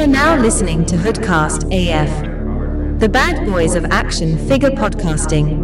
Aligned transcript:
are 0.00 0.06
now 0.06 0.34
listening 0.34 0.86
to 0.86 0.96
Hoodcast 0.96 1.64
AF, 1.70 3.00
the 3.00 3.08
bad 3.08 3.44
boys 3.44 3.74
of 3.74 3.84
action 3.86 4.38
figure 4.48 4.70
podcasting. 4.70 5.58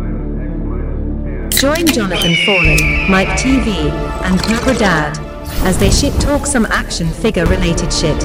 Join 1.59 1.87
Jonathan 1.87 2.35
Fallen, 2.45 3.11
Mike 3.11 3.29
TV, 3.29 3.91
and 4.25 4.38
Cobra 4.43 4.77
Dad 4.77 5.19
as 5.64 5.79
they 5.79 5.88
shit 5.88 6.12
talk 6.21 6.45
some 6.45 6.67
action 6.67 7.09
figure 7.09 7.46
related 7.46 7.91
shit. 7.91 8.18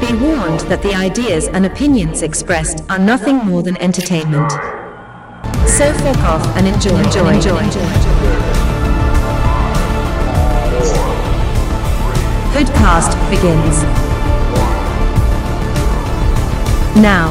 Be 0.00 0.14
warned 0.22 0.60
that 0.70 0.82
the 0.84 0.94
ideas 0.94 1.48
and 1.48 1.66
opinions 1.66 2.22
expressed 2.22 2.88
are 2.88 2.98
nothing 3.00 3.38
more 3.38 3.64
than 3.64 3.76
entertainment. 3.78 4.52
So 5.66 5.92
fuck 5.94 6.18
off 6.18 6.46
and 6.56 6.68
enjoy, 6.68 6.96
enjoy, 6.96 7.34
enjoy, 7.34 7.58
Hoodcast 12.54 13.30
begins. 13.30 14.07
Now. 17.00 17.30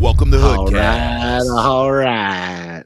Welcome 0.00 0.30
to 0.30 0.40
All 0.40 0.66
Hoodcast. 0.68 0.72
right, 0.72 1.46
all 1.50 1.92
right. 1.92 2.82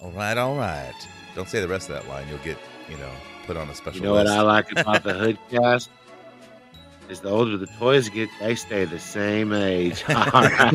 All 0.00 0.10
right, 0.12 0.38
all 0.38 0.56
right. 0.56 0.94
Don't 1.34 1.46
say 1.46 1.60
the 1.60 1.68
rest 1.68 1.90
of 1.90 1.96
that 1.96 2.08
line. 2.08 2.26
You'll 2.28 2.38
get, 2.38 2.56
you 2.88 2.96
know, 2.96 3.10
put 3.46 3.58
on 3.58 3.68
a 3.68 3.74
special. 3.74 3.98
You 3.98 4.04
know 4.04 4.12
what. 4.14 4.26
I 4.26 4.40
like 4.40 4.72
about 4.76 5.02
the 5.04 5.12
Hoodcast? 5.12 5.88
Is 7.10 7.20
the 7.20 7.28
older 7.28 7.58
the 7.58 7.66
toys 7.66 8.08
get, 8.08 8.30
they 8.40 8.54
stay 8.54 8.86
the 8.86 8.98
same 8.98 9.52
age. 9.52 10.02
All 10.08 10.14
right, 10.16 10.74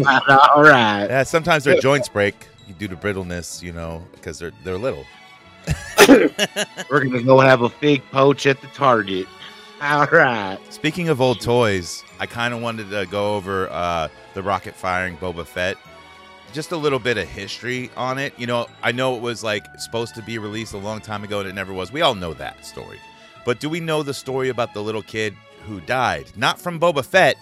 all 0.54 0.62
right. 0.62 1.08
Yeah, 1.10 1.24
sometimes 1.24 1.64
their 1.64 1.80
joints 1.80 2.08
break 2.08 2.36
due 2.78 2.88
to 2.88 2.96
brittleness, 2.96 3.64
you 3.64 3.72
know, 3.72 4.06
because 4.12 4.38
they're 4.38 4.52
they're 4.64 4.78
little. 4.78 5.06
We're 6.08 7.06
gonna 7.06 7.24
go 7.24 7.40
have 7.40 7.64
a 7.64 7.70
fig 7.70 8.04
poach 8.12 8.46
at 8.46 8.62
the 8.62 8.68
Target. 8.68 9.28
All 9.82 10.08
right. 10.08 10.58
Speaking 10.70 11.10
of 11.10 11.20
old 11.20 11.42
toys, 11.42 12.04
I 12.20 12.26
kind 12.26 12.54
of 12.54 12.62
wanted 12.62 12.90
to 12.92 13.06
go 13.08 13.36
over 13.36 13.70
uh, 13.70 14.08
the 14.34 14.42
rocket 14.42 14.74
firing 14.74 15.18
Boba 15.18 15.46
Fett. 15.46 15.78
Just 16.54 16.72
a 16.72 16.78
little 16.78 17.00
bit 17.00 17.18
of 17.18 17.28
history 17.28 17.92
on 17.98 18.18
it. 18.18 18.34
You 18.40 18.48
know, 18.48 18.68
I 18.82 18.94
know 18.94 19.16
it 19.18 19.22
was 19.22 19.44
like 19.44 19.66
supposed 19.78 20.16
to 20.16 20.22
be 20.22 20.38
released 20.38 20.74
a 20.74 20.78
long 20.78 21.02
time 21.02 21.26
ago 21.26 21.42
and 21.42 21.50
it 21.50 21.54
never 21.54 21.74
was. 21.74 21.92
We 21.92 22.02
all 22.02 22.16
know 22.16 22.34
that 22.36 22.66
story. 22.66 23.00
But 23.44 23.60
do 23.60 23.70
we 23.70 23.82
know 23.82 24.02
the 24.02 24.14
story 24.14 24.48
about 24.48 24.74
the 24.74 24.82
little 24.82 25.02
kid 25.02 25.36
who 25.68 25.82
died? 25.82 26.32
Not 26.38 26.58
from 26.60 26.80
Boba 26.80 27.04
Fett. 27.04 27.36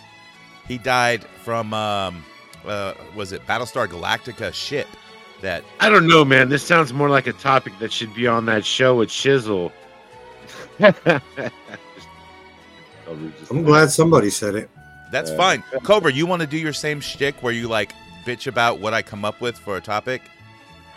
He 0.68 0.80
died 0.80 1.24
from, 1.44 1.72
um, 1.74 2.26
uh, 2.66 2.96
was 3.16 3.32
it 3.32 3.46
Battlestar 3.46 3.88
Galactica 3.88 4.52
ship 4.54 4.88
that 5.42 5.64
I 5.80 5.90
don't 5.90 6.08
know, 6.08 6.26
man. 6.26 6.50
This 6.50 6.64
sounds 6.64 6.94
more 6.94 7.10
like 7.10 7.28
a 7.28 7.34
topic 7.34 7.74
that 7.80 7.92
should 7.92 8.14
be 8.16 8.26
on 8.26 8.46
that 8.46 8.66
show 8.66 8.96
with 8.96 9.10
Shizzle. 9.10 9.72
I'm 13.50 13.64
glad 13.64 13.92
somebody 13.92 14.30
said 14.30 14.56
it. 14.56 14.70
That's 15.12 15.32
Yeah. 15.32 15.38
fine. 15.38 15.64
Cobra, 15.84 16.12
you 16.12 16.26
want 16.26 16.42
to 16.42 16.48
do 16.48 16.58
your 16.58 16.74
same 16.74 17.00
shtick 17.00 17.36
where 17.44 17.54
you 17.54 17.68
like 17.68 17.94
bitch 18.26 18.48
about 18.48 18.80
what 18.80 18.94
I 18.94 19.02
come 19.02 19.24
up 19.26 19.42
with 19.42 19.58
for 19.58 19.78
a 19.78 19.82
topic? 19.82 20.22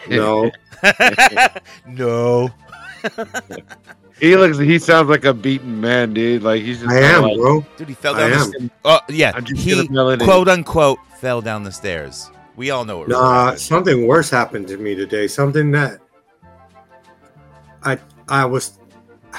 No, 0.09 0.51
no. 1.87 2.51
He 4.21 4.35
looks. 4.37 4.57
He 4.59 4.79
sounds 4.79 5.11
like 5.11 5.25
a 5.25 5.35
beaten 5.35 5.81
man, 5.81 6.15
dude. 6.15 6.43
Like 6.43 6.63
he's 6.63 6.81
just. 6.81 6.91
I 6.91 7.01
am, 7.01 7.23
like, 7.23 7.37
bro. 7.37 7.67
Dude, 7.77 7.89
he 7.89 7.95
fell 7.95 8.15
down 8.15 8.33
am. 8.33 8.39
the 8.39 8.45
stairs. 8.45 8.71
Oh, 8.85 9.01
yeah. 9.09 9.33
I'm 9.35 9.45
just 9.45 9.61
He, 9.63 9.73
it. 9.79 10.21
quote 10.21 10.49
unquote, 10.49 10.99
fell 11.19 11.43
down 11.43 11.65
the 11.65 11.73
stairs. 11.73 12.31
We 12.57 12.71
all 12.71 12.85
know 12.87 13.03
it. 13.03 13.09
Nah, 13.09 13.45
happened. 13.45 13.61
something 13.61 14.07
worse 14.07 14.31
happened 14.31 14.69
to 14.69 14.79
me 14.79 14.95
today. 14.95 15.27
Something 15.27 15.71
that 15.73 16.01
I 17.83 17.99
I 18.29 18.47
was 18.47 18.79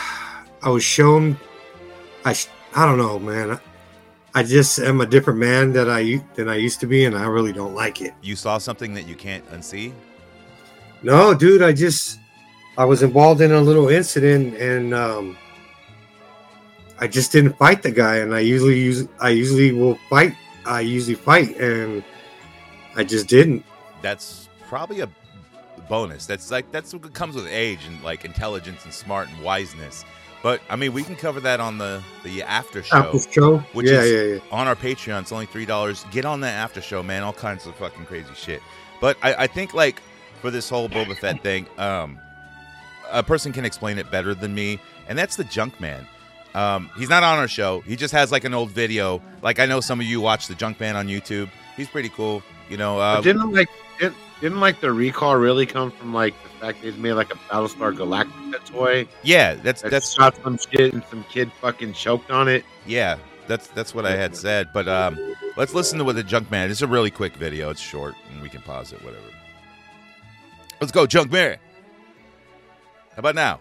I 0.61 0.69
was 0.69 0.83
shown. 0.83 1.37
I 2.25 2.33
sh- 2.33 2.47
I 2.77 2.85
don't 2.85 2.99
know, 2.99 3.17
man. 3.17 3.59
I 4.35 4.43
just 4.43 4.77
am 4.77 5.01
a 5.01 5.05
different 5.07 5.39
man 5.39 5.73
that 5.73 5.89
I 5.89 6.23
than 6.35 6.47
I 6.47 6.57
used 6.57 6.79
to 6.81 6.85
be, 6.85 7.05
and 7.05 7.17
I 7.17 7.25
really 7.25 7.51
don't 7.51 7.73
like 7.73 8.01
it. 8.01 8.13
You 8.21 8.35
saw 8.35 8.59
something 8.59 8.93
that 8.93 9.07
you 9.07 9.15
can't 9.15 9.43
unsee? 9.49 9.93
No, 11.01 11.33
dude, 11.33 11.63
I 11.63 11.73
just 11.73 12.19
I 12.77 12.85
was 12.85 13.01
involved 13.01 13.41
in 13.41 13.51
a 13.51 13.59
little 13.59 13.89
incident, 13.89 14.57
and 14.57 14.93
um, 14.93 15.35
I 16.99 17.07
just 17.07 17.31
didn't 17.31 17.57
fight 17.57 17.81
the 17.81 17.89
guy. 17.89 18.17
And 18.17 18.35
I 18.35 18.41
usually 18.41 18.79
use 18.79 19.07
I 19.19 19.29
usually 19.29 19.71
will 19.71 19.95
fight. 20.07 20.35
I 20.63 20.81
usually 20.81 21.15
fight, 21.15 21.57
and 21.57 22.03
I 22.95 23.03
just 23.03 23.25
didn't. 23.25 23.65
That's 24.03 24.49
probably 24.67 24.99
a 24.99 25.09
bonus. 25.89 26.27
That's 26.27 26.51
like 26.51 26.71
that's 26.71 26.93
what 26.93 27.11
comes 27.13 27.33
with 27.33 27.47
age 27.47 27.87
and 27.87 28.03
like 28.03 28.23
intelligence 28.23 28.85
and 28.85 28.93
smart 28.93 29.29
and 29.29 29.39
wiseness. 29.39 30.05
But 30.43 30.61
I 30.69 30.75
mean, 30.75 30.93
we 30.93 31.03
can 31.03 31.15
cover 31.15 31.39
that 31.41 31.59
on 31.59 31.77
the 31.77 32.01
the 32.23 32.43
after 32.43 32.83
show. 32.83 32.97
Apple 32.97 33.19
show, 33.19 33.57
which 33.73 33.87
yeah, 33.87 34.01
is- 34.01 34.11
yeah, 34.11 34.35
yeah. 34.35 34.41
on 34.51 34.67
our 34.67 34.75
Patreon. 34.75 35.21
It's 35.21 35.31
only 35.31 35.47
three 35.47 35.65
dollars. 35.65 36.05
Get 36.11 36.25
on 36.25 36.41
that 36.41 36.53
after 36.53 36.81
show, 36.81 37.01
man. 37.03 37.23
All 37.23 37.33
kinds 37.33 37.65
of 37.65 37.75
fucking 37.75 38.05
crazy 38.05 38.33
shit. 38.35 38.61
But 39.01 39.17
I, 39.21 39.33
I 39.33 39.47
think 39.47 39.73
like 39.73 40.01
for 40.41 40.51
this 40.51 40.69
whole 40.69 40.87
Boba 40.89 41.17
Fett 41.17 41.41
thing, 41.41 41.65
um, 41.77 42.19
a 43.11 43.23
person 43.23 43.51
can 43.51 43.65
explain 43.65 43.97
it 43.97 44.09
better 44.11 44.35
than 44.35 44.53
me, 44.53 44.79
and 45.07 45.17
that's 45.17 45.35
the 45.35 45.43
Junk 45.43 45.79
Man. 45.79 46.05
Um, 46.53 46.89
he's 46.97 47.09
not 47.09 47.23
on 47.23 47.37
our 47.37 47.47
show. 47.47 47.81
He 47.81 47.95
just 47.95 48.13
has 48.13 48.31
like 48.31 48.43
an 48.43 48.53
old 48.53 48.71
video. 48.71 49.21
Like 49.41 49.59
I 49.59 49.65
know 49.65 49.79
some 49.79 49.99
of 49.99 50.05
you 50.05 50.21
watch 50.21 50.47
the 50.47 50.55
Junk 50.55 50.79
Man 50.79 50.95
on 50.95 51.07
YouTube. 51.07 51.49
He's 51.75 51.87
pretty 51.87 52.09
cool. 52.09 52.41
You 52.69 52.77
know, 52.77 52.99
uh, 52.99 53.21
didn't 53.21 53.51
like 53.51 53.69
didn't, 53.99 54.15
didn't 54.41 54.59
like 54.59 54.79
the 54.81 54.91
recall 54.91 55.35
really 55.35 55.65
come 55.65 55.91
from 55.91 56.13
like 56.13 56.33
fact 56.59 56.81
they 56.81 56.91
made 56.91 57.13
like 57.13 57.31
a 57.31 57.37
Battlestar 57.49 57.95
Galactica 57.95 58.63
toy 58.65 59.07
yeah, 59.23 59.55
that's 59.55 59.81
that 59.81 59.91
that's 59.91 60.13
shot 60.13 60.35
some 60.43 60.57
shit 60.57 60.93
and 60.93 61.03
some 61.09 61.23
kid 61.25 61.51
fucking 61.61 61.93
choked 61.93 62.31
on 62.31 62.47
it. 62.47 62.63
yeah, 62.85 63.17
that's 63.47 63.67
that's 63.67 63.95
what 63.95 64.05
I 64.05 64.15
had 64.15 64.35
said. 64.35 64.67
But 64.73 64.87
um, 64.87 65.17
let's 65.55 65.73
listen 65.73 65.97
to 65.99 66.03
what 66.03 66.15
the 66.15 66.23
Junk 66.23 66.51
Man. 66.51 66.69
It's 66.69 66.81
a 66.81 66.87
really 66.87 67.11
quick 67.11 67.35
video. 67.35 67.69
It's 67.69 67.81
short, 67.81 68.15
and 68.31 68.41
we 68.41 68.49
can 68.49 68.61
pause 68.61 68.93
it. 68.93 69.03
Whatever. 69.03 69.23
Let's 70.79 70.91
go, 70.91 71.07
Junk 71.07 71.31
Man. 71.31 71.57
How 73.11 73.19
about 73.19 73.35
now? 73.35 73.59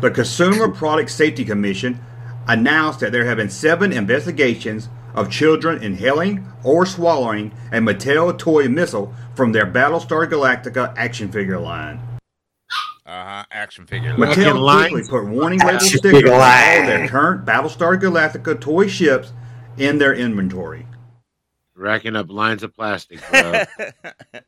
The 0.00 0.10
Consumer 0.10 0.68
Product 0.68 1.10
Safety 1.10 1.44
Commission 1.44 1.98
announced 2.48 3.00
that 3.00 3.12
there 3.12 3.24
have 3.24 3.38
been 3.38 3.48
seven 3.48 3.92
investigations 3.92 4.88
of 5.16 5.30
children 5.30 5.82
inhaling 5.82 6.46
or 6.62 6.86
swallowing 6.86 7.52
a 7.72 7.76
Mattel 7.78 8.36
toy 8.38 8.68
missile 8.68 9.12
from 9.34 9.52
their 9.52 9.66
Battlestar 9.66 10.28
Galactica 10.30 10.94
action 10.96 11.30
figure 11.32 11.58
line. 11.58 11.98
Uh 13.04 13.24
huh. 13.24 13.44
Action 13.50 13.86
figure. 13.86 14.16
Fucking 14.16 14.42
Mattel 14.44 14.60
lines. 14.60 14.92
quickly 14.92 15.08
put 15.10 15.26
warning 15.28 15.60
label 15.60 15.80
stickers 15.80 16.24
on 16.24 16.30
all 16.32 16.40
their 16.40 17.08
current 17.08 17.44
Battlestar 17.46 17.98
Galactica 18.00 18.60
toy 18.60 18.86
ships 18.88 19.32
in 19.78 19.98
their 19.98 20.14
inventory. 20.14 20.86
Racking 21.74 22.16
up 22.16 22.30
lines 22.30 22.62
of 22.62 22.74
plastic, 22.74 23.20
bro. 23.30 23.62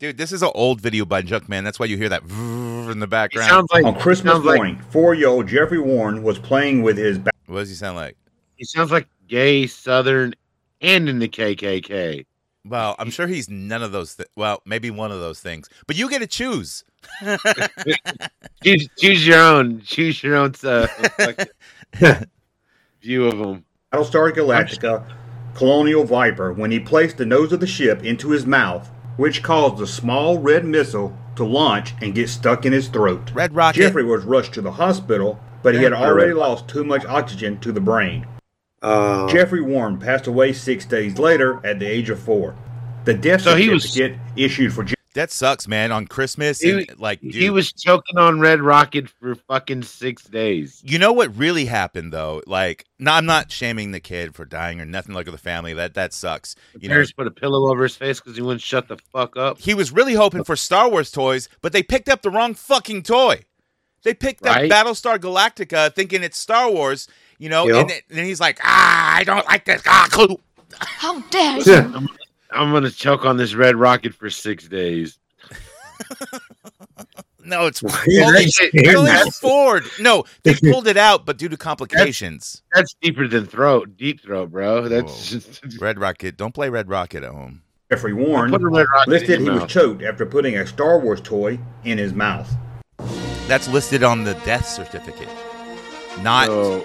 Dude, 0.00 0.16
this 0.18 0.32
is 0.32 0.42
an 0.42 0.50
old 0.54 0.80
video 0.80 1.04
by 1.04 1.22
Junk 1.22 1.48
Man. 1.48 1.62
That's 1.62 1.78
why 1.78 1.86
you 1.86 1.96
hear 1.96 2.08
that 2.08 2.24
vvv 2.26 2.90
in 2.90 2.98
the 2.98 3.06
He 3.06 3.10
background. 3.10 3.48
sounds 3.48 3.68
like 3.72 3.84
On 3.84 3.94
Christmas 3.98 4.32
sounds 4.34 4.44
like- 4.44 4.56
morning, 4.56 4.80
four-year-old 4.90 5.46
Jeffrey 5.46 5.78
Warren 5.78 6.22
was 6.22 6.38
playing 6.38 6.82
with 6.82 6.96
his 6.98 7.18
what 7.46 7.60
does 7.60 7.68
he 7.68 7.74
sound 7.74 7.96
like? 7.96 8.16
he 8.56 8.64
sounds 8.64 8.90
like 8.90 9.06
gay 9.28 9.66
Southern 9.66 10.34
and 10.80 11.08
in 11.08 11.18
the 11.18 11.28
KKK. 11.28 12.26
Well, 12.66 12.96
I'm 12.98 13.10
sure 13.10 13.26
he's 13.26 13.50
none 13.50 13.82
of 13.82 13.92
those. 13.92 14.14
Th- 14.14 14.28
well, 14.36 14.62
maybe 14.64 14.90
one 14.90 15.12
of 15.12 15.20
those 15.20 15.40
things. 15.40 15.68
But 15.86 15.96
you 15.96 16.08
get 16.08 16.20
to 16.20 16.26
choose. 16.26 16.84
Choose, 18.64 18.88
choose 18.98 19.26
your 19.26 19.40
own. 19.40 19.82
Choose 19.82 20.22
your 20.22 20.36
own 20.36 20.54
uh, 20.64 20.86
fucking 20.86 21.46
view 23.02 23.26
of 23.26 23.36
them. 23.36 23.64
Battlestar 23.92 24.32
Galactica 24.32 25.06
Colonial 25.54 26.04
Viper 26.04 26.54
when 26.54 26.70
he 26.70 26.80
placed 26.80 27.18
the 27.18 27.26
nose 27.26 27.52
of 27.52 27.60
the 27.60 27.66
ship 27.66 28.02
into 28.02 28.30
his 28.30 28.46
mouth, 28.46 28.90
which 29.18 29.42
caused 29.42 29.76
the 29.76 29.86
small 29.86 30.38
red 30.38 30.64
missile 30.64 31.14
to 31.36 31.44
launch 31.44 31.92
and 32.00 32.14
get 32.14 32.30
stuck 32.30 32.64
in 32.64 32.72
his 32.72 32.88
throat. 32.88 33.30
Red 33.34 33.54
Rocket. 33.54 33.78
Jeffrey 33.78 34.04
was 34.04 34.24
rushed 34.24 34.54
to 34.54 34.62
the 34.62 34.72
hospital, 34.72 35.38
but 35.62 35.74
he 35.74 35.82
had 35.82 35.92
already 35.92 36.32
lost 36.32 36.68
too 36.68 36.84
much 36.84 37.04
oxygen 37.04 37.60
to 37.60 37.70
the 37.70 37.80
brain. 37.80 38.26
Uh, 38.84 39.26
Jeffrey 39.28 39.62
Warren 39.62 39.98
passed 39.98 40.26
away 40.26 40.52
six 40.52 40.84
days 40.84 41.18
later 41.18 41.60
at 41.64 41.78
the 41.78 41.86
age 41.86 42.10
of 42.10 42.18
four. 42.20 42.54
The 43.04 43.14
death 43.14 43.42
So 43.42 43.56
he 43.56 43.68
was- 43.68 43.84
certificate 43.90 44.18
issued 44.36 44.72
for 44.72 44.84
Je- 44.84 44.94
That 45.14 45.30
sucks, 45.30 45.68
man. 45.68 45.92
On 45.92 46.06
Christmas, 46.08 46.60
He- 46.60 46.70
and, 46.70 46.98
like, 46.98 47.20
dude, 47.20 47.34
He 47.34 47.48
was 47.48 47.72
choking 47.72 48.18
on 48.18 48.40
Red 48.40 48.60
Rocket 48.60 49.08
for 49.08 49.36
fucking 49.36 49.84
six 49.84 50.24
days. 50.24 50.80
You 50.84 50.98
know 50.98 51.12
what 51.12 51.36
really 51.36 51.66
happened 51.66 52.12
though? 52.12 52.42
Like, 52.48 52.84
no, 52.98 53.12
I'm 53.12 53.24
not 53.24 53.52
shaming 53.52 53.92
the 53.92 54.00
kid 54.00 54.34
for 54.34 54.44
dying 54.44 54.80
or 54.80 54.84
nothing 54.84 55.14
like 55.14 55.26
the 55.26 55.38
family. 55.38 55.72
That 55.72 55.94
that 55.94 56.12
sucks. 56.12 56.56
You 56.80 56.88
know, 56.88 56.94
Parents 56.94 57.12
put 57.12 57.26
a 57.28 57.30
pillow 57.30 57.70
over 57.70 57.84
his 57.84 57.94
face 57.94 58.18
because 58.20 58.34
he 58.36 58.42
wouldn't 58.42 58.60
shut 58.62 58.88
the 58.88 58.96
fuck 59.12 59.36
up. 59.36 59.60
he 59.60 59.72
was 59.72 59.92
really 59.92 60.14
hoping 60.14 60.42
for 60.44 60.56
Star 60.56 60.88
Wars 60.90 61.10
toys, 61.12 61.48
but 61.62 61.72
they 61.72 61.82
picked 61.84 62.08
up 62.08 62.22
the 62.22 62.30
wrong 62.30 62.52
fucking 62.54 63.04
toy. 63.04 63.44
They 64.02 64.14
picked 64.14 64.44
Right. 64.44 64.70
up 64.70 64.86
Battlestar 64.86 65.18
Galactica, 65.18 65.94
thinking 65.94 66.22
it's 66.22 66.36
Star 66.38 66.70
Wars. 66.70 67.06
You 67.38 67.48
know, 67.48 67.66
Yep. 67.66 67.76
and 67.76 67.90
then 67.90 68.00
and 68.10 68.26
he's 68.26 68.40
like, 68.40 68.58
ah, 68.62 69.14
I 69.16 69.24
don't 69.24 69.46
like 69.46 69.64
this. 69.64 69.82
Ah, 69.86 70.06
clue. 70.12 70.38
How 70.78 71.20
dare 71.30 71.58
you? 71.58 71.64
yeah. 71.72 72.00
I'm 72.52 72.70
gonna 72.72 72.90
choke 72.90 73.24
on 73.24 73.36
this 73.36 73.54
Red 73.54 73.76
Rocket 73.76 74.14
for 74.14 74.30
six 74.30 74.68
days. 74.68 75.18
No, 77.46 77.66
it's 77.66 77.82
Yeah, 78.06 78.24
only, 78.24 78.32
that's- 78.46 78.58
it's 78.72 78.94
only 78.96 79.10
that's- 79.10 79.38
forward. 79.38 79.84
No, 80.00 80.24
they 80.44 80.54
pulled 80.72 80.88
it 80.88 80.96
out, 80.96 81.26
but 81.26 81.36
due 81.36 81.50
to 81.50 81.58
complications. 81.58 82.62
That's 82.74 82.94
deeper 83.02 83.28
than 83.28 83.44
throat, 83.44 83.98
deep 83.98 84.22
throat, 84.22 84.50
bro. 84.50 84.88
That's 84.88 85.28
just 85.28 85.60
Red 85.78 85.98
Rocket, 85.98 86.38
don't 86.38 86.54
play 86.54 86.70
Red 86.70 86.88
Rocket 86.88 87.22
at 87.22 87.30
home. 87.32 87.60
Jeffrey 87.92 88.14
Warren 88.14 88.50
Put 88.50 88.62
a 88.62 88.68
red 88.68 88.86
rocket 88.90 89.08
in 89.08 89.10
listed 89.12 89.38
he 89.40 89.44
your 89.44 89.54
was 89.60 89.70
choked 89.70 90.02
after 90.02 90.24
putting 90.24 90.56
a 90.56 90.66
Star 90.66 90.98
Wars 90.98 91.20
toy 91.20 91.58
in 91.84 91.98
his 91.98 92.14
mouth. 92.14 92.50
That's 93.46 93.68
listed 93.68 94.02
on 94.02 94.24
the 94.24 94.32
death 94.46 94.66
certificate, 94.66 95.28
not 96.22 96.46
So, 96.46 96.82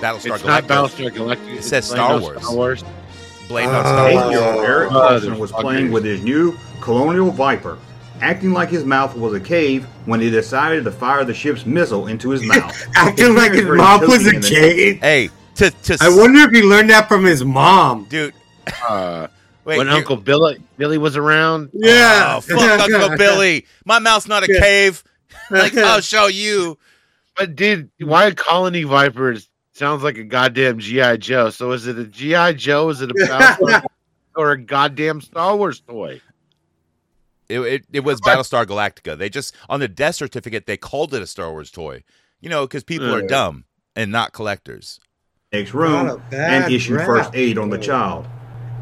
Battlestar 0.00 0.34
it's 0.36 0.44
not 0.44 0.64
Galactica. 0.64 0.68
Battlestar 0.68 1.10
Galactica. 1.10 1.48
It 1.52 1.56
it's 1.58 1.66
says 1.68 1.88
plain 1.88 1.96
Star 1.98 2.20
Wars. 2.20 2.42
Star 2.42 2.54
Wars. 2.56 2.84
Blame 3.48 3.68
Uh, 3.70 3.72
on 3.72 3.84
Star 3.84 4.12
Wars. 4.12 4.24
Eight-year-old 4.26 4.64
Eric 4.64 4.92
Oh, 4.92 5.00
Carson 5.08 5.38
was 5.38 5.52
playing 5.52 5.90
with 5.90 6.04
his 6.04 6.20
new 6.22 6.56
Colonial 6.80 7.30
Viper, 7.30 7.78
acting 8.20 8.52
like 8.52 8.68
his 8.68 8.84
mouth 8.84 9.16
was 9.16 9.32
a 9.34 9.40
cave 9.40 9.84
when 10.06 10.20
he 10.20 10.30
decided 10.30 10.84
to 10.84 10.90
fire 10.92 11.24
the 11.24 11.34
ship's 11.34 11.64
missile 11.66 12.06
into 12.08 12.30
his 12.30 12.42
mouth. 12.46 12.86
Acting 12.94 13.34
like 13.34 13.52
his 13.52 13.64
mouth 13.64 14.02
was 14.02 14.26
a 14.26 14.32
choking 14.32 14.34
in 14.34 14.40
the- 14.42 14.48
cave. 14.48 15.00
Hey, 15.00 15.30
to 15.56 15.70
to 15.70 15.96
I 16.00 16.08
wonder 16.14 16.40
if 16.40 16.50
he 16.50 16.62
learned 16.62 16.90
that 16.90 17.08
from 17.08 17.24
his 17.24 17.44
mom. 17.44 18.04
dude. 18.04 18.34
Uh, 18.88 19.26
Wait, 19.64 19.78
when 19.78 19.86
here- 19.88 19.96
Uncle 19.96 20.16
Billy 20.16 20.58
Billy 20.76 20.98
was 20.98 21.16
around. 21.16 21.70
Yeah. 21.74 22.34
Oh, 22.36 22.40
fuck 22.40 22.60
Uncle 22.92 23.16
Billy. 23.16 23.66
My 23.84 23.98
mouth's 23.98 24.28
not 24.28 24.42
a 24.48 24.52
Yeah. 24.52 24.60
cave. 24.60 25.02
Like 25.50 25.76
I'll 25.76 26.00
show 26.00 26.26
you. 26.26 26.78
But 27.36 27.54
dude, 27.56 27.90
why 28.00 28.30
Colony 28.32 28.82
Vipers 28.84 29.48
sounds 29.78 30.02
like 30.02 30.18
a 30.18 30.24
goddamn 30.24 30.78
GI 30.78 31.18
Joe? 31.18 31.50
So 31.50 31.72
is 31.72 31.86
it 31.86 31.98
a 31.98 32.04
GI 32.04 32.54
Joe? 32.54 32.88
Is 32.90 33.00
it 33.00 33.10
a 33.10 33.14
Battlestar 33.14 33.84
or 34.36 34.52
a 34.52 34.58
goddamn 34.60 35.20
Star 35.20 35.56
Wars 35.56 35.80
toy? 35.80 36.20
It, 37.48 37.60
it, 37.60 37.84
it 37.92 38.00
was 38.04 38.20
Battlestar 38.20 38.66
Galactica. 38.66 39.16
They 39.16 39.30
just 39.30 39.54
on 39.68 39.80
the 39.80 39.88
death 39.88 40.16
certificate 40.16 40.66
they 40.66 40.76
called 40.76 41.14
it 41.14 41.22
a 41.22 41.26
Star 41.26 41.50
Wars 41.50 41.70
toy. 41.70 42.02
You 42.40 42.50
know, 42.50 42.66
because 42.66 42.84
people 42.84 43.12
are 43.12 43.26
dumb 43.26 43.64
and 43.96 44.12
not 44.12 44.32
collectors. 44.32 45.00
next 45.52 45.74
room 45.74 46.06
Not 46.06 46.16
a 46.16 46.18
bad 46.30 46.62
and 46.64 46.72
issued 46.72 46.98
rap. 46.98 47.06
first 47.06 47.30
aid 47.34 47.58
on 47.58 47.70
the 47.70 47.78
child. 47.78 48.28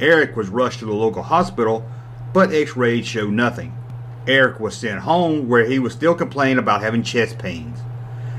Eric 0.00 0.37
was 0.37 0.49
rushed 0.49 0.81
to 0.81 0.84
the 0.84 0.92
local 0.92 1.22
hospital, 1.22 1.88
but 2.34 2.52
x-rays 2.52 3.06
showed 3.06 3.32
nothing. 3.32 3.72
Eric 4.26 4.60
was 4.60 4.76
sent 4.76 5.00
home 5.00 5.49
where 5.49 5.64
he 5.64 5.78
was 5.78 5.94
still 5.94 6.14
complaining 6.14 6.58
about 6.58 6.82
having 6.82 7.02
chest 7.02 7.38
pains. 7.38 7.78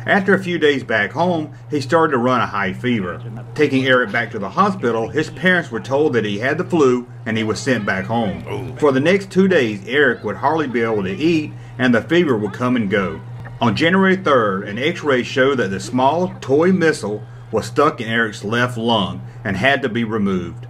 After 0.08 0.34
a 0.34 0.42
few 0.42 0.58
days 0.58 0.86
back 0.86 1.12
home, 1.12 1.54
he 1.70 1.82
started 1.82 2.14
to 2.14 2.18
run 2.18 2.40
a 2.40 2.46
high 2.46 2.72
fever. 2.72 3.22
Taking 3.56 3.86
Eric 3.86 4.10
back 4.10 4.32
to 4.32 4.40
the 4.40 4.50
hospital, 4.50 5.10
his 5.10 5.30
parents 5.30 5.70
were 5.70 5.82
told 5.82 6.14
that 6.14 6.24
he 6.24 6.40
had 6.40 6.58
the 6.58 6.64
flu 6.64 7.06
and 7.26 7.38
he 7.38 7.44
was 7.44 7.60
sent 7.60 7.86
back 7.86 8.06
home. 8.06 8.78
For 8.78 8.94
the 8.94 9.02
next 9.02 9.30
two 9.32 9.50
days, 9.50 9.86
Eric 9.86 10.24
would 10.24 10.38
hardly 10.38 10.68
be 10.68 10.80
able 10.80 11.04
to 11.04 11.14
eat 11.14 11.52
and 11.78 11.94
the 11.94 12.02
fever 12.02 12.38
would 12.38 12.54
come 12.54 12.78
and 12.78 12.90
go. 12.90 13.20
On 13.60 13.76
January 13.76 14.16
3rd, 14.16 14.70
an 14.70 14.80
x 14.80 15.04
ray 15.04 15.24
showed 15.24 15.56
that 15.56 15.72
the 15.72 15.80
small 15.82 16.34
toy 16.40 16.72
missile 16.72 17.22
was 17.52 17.66
stuck 17.66 18.00
in 18.00 18.08
Eric's 18.08 18.46
left 18.46 18.78
lung 18.78 19.28
and 19.44 19.58
had 19.58 19.82
to 19.82 19.90
be 19.90 20.06
removed. 20.06 20.68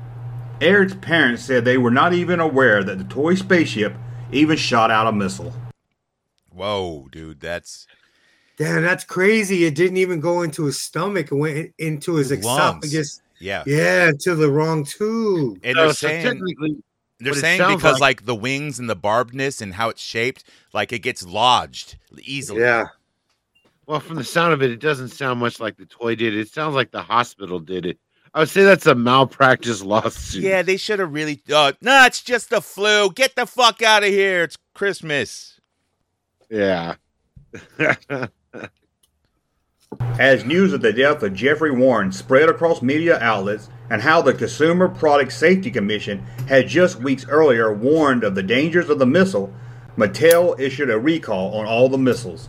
Eric's 0.61 0.95
parents 0.95 1.43
said 1.43 1.63
they 1.63 1.77
were 1.77 1.91
not 1.91 2.11
even 2.11 2.39
aware 2.39 2.83
that 2.83 2.97
the 2.97 3.03
toy 3.03 3.35
spaceship 3.35 3.93
even 4.31 4.57
shot 4.57 4.89
out 4.89 5.05
a 5.05 5.11
missile. 5.11 5.53
Whoa, 6.49 7.07
dude, 7.11 7.39
that's 7.39 7.85
Damn, 8.57 8.81
that's 8.81 9.03
crazy. 9.03 9.65
It 9.65 9.75
didn't 9.75 9.97
even 9.97 10.19
go 10.19 10.41
into 10.41 10.65
his 10.65 10.79
stomach. 10.81 11.31
It 11.31 11.35
went 11.35 11.73
into 11.77 12.15
his 12.15 12.31
Lungs. 12.31 12.83
esophagus. 12.85 13.21
yeah. 13.39 13.63
Yeah, 13.67 14.11
to 14.21 14.35
the 14.35 14.49
wrong 14.49 14.83
tube. 14.83 15.59
And 15.63 15.75
So- 15.75 15.81
they're 15.83 15.93
so 15.93 16.07
saying 16.07 16.23
technically, 16.25 16.75
they're 17.19 17.33
saying 17.33 17.59
because 17.75 17.99
like- 17.99 18.21
like, 18.21 18.25
the 18.25 18.35
wings 18.35 18.79
and 18.79 18.89
the 18.89 18.95
barbedness 18.95 19.61
and 19.61 19.75
how 19.75 19.89
it's 19.89 20.01
shaped, 20.01 20.43
like 20.73 20.91
it 20.91 20.99
gets 20.99 21.23
lodged 21.23 21.97
easily. 22.23 22.61
Yeah. 22.61 22.85
well, 23.85 23.99
from 23.99 24.15
the 24.17 24.23
sound 24.23 24.53
of 24.53 24.61
it, 24.63 24.69
it 24.71 24.79
doesn't 24.79 25.09
sound 25.09 25.39
much 25.39 25.59
like 25.59 25.77
the 25.77 25.85
toy 25.85 26.15
did. 26.15 26.35
It 26.35 26.49
sounds 26.49 26.73
like 26.75 26.91
the 26.91 27.01
hospital 27.01 27.59
did 27.59 27.85
it. 27.85 27.97
I 28.33 28.39
would 28.39 28.49
say 28.49 28.63
that's 28.63 28.85
a 28.85 28.93
malpractice 28.95 29.81
lawsuit. 29.81 30.43
Yeah, 30.43 30.61
they 30.61 30.77
should 30.77 30.99
have 30.99 31.13
really. 31.13 31.41
Uh, 31.51 31.71
no, 31.81 32.05
it's 32.05 32.21
just 32.21 32.49
the 32.49 32.61
flu. 32.61 33.11
Get 33.11 33.35
the 33.35 33.45
fuck 33.45 33.81
out 33.81 34.03
of 34.03 34.09
here. 34.09 34.43
It's 34.43 34.57
Christmas. 34.73 35.59
Yeah. 36.49 36.95
As 40.19 40.45
news 40.45 40.73
of 40.73 40.81
the 40.81 40.93
death 40.93 41.23
of 41.23 41.33
Jeffrey 41.33 41.71
Warren 41.71 42.11
spread 42.11 42.49
across 42.49 42.81
media 42.81 43.19
outlets 43.19 43.69
and 43.89 44.01
how 44.01 44.21
the 44.21 44.33
Consumer 44.33 44.89
Product 44.89 45.31
Safety 45.31 45.71
Commission 45.71 46.19
had 46.47 46.67
just 46.67 46.97
weeks 46.97 47.25
earlier 47.27 47.73
warned 47.73 48.23
of 48.23 48.35
the 48.35 48.43
dangers 48.43 48.89
of 48.89 48.99
the 48.99 49.05
missile, 49.05 49.53
Mattel 49.95 50.59
issued 50.59 50.89
a 50.89 50.99
recall 50.99 51.55
on 51.55 51.65
all 51.65 51.89
the 51.89 51.97
missiles, 51.97 52.47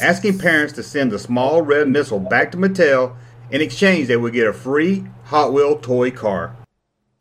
asking 0.00 0.38
parents 0.38 0.72
to 0.74 0.82
send 0.82 1.10
the 1.10 1.18
small 1.18 1.62
red 1.62 1.88
missile 1.88 2.20
back 2.20 2.50
to 2.52 2.58
Mattel. 2.58 3.16
In 3.50 3.60
exchange, 3.60 4.08
they 4.08 4.16
would 4.16 4.32
get 4.32 4.46
a 4.46 4.52
free 4.52 5.04
Hot 5.24 5.52
Wheel 5.52 5.78
toy 5.78 6.10
car. 6.10 6.56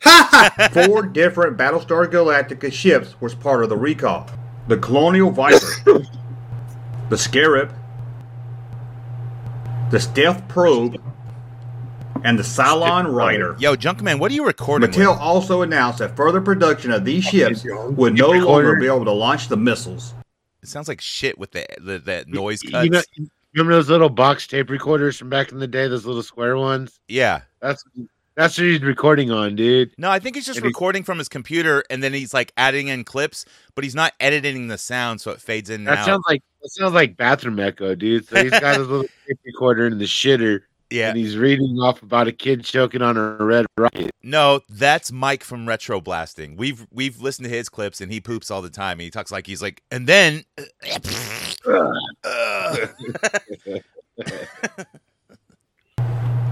Four 0.72 1.04
different 1.04 1.58
Battlestar 1.58 2.08
Galactica 2.08 2.72
ships 2.72 3.20
was 3.22 3.36
part 3.36 3.64
of 3.64 3.70
the 3.70 3.78
recall. 3.78 4.30
The 4.68 4.78
Colonial 4.78 5.32
Viper, 5.32 5.60
the 7.10 7.18
Scarab, 7.18 7.74
the 9.90 10.00
Stealth 10.00 10.48
Probe, 10.48 11.02
and 12.24 12.38
the 12.38 12.44
Cylon 12.44 13.14
Rider. 13.14 13.56
Yo, 13.60 13.76
Junkman, 13.76 14.20
what 14.20 14.32
are 14.32 14.36
you 14.36 14.46
recording? 14.46 14.90
Mattel 14.90 15.12
with? 15.12 15.20
also 15.20 15.62
announced 15.62 16.00
that 16.00 16.16
further 16.16 16.42
production 16.42 16.92
of 16.92 17.06
these 17.06 17.24
ships 17.24 17.66
would 17.66 18.16
no 18.16 18.30
longer 18.32 18.76
be 18.76 18.88
able 18.88 19.06
to 19.06 19.12
launch 19.12 19.48
the 19.48 19.58
missiles. 19.58 20.14
It 20.62 20.68
sounds 20.68 20.88
like 20.88 21.02
shit 21.02 21.38
with 21.40 21.52
the, 21.52 21.66
the 21.80 22.00
that 22.00 22.28
noise 22.28 22.62
cuts. 22.62 22.86
You 22.86 22.92
know, 22.92 23.02
remember 23.54 23.74
those 23.74 23.90
little 23.90 24.10
box 24.10 24.46
tape 24.46 24.70
recorders 24.70 25.18
from 25.18 25.30
back 25.30 25.52
in 25.52 25.60
the 25.60 25.68
day? 25.68 25.88
Those 25.88 26.06
little 26.06 26.24
square 26.24 26.58
ones. 26.58 27.00
yeah. 27.08 27.42
That's 27.62 27.84
that's 28.40 28.58
what 28.58 28.66
he's 28.68 28.82
recording 28.82 29.32
on, 29.32 29.56
dude. 29.56 29.92
No, 29.98 30.10
I 30.10 30.20
think 30.20 30.36
he's 30.36 30.46
just 30.46 30.58
And 30.60 30.64
he- 30.66 30.70
recording 30.70 31.04
from 31.04 31.18
his 31.18 31.28
computer, 31.30 31.84
and 31.90 32.02
then 32.02 32.14
he's 32.14 32.34
like 32.34 32.54
adding 32.58 32.88
in 32.88 33.04
clips, 33.04 33.46
but 33.76 33.84
he's 33.84 33.96
not 33.96 34.14
editing 34.20 34.68
the 34.70 34.78
sound, 34.78 35.20
so 35.22 35.32
it 35.32 35.42
fades 35.42 35.70
in 35.70 35.82
and 35.82 35.88
That 35.88 36.00
out. 36.00 36.06
sounds 36.06 36.24
like 36.28 36.42
that 36.62 36.70
sounds 36.70 36.94
like 36.94 37.18
bathroom 37.18 37.60
echo, 37.60 37.96
dude. 37.96 38.28
So 38.28 38.42
he's 38.42 38.52
got 38.52 38.78
his 38.78 38.88
little 38.88 39.06
tape 39.28 39.40
recorder 39.46 39.88
in 39.88 39.98
the 39.98 40.06
shitter, 40.06 40.62
yeah. 40.90 41.10
and 41.10 41.18
he's 41.18 41.38
reading 41.38 41.78
off 41.82 42.02
about 42.02 42.28
a 42.28 42.32
kid 42.32 42.64
choking 42.64 43.02
on 43.02 43.18
a 43.18 43.36
red 43.44 43.66
rocket. 43.78 44.12
No, 44.24 44.62
that's 44.70 45.12
Mike 45.12 45.44
from 45.44 45.68
Retro 45.68 46.00
Blasting. 46.02 46.56
We've 46.56 46.88
we've 46.92 47.22
listened 47.22 47.46
to 47.50 47.54
his 47.54 47.68
clips, 47.70 48.00
and 48.02 48.12
he 48.12 48.20
poops 48.22 48.50
all 48.52 48.62
the 48.62 48.70
time. 48.70 48.94
And 48.94 49.02
he 49.02 49.10
talks 49.12 49.32
like 49.32 49.48
he's 49.48 49.62
like, 49.62 49.82
and 49.92 50.08
then. 50.08 50.44
Ugh. 51.68 51.96
Uh, 54.66 54.84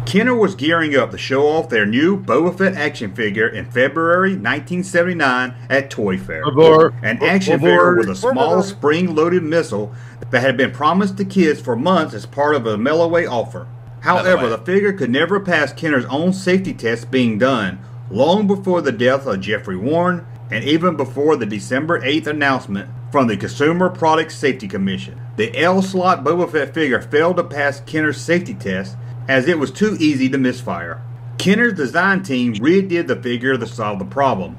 Kenner 0.08 0.34
was 0.34 0.56
gearing 0.56 0.96
up 0.96 1.12
to 1.12 1.18
show 1.18 1.46
off 1.48 1.68
their 1.68 1.86
new 1.86 2.18
Boba 2.18 2.58
Fett 2.58 2.76
action 2.76 3.14
figure 3.14 3.48
in 3.48 3.66
February 3.66 4.32
1979 4.32 5.54
at 5.70 5.90
Toy 5.90 6.18
Fair. 6.18 6.44
Bobor- 6.46 6.94
An 7.04 7.22
action 7.22 7.60
Bobor- 7.60 7.64
figure 7.64 7.96
with 7.98 8.10
a 8.10 8.16
small 8.16 8.64
spring-loaded 8.64 9.44
missile 9.44 9.94
that 10.32 10.40
had 10.40 10.56
been 10.56 10.72
promised 10.72 11.18
to 11.18 11.26
kids 11.26 11.60
for 11.60 11.76
months 11.76 12.14
as 12.14 12.26
part 12.26 12.56
of 12.56 12.66
a 12.66 12.78
mail-away 12.78 13.26
offer. 13.26 13.68
However, 14.00 14.38
mail-away. 14.44 14.50
the 14.52 14.58
figure 14.60 14.94
could 14.94 15.10
never 15.10 15.42
pass 15.42 15.74
Kenner's 15.74 16.06
own 16.06 16.32
safety 16.32 16.74
tests 16.74 17.04
being 17.04 17.38
done 17.38 17.80
long 18.10 18.48
before 18.48 18.82
the 18.82 18.94
death 18.94 19.26
of 19.28 19.42
Jeffrey 19.42 19.76
Warren 19.76 20.26
and 20.50 20.64
even 20.64 20.96
before 20.96 21.36
the 21.36 21.46
December 21.46 22.00
8th 22.02 22.28
announcement 22.28 22.88
from 23.12 23.28
the 23.28 23.36
Consumer 23.36 23.90
Product 23.90 24.32
Safety 24.32 24.70
Commission. 24.70 25.20
The 25.36 25.58
L-slot 25.60 26.24
Boba 26.24 26.50
Fett 26.50 26.74
figure 26.74 27.02
failed 27.02 27.36
to 27.38 27.44
pass 27.44 27.82
Kenner's 27.82 28.22
safety 28.22 28.54
test 28.54 28.96
as 29.28 29.48
it 29.48 29.60
was 29.60 29.72
too 29.72 29.98
easy 30.00 30.30
to 30.30 30.38
misfire. 30.38 31.02
Kenner's 31.38 31.74
design 31.74 32.24
team 32.24 32.56
redid 32.56 33.08
the 33.08 33.16
figure 33.16 33.58
to 33.58 33.68
solve 33.68 34.00
the 34.00 34.06
problem. 34.06 34.58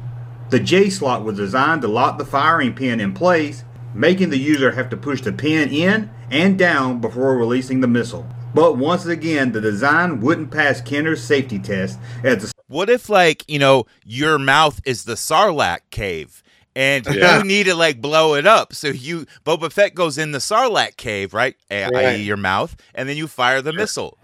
The 0.51 0.61
J 0.61 0.91
slot 0.91 1.25
was 1.25 1.37
designed 1.37 1.83
to 1.83 1.89
lock 1.89 2.19
the 2.19 2.25
firing 2.25 2.75
pin 2.75 3.01
in 3.01 3.13
place, 3.13 3.65
making 3.95 4.31
the 4.31 4.39
user 4.39 4.73
have 4.73 4.89
to 4.91 4.97
push 4.97 5.21
the 5.21 5.33
pin 5.33 5.71
in 5.71 6.11
and 6.31 6.59
down 6.59 7.01
before 7.01 7.37
releasing 7.37 7.81
the 7.81 7.89
missile. 7.89 8.27
But 8.55 8.77
once 8.77 9.05
again, 9.05 9.53
the 9.53 9.61
design 9.61 10.21
wouldn't 10.21 10.51
pass 10.51 10.81
Kenner's 10.81 11.23
safety 11.23 11.59
test 11.59 11.99
as 12.25 12.43
the 12.43 12.53
What 12.69 12.89
if, 12.89 13.09
like, 13.09 13.45
you 13.49 13.59
know, 13.59 13.85
your 14.05 14.39
mouth 14.39 14.81
is 14.85 15.05
the 15.05 15.15
Sarlacc 15.15 15.81
cave 15.91 16.43
and 16.79 17.05
Yeah. 17.07 17.39
you 17.39 17.45
need 17.45 17.65
to, 17.65 17.75
like, 17.75 18.01
blow 18.01 18.35
it 18.35 18.47
up? 18.47 18.73
So 18.73 18.87
you, 18.89 19.27
Boba 19.45 19.73
Fett 19.73 19.95
goes 19.97 20.17
in 20.17 20.31
the 20.33 20.39
Sarlacc 20.39 20.97
cave, 20.97 21.35
right? 21.35 21.57
A- 21.71 21.89
Right. 21.91 22.07
i.e., 22.07 22.23
your 22.23 22.37
mouth, 22.37 22.77
and 22.95 23.09
then 23.09 23.17
you 23.17 23.27
fire 23.27 23.61
the 23.61 23.73
missile. 23.73 24.17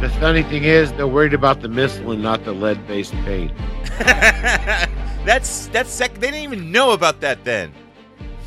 The 0.00 0.10
funny 0.20 0.42
thing 0.42 0.64
is, 0.64 0.92
they're 0.94 1.06
worried 1.06 1.34
about 1.34 1.60
the 1.60 1.68
missile 1.68 2.12
and 2.12 2.22
not 2.22 2.44
the 2.44 2.52
lead-based 2.52 3.12
paint. 3.24 3.52
that's, 5.24 5.66
that's 5.68 5.90
sec. 5.90 6.14
They 6.14 6.28
didn't 6.30 6.42
even 6.42 6.72
know 6.72 6.92
about 6.92 7.20
that 7.20 7.44
then. 7.44 7.72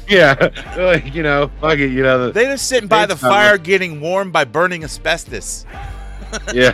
Yeah, 0.07 0.35
like, 0.77 1.13
you 1.13 1.21
know, 1.21 1.51
fuck 1.61 1.77
it, 1.77 1.91
you 1.91 2.01
know. 2.01 2.25
The, 2.27 2.31
They're 2.31 2.51
just 2.53 2.67
sitting 2.67 2.87
by 2.89 3.05
the 3.05 3.15
Thanks, 3.15 3.21
Thomas. 3.21 3.35
fire 3.35 3.57
getting 3.59 4.01
warm 4.01 4.31
by 4.31 4.43
burning 4.45 4.83
asbestos. 4.83 5.65
yeah. 6.53 6.73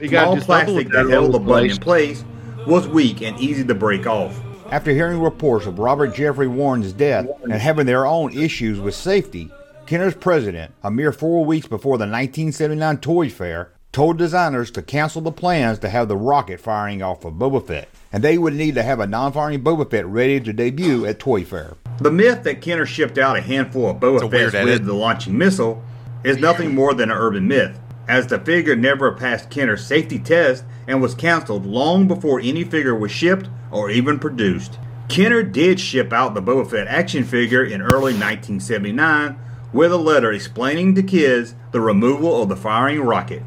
you 0.00 0.08
small 0.08 0.34
do 0.34 0.40
something 0.40 0.40
plastic 0.42 0.88
that 0.88 1.04
that 1.04 1.10
held 1.10 1.32
the 1.32 1.38
little 1.38 1.56
in 1.56 1.76
place. 1.76 1.78
place 1.78 2.24
was 2.66 2.88
weak 2.88 3.22
and 3.22 3.38
easy 3.38 3.64
to 3.64 3.74
break 3.74 4.06
off. 4.06 4.40
After 4.70 4.90
hearing 4.90 5.20
reports 5.20 5.66
of 5.66 5.78
Robert 5.78 6.14
Jeffrey 6.14 6.48
Warren's 6.48 6.92
death 6.92 7.28
and 7.44 7.52
having 7.52 7.86
their 7.86 8.06
own 8.06 8.36
issues 8.36 8.80
with 8.80 8.94
safety, 8.94 9.50
Kenner's 9.86 10.16
president, 10.16 10.72
a 10.82 10.90
mere 10.90 11.12
four 11.12 11.44
weeks 11.44 11.68
before 11.68 11.96
the 11.98 12.02
1979 12.02 12.98
Toy 12.98 13.30
Fair, 13.30 13.70
told 13.92 14.18
designers 14.18 14.70
to 14.72 14.82
cancel 14.82 15.22
the 15.22 15.30
plans 15.30 15.78
to 15.78 15.88
have 15.88 16.08
the 16.08 16.16
rocket 16.16 16.60
firing 16.60 17.02
off 17.02 17.24
of 17.24 17.34
Boba 17.34 17.64
Fett, 17.64 17.88
and 18.12 18.24
they 18.24 18.36
would 18.36 18.54
need 18.54 18.74
to 18.74 18.82
have 18.82 18.98
a 18.98 19.06
non-firing 19.06 19.62
Boba 19.62 19.88
Fett 19.88 20.04
ready 20.04 20.40
to 20.40 20.52
debut 20.52 21.06
at 21.06 21.20
Toy 21.20 21.44
Fair. 21.44 21.76
The 22.00 22.10
myth 22.10 22.42
that 22.42 22.60
Kenner 22.60 22.84
shipped 22.84 23.16
out 23.16 23.36
a 23.36 23.40
handful 23.40 23.88
of 23.88 23.98
Boba 23.98 24.28
Fett 24.28 24.64
with 24.64 24.84
the 24.84 24.92
launching 24.92 25.38
missile 25.38 25.82
is 26.24 26.38
nothing 26.38 26.74
more 26.74 26.92
than 26.92 27.10
an 27.10 27.16
urban 27.16 27.46
myth, 27.46 27.78
as 28.08 28.26
the 28.26 28.38
figure 28.38 28.76
never 28.76 29.12
passed 29.12 29.50
Kenner's 29.50 29.84
safety 29.84 30.18
test 30.18 30.64
and 30.86 31.02
was 31.02 31.14
canceled 31.14 31.66
long 31.66 32.06
before 32.06 32.40
any 32.40 32.64
figure 32.64 32.94
was 32.94 33.10
shipped 33.10 33.48
or 33.70 33.90
even 33.90 34.18
produced. 34.18 34.78
Kenner 35.08 35.42
did 35.42 35.78
ship 35.78 36.12
out 36.12 36.34
the 36.34 36.42
Boba 36.42 36.70
Fett 36.70 36.86
action 36.88 37.24
figure 37.24 37.64
in 37.64 37.80
early 37.80 38.12
1979 38.12 39.38
with 39.72 39.92
a 39.92 39.96
letter 39.96 40.32
explaining 40.32 40.94
to 40.94 41.02
kids 41.02 41.54
the 41.72 41.80
removal 41.80 42.42
of 42.42 42.48
the 42.48 42.56
firing 42.56 43.00
rocket. 43.00 43.42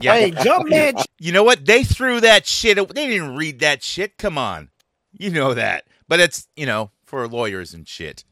Yeah. 0.00 0.14
Hey, 0.14 0.30
jump 0.30 0.68
man. 0.68 0.94
You 1.18 1.32
know 1.32 1.44
what? 1.44 1.64
They 1.64 1.84
threw 1.84 2.20
that 2.20 2.46
shit. 2.46 2.76
They 2.76 3.06
didn't 3.08 3.36
read 3.36 3.60
that 3.60 3.82
shit. 3.82 4.18
Come 4.18 4.38
on. 4.38 4.70
You 5.12 5.30
know 5.30 5.54
that. 5.54 5.84
But 6.08 6.20
it's, 6.20 6.48
you 6.56 6.66
know, 6.66 6.90
for 7.04 7.26
lawyers 7.28 7.72
and 7.72 7.86
shit. 7.86 8.24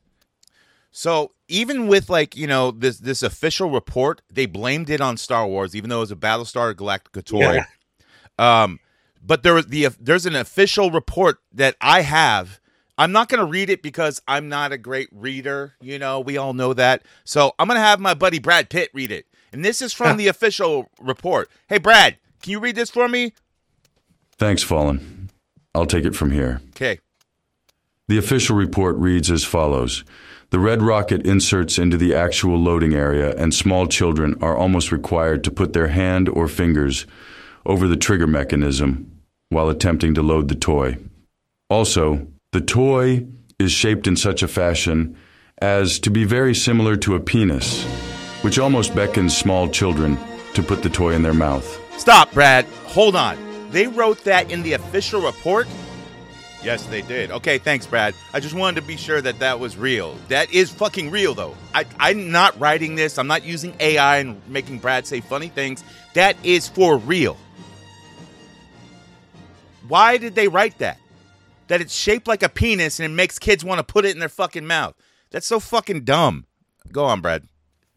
So 0.96 1.32
even 1.48 1.88
with 1.88 2.08
like, 2.08 2.36
you 2.36 2.46
know, 2.46 2.70
this 2.70 2.98
this 2.98 3.24
official 3.24 3.68
report, 3.68 4.22
they 4.32 4.46
blamed 4.46 4.88
it 4.88 5.00
on 5.00 5.16
Star 5.16 5.44
Wars, 5.44 5.74
even 5.74 5.90
though 5.90 5.98
it 5.98 6.00
was 6.00 6.12
a 6.12 6.16
Battlestar 6.16 6.72
Galactica 6.72 7.24
toy. 7.24 7.62
Um, 8.38 8.78
but 9.20 9.42
there 9.42 9.54
was 9.54 9.66
the 9.66 9.88
there's 9.98 10.24
an 10.24 10.36
official 10.36 10.92
report 10.92 11.38
that 11.52 11.74
I 11.80 12.02
have. 12.02 12.60
I'm 12.96 13.10
not 13.10 13.28
going 13.28 13.40
to 13.40 13.50
read 13.50 13.70
it 13.70 13.82
because 13.82 14.22
I'm 14.28 14.48
not 14.48 14.70
a 14.70 14.78
great 14.78 15.08
reader. 15.10 15.74
You 15.80 15.98
know, 15.98 16.20
we 16.20 16.36
all 16.36 16.54
know 16.54 16.72
that. 16.74 17.02
So 17.24 17.52
I'm 17.58 17.66
going 17.66 17.76
to 17.76 17.84
have 17.84 17.98
my 17.98 18.14
buddy 18.14 18.38
Brad 18.38 18.70
Pitt 18.70 18.90
read 18.94 19.10
it. 19.10 19.26
And 19.52 19.64
this 19.64 19.82
is 19.82 19.92
from 19.92 20.16
the 20.16 20.28
official 20.28 20.90
report. 21.00 21.50
Hey, 21.68 21.78
Brad, 21.78 22.18
can 22.40 22.52
you 22.52 22.60
read 22.60 22.76
this 22.76 22.90
for 22.90 23.08
me? 23.08 23.32
Thanks, 24.38 24.62
Fallen. 24.62 25.30
I'll 25.74 25.86
take 25.86 26.04
it 26.04 26.14
from 26.14 26.30
here. 26.30 26.60
Okay. 26.70 27.00
The 28.06 28.18
official 28.18 28.54
report 28.54 28.94
reads 28.96 29.28
as 29.28 29.42
follows 29.42 30.04
The 30.50 30.58
red 30.58 30.82
rocket 30.82 31.26
inserts 31.26 31.78
into 31.78 31.96
the 31.96 32.14
actual 32.14 32.58
loading 32.58 32.94
area, 32.94 33.34
and 33.36 33.52
small 33.52 33.86
children 33.86 34.36
are 34.40 34.56
almost 34.56 34.92
required 34.92 35.42
to 35.44 35.50
put 35.50 35.72
their 35.72 35.88
hand 35.88 36.28
or 36.28 36.48
fingers 36.48 37.06
over 37.66 37.88
the 37.88 37.96
trigger 37.96 38.26
mechanism 38.26 39.10
while 39.48 39.68
attempting 39.68 40.14
to 40.14 40.22
load 40.22 40.48
the 40.48 40.54
toy. 40.54 40.96
Also, 41.70 42.26
the 42.52 42.60
toy 42.60 43.26
is 43.58 43.72
shaped 43.72 44.06
in 44.06 44.16
such 44.16 44.42
a 44.42 44.48
fashion 44.48 45.16
as 45.58 45.98
to 46.00 46.10
be 46.10 46.24
very 46.24 46.54
similar 46.54 46.96
to 46.96 47.14
a 47.14 47.20
penis, 47.20 47.84
which 48.42 48.58
almost 48.58 48.94
beckons 48.94 49.36
small 49.36 49.68
children 49.68 50.18
to 50.54 50.62
put 50.62 50.82
the 50.82 50.90
toy 50.90 51.14
in 51.14 51.22
their 51.22 51.34
mouth. 51.34 51.80
Stop, 51.98 52.32
Brad. 52.32 52.64
Hold 52.86 53.16
on. 53.16 53.38
They 53.70 53.86
wrote 53.86 54.22
that 54.24 54.50
in 54.52 54.62
the 54.62 54.74
official 54.74 55.20
report? 55.20 55.66
Yes, 56.64 56.87
they 56.87 57.02
did. 57.02 57.30
Okay, 57.30 57.59
thanks, 57.59 57.87
Brad. 57.87 58.14
I 58.33 58.40
just 58.40 58.54
wanted 58.54 58.80
to 58.80 58.87
be 58.87 58.97
sure 58.97 59.21
that 59.21 59.38
that 59.40 59.61
was 59.61 59.76
real. 59.76 60.16
That 60.28 60.50
is 60.50 60.71
fucking 60.71 61.11
real, 61.11 61.35
though. 61.35 61.54
I, 61.75 61.85
I'm 61.99 62.33
not 62.33 62.59
writing 62.59 62.94
this. 62.94 63.18
I'm 63.18 63.26
not 63.26 63.44
using 63.44 63.75
AI 63.80 64.16
and 64.16 64.40
making 64.49 64.78
Brad 64.78 65.06
say 65.06 65.21
funny 65.21 65.49
things. 65.49 65.85
That 66.14 66.37
is 66.42 66.66
for 66.66 66.97
real. 66.97 67.37
Why 69.87 70.16
did 70.16 70.35
they 70.35 70.49
write 70.49 70.78
that? 70.78 70.99
That 71.68 71.83
it's 71.83 71.94
shaped 71.94 72.26
like 72.26 72.42
a 72.42 72.49
penis 72.49 72.99
and 72.99 73.12
it 73.12 73.14
makes 73.14 73.38
kids 73.38 73.62
want 73.62 73.78
to 73.78 73.85
put 73.85 74.06
it 74.06 74.12
in 74.12 74.18
their 74.18 74.30
fucking 74.30 74.66
mouth. 74.66 74.94
That's 75.30 75.47
so 75.47 75.61
fucking 75.61 76.04
dumb. 76.04 76.47
Go 76.90 77.04
on, 77.04 77.21
Brad. 77.21 77.47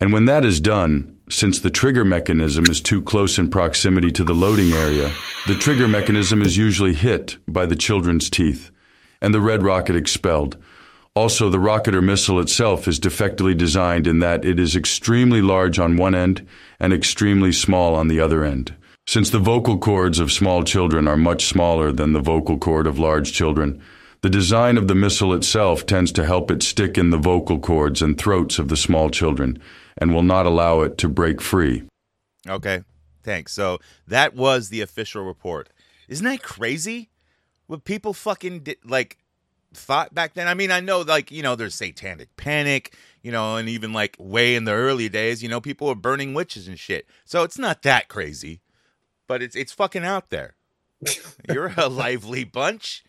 And 0.02 0.12
when 0.12 0.26
that 0.26 0.44
is 0.44 0.60
done, 0.60 1.17
since 1.30 1.60
the 1.60 1.70
trigger 1.70 2.06
mechanism 2.06 2.66
is 2.70 2.82
too 2.82 3.02
close 3.02 3.38
in 3.38 3.50
proximity 3.50 4.12
to 4.12 4.24
the 4.24 4.34
loading 4.34 4.72
area, 4.72 5.12
the 5.46 5.56
trigger 5.56 5.88
mechanism 5.88 6.42
is 6.42 6.58
usually 6.58 6.94
hit 6.94 7.38
by 7.48 7.66
the 7.66 7.76
children's 7.76 8.30
teeth 8.30 8.72
and 9.22 9.34
the 9.34 9.42
red 9.42 9.64
rocket 9.64 9.96
expelled. 9.96 10.58
Also, 11.16 11.50
the 11.50 11.60
rocket 11.60 11.96
or 11.96 12.02
missile 12.02 12.40
itself 12.40 12.88
is 12.88 13.00
defectively 13.00 13.56
designed 13.56 14.08
in 14.08 14.20
that 14.20 14.46
it 14.46 14.60
is 14.60 14.76
extremely 14.76 15.42
large 15.42 15.80
on 15.80 15.98
one 15.98 16.14
end 16.14 16.48
and 16.80 16.94
extremely 16.94 17.52
small 17.52 17.96
on 17.96 18.08
the 18.08 18.20
other 18.20 18.44
end. 18.44 18.76
Since 19.08 19.30
the 19.30 19.40
vocal 19.40 19.78
cords 19.80 20.20
of 20.20 20.32
small 20.32 20.64
children 20.64 21.08
are 21.08 21.18
much 21.18 21.46
smaller 21.46 21.92
than 21.92 22.14
the 22.14 22.20
vocal 22.20 22.58
cord 22.58 22.86
of 22.86 23.00
large 23.00 23.34
children, 23.34 23.82
the 24.22 24.30
design 24.30 24.78
of 24.78 24.88
the 24.88 24.96
missile 24.96 25.34
itself 25.34 25.86
tends 25.86 26.12
to 26.14 26.26
help 26.26 26.52
it 26.52 26.62
stick 26.62 26.98
in 26.98 27.10
the 27.10 27.18
vocal 27.18 27.60
cords 27.60 28.02
and 28.02 28.18
throats 28.18 28.60
of 28.60 28.68
the 28.68 28.78
small 28.78 29.10
children 29.10 29.60
and 29.98 30.14
will 30.14 30.24
not 30.24 30.46
allow 30.46 30.82
it 30.82 30.98
to 31.00 31.10
break 31.10 31.42
free. 31.42 31.84
Okay, 32.48 32.84
thanks. 33.24 33.54
So 33.54 33.80
that 34.08 34.36
was 34.36 34.70
the 34.70 34.82
official 34.82 35.24
report. 35.24 35.70
Isn't 36.08 36.26
that 36.26 36.44
crazy? 36.44 37.10
What 37.68 37.84
people 37.84 38.14
fucking 38.14 38.62
did, 38.62 38.78
like 38.86 39.18
thought 39.74 40.14
back 40.14 40.34
then. 40.34 40.48
I 40.48 40.54
mean, 40.54 40.72
I 40.72 40.80
know 40.80 41.02
like 41.02 41.32
you 41.32 41.44
know 41.44 41.56
there's 41.56 41.76
satanic 41.76 42.36
panic, 42.38 42.96
you 43.22 43.32
know, 43.32 43.58
and 43.58 43.70
even 43.70 43.94
like 43.94 44.16
way 44.20 44.56
in 44.56 44.66
the 44.66 44.74
early 44.74 45.10
days, 45.10 45.44
you 45.44 45.50
know, 45.50 45.62
people 45.62 45.88
were 45.88 45.96
burning 45.96 46.34
witches 46.34 46.68
and 46.68 46.80
shit. 46.80 47.08
So 47.26 47.44
it's 47.44 47.58
not 47.58 47.82
that 47.84 48.08
crazy, 48.08 48.62
but 49.28 49.42
it's 49.42 49.56
it's 49.56 49.74
fucking 49.74 50.06
out 50.06 50.30
there. 50.30 50.56
You're 51.52 51.74
a 51.78 51.90
lively 51.90 52.44
bunch, 52.44 53.04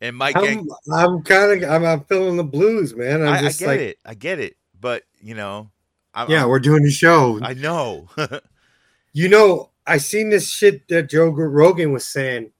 and 0.00 0.16
Mike. 0.16 0.36
I'm, 0.36 0.68
I'm 0.92 1.22
kind 1.22 1.64
of 1.64 1.70
I'm, 1.70 1.84
I'm 1.84 2.04
feeling 2.04 2.36
the 2.36 2.44
blues, 2.44 2.94
man. 2.94 3.22
I'm 3.22 3.28
I, 3.28 3.38
I 3.38 3.52
get 3.52 3.66
like, 3.66 3.80
it. 3.80 3.98
I 4.04 4.14
get 4.14 4.38
it. 4.38 4.56
But 4.78 5.04
you 5.20 5.34
know, 5.34 5.70
I'm, 6.14 6.30
yeah, 6.30 6.40
I'm- 6.40 6.48
we're 6.48 6.58
doing 6.60 6.82
the 6.82 6.90
show. 6.90 7.38
I 7.42 7.54
know. 7.54 8.08
You 9.14 9.28
know, 9.28 9.68
I 9.86 9.98
seen 9.98 10.30
this 10.30 10.50
shit 10.50 10.88
that 10.88 11.10
Joe 11.10 11.28
Rogan 11.28 11.92
was 11.92 12.06
saying 12.06 12.50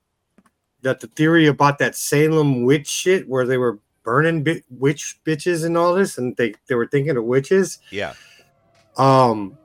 that 0.82 1.00
the 1.00 1.06
theory 1.06 1.47
about 1.47 1.78
that 1.78 1.94
Salem 1.97 2.64
witch 2.64 2.87
shit, 2.88 3.26
where 3.26 3.47
they 3.47 3.56
were 3.56 3.78
burning 4.02 4.44
bi- 4.44 4.62
witch 4.68 5.18
bitches 5.25 5.64
and 5.64 5.78
all 5.78 5.94
this, 5.94 6.18
and 6.18 6.37
they 6.37 6.52
they 6.66 6.75
were 6.75 6.87
thinking 6.87 7.16
of 7.16 7.25
witches. 7.25 7.78
yeah. 7.90 8.12
Um, 8.99 9.56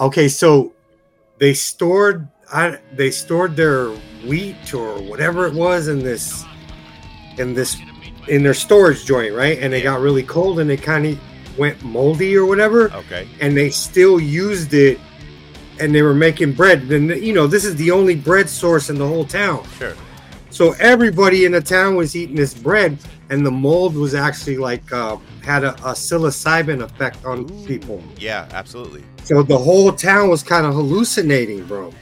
okay, 0.00 0.26
so 0.26 0.72
they 1.38 1.54
stored 1.54 2.26
I, 2.52 2.80
they 2.94 3.12
stored 3.12 3.54
their 3.54 3.90
wheat 4.26 4.74
or 4.74 5.00
whatever 5.02 5.46
it 5.46 5.54
was 5.54 5.86
in 5.86 6.00
this 6.00 6.44
in 7.38 7.54
this 7.54 7.76
in 8.26 8.42
their 8.42 8.54
storage 8.54 9.04
joint, 9.04 9.34
right? 9.34 9.58
And 9.60 9.72
it 9.72 9.82
got 9.82 10.00
really 10.00 10.24
cold 10.24 10.58
and 10.58 10.68
it 10.68 10.82
kind 10.82 11.06
of 11.06 11.18
went 11.56 11.82
moldy 11.84 12.36
or 12.36 12.46
whatever 12.46 12.90
Okay. 12.92 13.28
and 13.40 13.56
they 13.56 13.70
still 13.70 14.18
used 14.20 14.74
it 14.74 14.98
and 15.80 15.94
they 15.94 16.02
were 16.02 16.14
making 16.14 16.52
bread 16.52 16.88
then 16.88 17.08
you 17.22 17.32
know 17.32 17.46
this 17.46 17.64
is 17.64 17.74
the 17.76 17.90
only 17.90 18.14
bread 18.14 18.48
source 18.48 18.90
in 18.90 18.96
the 18.98 19.06
whole 19.06 19.24
town 19.24 19.64
Sure. 19.78 19.94
so 20.50 20.72
everybody 20.78 21.44
in 21.44 21.52
the 21.52 21.60
town 21.60 21.96
was 21.96 22.14
eating 22.16 22.36
this 22.36 22.54
bread 22.54 22.98
and 23.30 23.44
the 23.44 23.50
mold 23.50 23.94
was 23.96 24.14
actually 24.14 24.56
like 24.58 24.92
uh, 24.92 25.16
had 25.42 25.64
a, 25.64 25.72
a 25.76 25.92
psilocybin 25.94 26.82
effect 26.82 27.24
on 27.24 27.46
people 27.66 28.02
Yeah. 28.18 28.46
Absolutely. 28.52 29.02
so 29.24 29.42
the 29.42 29.58
whole 29.58 29.90
town 29.92 30.28
was 30.28 30.42
kind 30.42 30.66
of 30.66 30.74
hallucinating 30.74 31.64
bro 31.66 31.92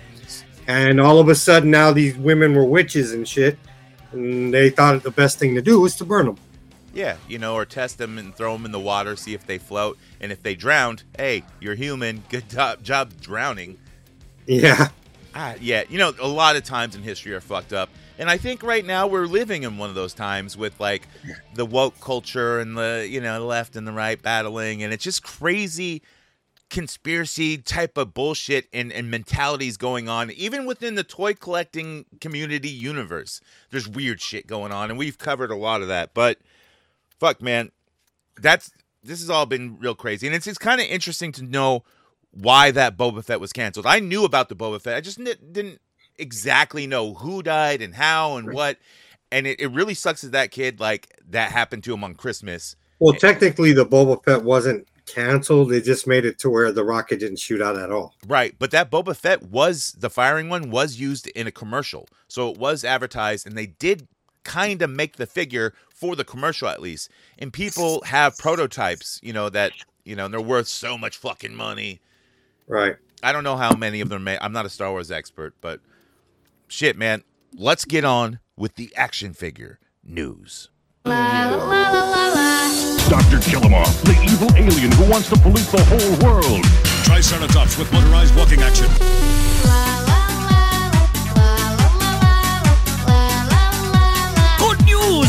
and 0.68 1.00
all 1.00 1.18
of 1.18 1.28
a 1.28 1.34
sudden 1.34 1.70
now 1.70 1.92
these 1.92 2.16
women 2.16 2.54
were 2.54 2.64
witches 2.64 3.12
and 3.12 3.26
shit 3.26 3.58
and 4.12 4.52
they 4.52 4.68
thought 4.70 5.02
the 5.02 5.10
best 5.10 5.38
thing 5.38 5.54
to 5.54 5.62
do 5.62 5.80
was 5.80 5.96
to 5.96 6.04
burn 6.04 6.26
them 6.26 6.36
Yeah, 6.92 7.16
you 7.28 7.38
know, 7.38 7.54
or 7.54 7.64
test 7.64 7.98
them 7.98 8.18
and 8.18 8.34
throw 8.34 8.52
them 8.52 8.64
in 8.64 8.72
the 8.72 8.80
water, 8.80 9.16
see 9.16 9.34
if 9.34 9.46
they 9.46 9.58
float, 9.58 9.98
and 10.20 10.30
if 10.30 10.42
they 10.42 10.54
drowned, 10.54 11.04
hey, 11.16 11.42
you're 11.60 11.74
human. 11.74 12.22
Good 12.28 12.50
job, 12.50 12.82
job 12.82 13.12
drowning. 13.20 13.78
yeah. 14.46 14.88
Ah, 15.34 15.54
yeah, 15.60 15.84
you 15.88 15.96
know, 15.96 16.12
a 16.20 16.28
lot 16.28 16.56
of 16.56 16.64
times 16.64 16.94
in 16.94 17.02
history 17.02 17.32
are 17.32 17.40
fucked 17.40 17.72
up, 17.72 17.88
and 18.18 18.28
I 18.28 18.36
think 18.36 18.62
right 18.62 18.84
now 18.84 19.06
we're 19.06 19.24
living 19.24 19.62
in 19.62 19.78
one 19.78 19.88
of 19.88 19.94
those 19.94 20.12
times 20.12 20.58
with 20.58 20.78
like 20.78 21.08
the 21.54 21.64
woke 21.64 21.98
culture 22.02 22.60
and 22.60 22.76
the 22.76 23.06
you 23.08 23.22
know 23.22 23.46
left 23.46 23.74
and 23.74 23.86
the 23.86 23.92
right 23.92 24.20
battling, 24.20 24.82
and 24.82 24.92
it's 24.92 25.04
just 25.04 25.22
crazy 25.22 26.02
conspiracy 26.72 27.58
type 27.58 27.98
of 27.98 28.14
bullshit 28.14 28.66
and, 28.72 28.90
and 28.94 29.10
mentalities 29.10 29.76
going 29.76 30.08
on 30.08 30.30
even 30.30 30.64
within 30.64 30.94
the 30.94 31.04
toy 31.04 31.34
collecting 31.34 32.06
community 32.18 32.70
universe. 32.70 33.42
There's 33.70 33.86
weird 33.86 34.22
shit 34.22 34.46
going 34.46 34.72
on 34.72 34.88
and 34.88 34.98
we've 34.98 35.18
covered 35.18 35.50
a 35.50 35.54
lot 35.54 35.82
of 35.82 35.88
that. 35.88 36.14
But 36.14 36.38
fuck 37.22 37.40
man 37.40 37.70
that's 38.40 38.72
this 39.04 39.20
has 39.20 39.30
all 39.30 39.46
been 39.46 39.78
real 39.78 39.94
crazy 39.94 40.26
and 40.26 40.34
it's, 40.34 40.46
it's 40.46 40.58
kind 40.58 40.80
of 40.80 40.86
interesting 40.86 41.30
to 41.32 41.42
know 41.42 41.84
why 42.32 42.70
that 42.70 42.96
Boba 42.96 43.22
Fett 43.24 43.40
was 43.40 43.52
canceled. 43.52 43.86
I 43.86 44.00
knew 44.00 44.24
about 44.24 44.48
the 44.48 44.56
Boba 44.56 44.80
Fett. 44.80 44.96
I 44.96 45.00
just 45.00 45.20
n- 45.20 45.36
didn't 45.52 45.80
exactly 46.18 46.86
know 46.86 47.14
who 47.14 47.42
died 47.42 47.82
and 47.82 47.94
how 47.94 48.36
and 48.36 48.52
what. 48.52 48.78
And 49.30 49.46
it, 49.46 49.60
it 49.60 49.68
really 49.68 49.94
sucks 49.94 50.22
that 50.22 50.32
that 50.32 50.50
kid 50.50 50.80
like 50.80 51.08
that 51.30 51.52
happened 51.52 51.84
to 51.84 51.94
him 51.94 52.04
on 52.04 52.14
Christmas. 52.14 52.76
Well, 52.98 53.14
technically, 53.14 53.72
the 53.72 53.86
Boba 53.86 54.22
Fett 54.24 54.44
wasn't 54.44 54.86
canceled. 55.06 55.70
They 55.70 55.80
just 55.80 56.06
made 56.06 56.24
it 56.24 56.38
to 56.40 56.50
where 56.50 56.70
the 56.70 56.84
rocket 56.84 57.20
didn't 57.20 57.38
shoot 57.38 57.60
out 57.60 57.76
at 57.76 57.90
all. 57.90 58.14
Right, 58.26 58.54
but 58.58 58.70
that 58.70 58.90
Boba 58.90 59.16
Fett 59.16 59.42
was 59.42 59.92
the 59.98 60.10
firing 60.10 60.48
one 60.48 60.70
was 60.70 61.00
used 61.00 61.26
in 61.28 61.46
a 61.46 61.52
commercial. 61.52 62.06
So 62.28 62.50
it 62.50 62.58
was 62.58 62.84
advertised 62.84 63.46
and 63.46 63.56
they 63.56 63.66
did 63.66 64.06
kind 64.44 64.82
of 64.82 64.90
make 64.90 65.16
the 65.16 65.26
figure 65.26 65.72
for 66.02 66.16
the 66.16 66.24
commercial 66.24 66.66
at 66.66 66.82
least. 66.82 67.08
And 67.38 67.52
people 67.52 68.02
have 68.06 68.36
prototypes, 68.36 69.20
you 69.22 69.32
know, 69.32 69.48
that 69.50 69.70
you 70.04 70.16
know, 70.16 70.24
and 70.24 70.34
they're 70.34 70.40
worth 70.40 70.66
so 70.66 70.98
much 70.98 71.16
fucking 71.16 71.54
money. 71.54 72.00
Right. 72.66 72.96
I 73.22 73.30
don't 73.30 73.44
know 73.44 73.56
how 73.56 73.76
many 73.76 74.00
of 74.00 74.08
them 74.08 74.24
made. 74.24 74.38
I'm 74.40 74.52
not 74.52 74.66
a 74.66 74.68
Star 74.68 74.90
Wars 74.90 75.12
expert, 75.12 75.54
but 75.60 75.78
shit, 76.66 76.98
man. 76.98 77.22
Let's 77.56 77.84
get 77.84 78.04
on 78.04 78.40
with 78.56 78.74
the 78.74 78.92
action 78.96 79.32
figure 79.32 79.78
news. 80.02 80.70
Dr. 81.04 81.12
Killemoff, 83.46 84.02
the 84.02 84.18
evil 84.24 84.48
alien 84.56 84.90
who 84.92 85.08
wants 85.08 85.28
to 85.28 85.36
pollute 85.36 85.68
the 85.68 85.84
whole 85.84 86.16
world. 86.26 86.64
Triceratops 87.04 87.78
with 87.78 87.92
motorized 87.92 88.34
walking 88.34 88.60
action. 88.62 88.88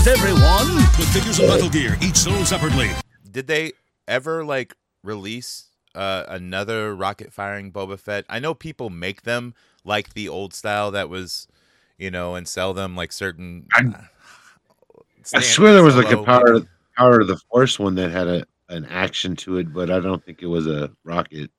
Good 0.04 0.18
everyone! 0.18 0.76
With 1.00 1.08
figures 1.14 1.40
of 1.40 1.48
Metal 1.48 1.70
Gear, 1.70 1.98
each 2.02 2.18
sold 2.18 2.46
separately. 2.46 2.90
Did 3.32 3.48
they 3.48 3.72
ever 4.06 4.44
like 4.44 4.76
release 5.02 5.68
uh, 5.96 6.26
another 6.28 6.94
rocket 6.94 7.32
firing 7.32 7.72
Boba 7.72 7.98
Fett? 7.98 8.26
I 8.28 8.40
know 8.40 8.54
people 8.54 8.90
make 8.90 9.22
them 9.22 9.54
like 9.86 10.14
the 10.14 10.28
old 10.28 10.54
style 10.54 10.92
that 10.92 11.08
was, 11.08 11.48
you 11.98 12.12
know, 12.12 12.36
and 12.36 12.46
sell 12.48 12.74
them 12.74 12.98
like 12.98 13.14
certain. 13.14 13.68
I- 13.74 13.80
uh, 13.80 15.00
I 15.36 15.40
swear 15.40 15.74
there 15.74 15.84
was 15.84 15.96
like 15.96 16.12
a 16.12 16.22
power 16.22 16.60
power 16.98 17.22
of 17.22 17.28
the 17.28 17.38
force 17.50 17.80
one 17.80 17.96
that 17.96 18.12
had 18.12 18.28
a 18.28 18.46
an 18.68 18.86
action 18.88 19.38
to 19.38 19.58
it, 19.58 19.72
but 19.72 19.90
I 19.90 20.02
don't 20.02 20.24
think 20.26 20.42
it 20.42 20.48
was 20.48 20.68
a 20.68 20.92
rocket. 21.06 21.50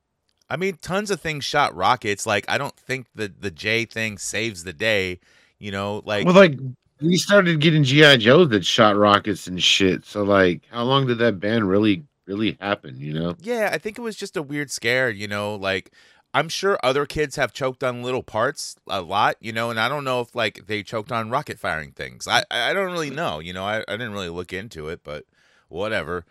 I 0.51 0.57
mean, 0.57 0.77
tons 0.83 1.09
of 1.09 1.19
things 1.19 1.43
shot 1.45 1.75
rockets. 1.75 2.27
Like, 2.27 2.45
I 2.47 2.59
don't 2.59 2.75
think 2.77 3.07
the 3.15 3.27
the 3.27 3.49
J 3.49 3.85
thing 3.85 4.19
saves 4.19 4.63
the 4.65 4.73
day. 4.73 5.19
You 5.57 5.71
know, 5.71 6.03
like 6.05 6.25
well, 6.27 6.35
like 6.35 6.59
we 7.01 7.17
started 7.17 7.59
getting 7.59 7.83
GI 7.83 8.17
Joes 8.17 8.49
that 8.49 8.65
shot 8.65 8.95
rockets 8.95 9.47
and 9.47 9.61
shit. 9.61 10.05
So 10.05 10.23
like, 10.23 10.61
how 10.71 10.83
long 10.83 11.07
did 11.07 11.17
that 11.19 11.39
ban 11.39 11.65
really 11.65 12.03
really 12.25 12.57
happen? 12.59 12.97
You 12.97 13.13
know? 13.13 13.35
Yeah, 13.41 13.69
I 13.71 13.77
think 13.77 13.97
it 13.97 14.01
was 14.01 14.15
just 14.15 14.37
a 14.37 14.41
weird 14.41 14.71
scare, 14.71 15.09
you 15.09 15.27
know, 15.27 15.55
like 15.55 15.91
I'm 16.33 16.49
sure 16.49 16.77
other 16.83 17.05
kids 17.05 17.37
have 17.37 17.53
choked 17.53 17.83
on 17.83 18.03
little 18.03 18.23
parts 18.23 18.75
a 18.87 19.01
lot, 19.01 19.37
you 19.39 19.53
know, 19.53 19.69
and 19.69 19.79
I 19.79 19.87
don't 19.87 20.03
know 20.03 20.21
if 20.21 20.35
like 20.35 20.67
they 20.67 20.83
choked 20.83 21.11
on 21.11 21.29
rocket 21.29 21.59
firing 21.59 21.91
things. 21.91 22.27
I 22.27 22.43
I 22.51 22.73
don't 22.73 22.91
really 22.91 23.09
know, 23.09 23.39
you 23.39 23.53
know. 23.53 23.63
I, 23.63 23.83
I 23.87 23.93
didn't 23.93 24.13
really 24.13 24.29
look 24.29 24.51
into 24.51 24.89
it, 24.89 25.01
but 25.03 25.25
whatever. 25.69 26.25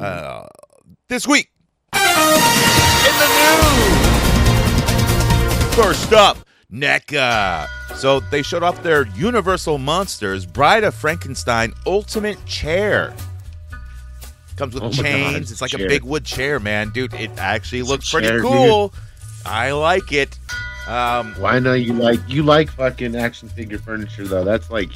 Uh 0.00 0.46
this 1.08 1.26
week 1.26 1.50
in 1.92 2.00
the 2.00 3.28
news. 3.30 4.14
First 5.76 6.12
up, 6.12 6.38
NECA. 6.74 7.66
So 7.96 8.20
they 8.20 8.42
showed 8.42 8.62
off 8.62 8.82
their 8.82 9.06
Universal 9.08 9.78
Monsters 9.78 10.44
Bride 10.46 10.84
of 10.84 10.94
Frankenstein 10.94 11.72
Ultimate 11.86 12.44
Chair. 12.46 13.14
Comes 14.56 14.74
with 14.74 14.82
Oh 14.84 14.86
my 14.90 14.96
God, 14.96 15.02
chains. 15.02 15.52
it's 15.52 15.60
like 15.60 15.70
chair. 15.72 15.86
a 15.86 15.88
big 15.88 16.02
wood 16.04 16.24
chair, 16.24 16.60
man, 16.60 16.90
dude. 16.90 17.12
It 17.14 17.30
actually 17.38 17.80
It's 17.80 17.88
looks 17.88 18.10
pretty 18.10 18.28
chair, 18.28 18.38
dude. 18.38 18.46
cool. 18.46 18.94
I 19.46 19.72
like 19.72 20.12
it. 20.12 20.38
Um, 20.86 21.34
Why 21.38 21.58
not? 21.58 21.74
You 21.74 21.92
like 21.94 22.20
you 22.28 22.42
like 22.42 22.70
fucking 22.70 23.16
action 23.16 23.48
figure 23.48 23.78
furniture 23.78 24.26
though? 24.26 24.44
That's 24.44 24.70
like 24.70 24.90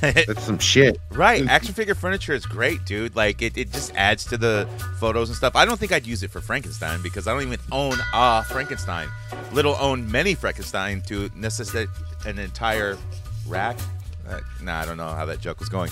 that's 0.26 0.42
some 0.42 0.58
shit. 0.58 0.98
right, 1.12 1.46
action 1.46 1.74
figure 1.74 1.94
furniture 1.94 2.32
is 2.32 2.46
great, 2.46 2.84
dude. 2.84 3.16
Like 3.16 3.42
it, 3.42 3.56
it 3.56 3.72
just 3.72 3.94
adds 3.94 4.24
to 4.26 4.36
the 4.36 4.68
photos 4.98 5.28
and 5.28 5.36
stuff. 5.36 5.56
I 5.56 5.64
don't 5.64 5.78
think 5.78 5.92
I'd 5.92 6.06
use 6.06 6.22
it 6.22 6.30
for 6.30 6.40
Frankenstein 6.40 7.02
because 7.02 7.26
I 7.26 7.32
don't 7.32 7.42
even 7.42 7.60
own 7.72 7.98
a 8.14 8.44
Frankenstein. 8.44 9.08
Little 9.52 9.76
own 9.80 10.10
many 10.10 10.34
Frankenstein 10.34 11.02
to 11.02 11.30
necessitate 11.34 11.88
an 12.26 12.38
entire 12.38 12.96
rack. 13.46 13.78
Uh, 14.28 14.40
nah, 14.62 14.80
I 14.80 14.86
don't 14.86 14.96
know 14.96 15.08
how 15.08 15.24
that 15.24 15.40
joke 15.40 15.58
was 15.60 15.68
going. 15.68 15.90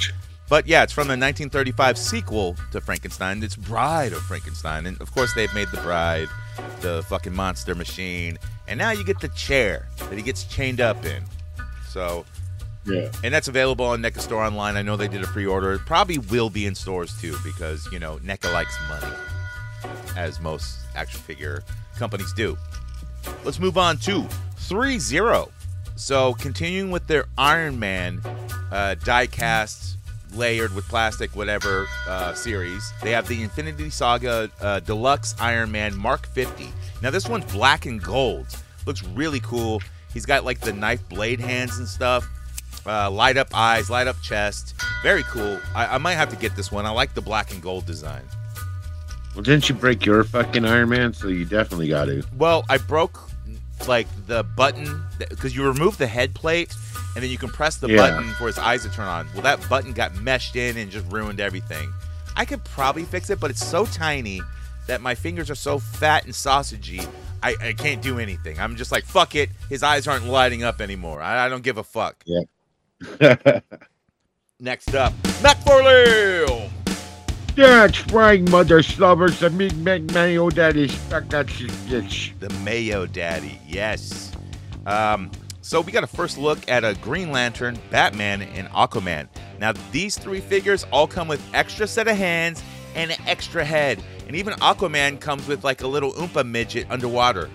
But 0.49 0.67
yeah, 0.67 0.85
it's 0.85 0.93
from 0.93 1.09
the 1.09 1.13
1935 1.13 1.99
sequel 1.99 2.57
to 2.73 2.81
Frankenstein. 2.81 3.43
It's 3.43 3.57
Bride 3.57 4.13
of 4.13 4.23
Frankenstein. 4.23 4.87
And 4.87 5.01
of 5.01 5.13
course, 5.13 5.35
they've 5.35 5.53
made 5.55 5.69
the 5.69 5.81
bride 5.81 6.29
the 6.81 7.05
fucking 7.09 7.35
monster 7.35 7.75
machine. 7.75 8.39
And 8.69 8.79
now 8.79 8.91
you 8.91 9.05
get 9.05 9.21
the 9.21 9.29
chair 9.29 9.89
that 9.97 10.13
he 10.13 10.23
gets 10.23 10.45
chained 10.45 10.81
up 10.81 11.05
in. 11.05 11.25
So, 11.89 12.25
Yeah. 12.87 13.11
and 13.25 13.35
that's 13.35 13.49
available 13.49 13.85
on 13.85 14.01
NECA 14.03 14.21
Store 14.21 14.45
online. 14.45 14.77
I 14.77 14.83
know 14.83 14.97
they 14.97 15.09
did 15.09 15.23
a 15.23 15.27
pre 15.27 15.47
order. 15.47 15.73
It 15.73 15.81
probably 15.81 16.19
will 16.19 16.51
be 16.51 16.67
in 16.67 16.75
stores 16.75 17.19
too 17.21 17.37
because, 17.45 17.89
you 17.91 17.99
know, 17.99 18.19
NECA 18.19 18.53
likes 18.53 18.77
money, 18.89 19.13
as 20.17 20.41
most 20.41 20.79
action 20.95 21.21
figure 21.21 21.63
companies 21.99 22.33
do. 22.33 22.57
Let's 23.45 23.59
move 23.59 23.77
on 23.77 23.97
to 23.99 24.23
threezero. 24.57 25.51
So, 25.97 26.35
continuing 26.35 26.91
with 26.91 27.07
their 27.07 27.25
Iron 27.39 27.79
Man 27.79 28.21
uh, 28.71 28.95
die 28.97 29.27
cast, 29.27 29.97
layered 30.35 30.75
with 30.75 30.87
plastic, 30.89 31.35
whatever 31.35 31.87
uh, 32.07 32.35
series, 32.35 32.93
they 33.03 33.11
have 33.13 33.27
the 33.27 33.43
Infinity 33.43 33.89
Saga 33.91 34.51
uh, 34.61 34.81
Deluxe 34.81 35.35
Iron 35.41 35.73
Man 35.73 35.97
Mark 35.97 36.27
50. 36.29 36.69
Now, 37.03 37.11
this 37.11 37.29
one's 37.29 37.51
black 37.53 37.87
and 37.87 38.03
gold. 38.03 38.47
Looks 38.87 39.03
really 39.05 39.41
cool. 39.41 39.81
He's 40.13 40.27
got 40.27 40.45
like 40.45 40.61
the 40.61 40.73
knife 40.73 41.07
blade 41.09 41.41
hands 41.41 41.79
and 41.79 41.89
stuff. 41.89 42.29
Uh, 42.87 43.11
light 43.11 43.37
up 43.37 43.49
eyes, 43.53 43.91
light 43.91 44.07
up 44.07 44.21
chest. 44.23 44.75
Very 45.03 45.23
cool. 45.25 45.59
I, 45.75 45.95
I 45.97 45.99
might 45.99 46.15
have 46.15 46.29
to 46.31 46.37
get 46.37 46.55
this 46.55 46.71
one. 46.71 46.87
I 46.87 46.91
like 46.91 47.15
the 47.15 47.21
black 47.21 47.51
and 47.53 47.61
gold 47.63 47.85
design. 47.87 48.23
Well, 49.35 49.43
didn't 49.43 49.69
you 49.69 49.75
break 49.75 50.07
your 50.07 50.25
fucking 50.25 50.65
Iron 50.65 50.89
Man? 50.89 51.13
So 51.13 51.29
you 51.29 51.45
definitely 51.45 51.89
got 51.89 52.07
to. 52.07 52.23
Well, 52.39 52.65
I 52.71 52.79
broke 52.79 53.21
like 53.87 54.07
the 54.27 54.43
button 54.43 55.03
because 55.19 55.55
you 55.55 55.65
remove 55.67 55.99
the 55.99 56.07
head 56.07 56.35
plate 56.35 56.73
and 57.15 57.23
then 57.23 57.31
you 57.31 57.39
can 57.39 57.51
press 57.51 57.77
the 57.77 57.89
Yeah. 57.89 57.97
button 57.97 58.31
for 58.35 58.47
his 58.47 58.59
eyes 58.59 58.83
to 58.85 58.89
turn 58.91 59.07
on. 59.07 59.29
Well, 59.35 59.43
that 59.43 59.67
button 59.69 59.93
got 59.93 60.15
meshed 60.17 60.57
in 60.57 60.77
and 60.77 60.91
just 60.91 61.11
ruined 61.13 61.41
everything. 61.41 61.93
I 62.37 62.45
could 62.45 62.65
probably 62.65 63.05
fix 63.05 63.31
it, 63.31 63.41
but 63.41 63.51
it's 63.51 63.65
so 63.65 63.85
tiny 63.87 64.41
that 64.87 65.01
my 65.01 65.15
fingers 65.15 65.51
are 65.51 65.55
so 65.55 65.79
fat 65.79 66.25
and 66.25 66.33
sausagey. 66.33 67.07
I, 67.43 67.55
I 67.61 67.73
can't 67.75 68.01
do 68.03 68.19
anything. 68.19 68.59
I'm 68.59 68.77
just 68.77 68.93
like, 68.93 69.05
fuck 69.05 69.35
it. 69.35 69.51
His 69.69 69.83
eyes 69.83 70.07
aren't 70.07 70.27
lighting 70.27 70.63
up 70.63 70.81
anymore. 70.81 71.21
I, 71.21 71.47
I 71.47 71.49
don't 71.49 71.63
give 71.63 71.77
a 71.79 71.85
fuck. 71.85 72.23
Next 74.61 74.95
up, 74.95 75.13
Matt 75.43 75.59
Forleo. 75.65 76.71
That's 77.55 78.07
right, 78.09 78.47
mother 78.51 78.81
slubbers. 78.81 79.39
The 79.39 79.51
meat 79.51 79.75
meat 79.77 80.13
mayo 80.13 80.51
daddy 80.51 80.89
stuck 80.89 81.29
that 81.29 81.49
shit. 81.49 81.71
The 82.41 82.51
Mayo 82.65 83.07
Daddy, 83.07 83.59
yes. 83.67 84.33
Um, 84.85 85.31
so 85.63 85.81
we 85.81 85.91
got 85.91 86.05
a 86.05 86.07
first 86.07 86.39
look 86.39 86.59
at 86.71 86.85
a 86.85 86.95
Green 87.01 87.33
Lantern, 87.33 87.79
Batman, 87.91 88.43
and 88.43 88.69
Aquaman. 88.69 89.29
Now 89.59 89.73
these 89.91 90.19
three 90.19 90.41
figures 90.41 90.85
all 90.93 91.07
come 91.07 91.29
with 91.29 91.43
extra 91.55 91.87
set 91.87 92.09
of 92.09 92.17
hands 92.17 92.63
and 92.95 93.11
an 93.11 93.19
extra 93.27 93.65
head, 93.65 94.03
and 94.27 94.37
even 94.37 94.55
Aquaman 94.55 95.19
comes 95.21 95.47
with 95.49 95.65
like 95.65 95.83
a 95.83 95.87
little 95.87 96.13
Oompa 96.13 96.47
midget 96.47 96.87
underwater. 96.91 97.51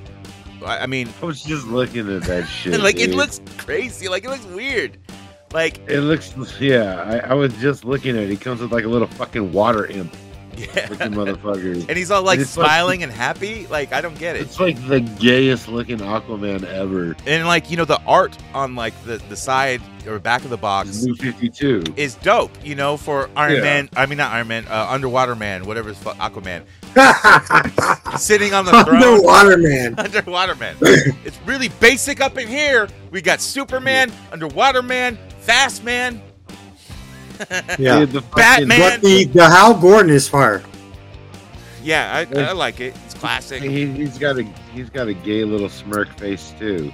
I, 0.65 0.79
I 0.79 0.85
mean, 0.87 1.09
I 1.21 1.25
was 1.25 1.41
just 1.41 1.67
looking 1.67 2.13
at 2.13 2.23
that 2.23 2.47
shit. 2.47 2.79
like 2.81 2.99
it 2.99 3.11
looks 3.11 3.39
crazy, 3.57 4.07
like 4.07 4.23
it 4.23 4.29
looks 4.29 4.45
weird, 4.45 4.97
like 5.53 5.77
It 5.87 6.01
looks, 6.01 6.33
yeah. 6.59 7.21
I, 7.25 7.31
I 7.31 7.33
was 7.33 7.53
just 7.55 7.85
looking 7.85 8.17
at 8.17 8.23
it. 8.23 8.29
He 8.29 8.37
comes 8.37 8.61
with 8.61 8.71
like 8.71 8.83
a 8.85 8.87
little 8.89 9.07
fucking 9.07 9.51
water 9.51 9.85
imp 9.87 10.15
yeah. 10.57 10.87
motherfucker. 10.87 11.85
and 11.89 11.97
he's 11.97 12.11
all 12.11 12.23
like 12.23 12.39
It's 12.39 12.55
like- 12.57 12.67
smiling 12.67 13.03
and 13.03 13.11
happy. 13.11 13.67
Like 13.67 13.93
I 13.93 14.01
don't 14.01 14.17
get 14.17 14.35
it. 14.35 14.41
It's 14.43 14.59
like 14.59 14.75
the 14.87 14.99
gayest 14.99 15.67
looking 15.67 15.97
Aquaman 15.99 16.63
ever. 16.65 17.15
And 17.25 17.47
like 17.47 17.71
you 17.71 17.77
know 17.77 17.85
the 17.85 18.01
art 18.01 18.37
on 18.53 18.75
like 18.75 18.93
the 19.05 19.17
the 19.29 19.35
side 19.35 19.81
or 20.07 20.19
back 20.19 20.43
of 20.43 20.49
the 20.49 20.57
box 20.57 21.03
New 21.03 21.15
52. 21.15 21.83
is 21.95 22.15
dope, 22.15 22.51
you 22.65 22.75
know, 22.75 22.97
for 22.97 23.29
Iron 23.35 23.55
Yeah. 23.55 23.61
Man. 23.61 23.89
I 23.95 24.05
mean, 24.07 24.17
not 24.17 24.31
Iron 24.33 24.47
Man, 24.47 24.65
uh, 24.67 24.87
Underwater 24.89 25.35
Man, 25.35 25.65
whatever 25.65 25.89
is 25.89 25.97
fu- 25.97 26.09
Aquaman, 26.11 26.63
sitting 28.19 28.53
on 28.53 28.65
the 28.65 28.71
throne. 28.83 29.03
Underwater 29.03 29.57
man. 29.57 29.95
Underwater 29.99 30.55
Man. 30.55 30.75
it's 30.81 31.39
really 31.45 31.69
basic 31.79 32.19
up 32.19 32.37
in 32.37 32.47
here. 32.47 32.87
We 33.11 33.21
got 33.21 33.41
Superman, 33.41 34.11
Underwater 34.31 34.81
Man, 34.81 35.17
Fast 35.41 35.83
Man. 35.83 36.21
Yeah. 37.79 37.99
Dude, 37.99 38.11
the 38.11 38.21
Batman. 38.21 38.79
But 38.79 39.01
the, 39.01 39.25
the 39.25 39.49
Hal 39.49 39.79
Jordan 39.79 40.11
is 40.11 40.29
fire. 40.29 40.63
Yeah, 41.83 42.25
I, 42.35 42.39
I 42.39 42.51
like 42.51 42.79
it. 42.79 42.95
It's 43.05 43.15
classic. 43.15 43.63
He, 43.63 43.87
he's 43.87 44.19
got 44.19 44.37
a 44.37 44.43
he's 44.73 44.89
got 44.89 45.07
a 45.07 45.13
gay 45.13 45.43
little 45.43 45.69
smirk 45.69 46.15
face 46.19 46.53
too. 46.59 46.93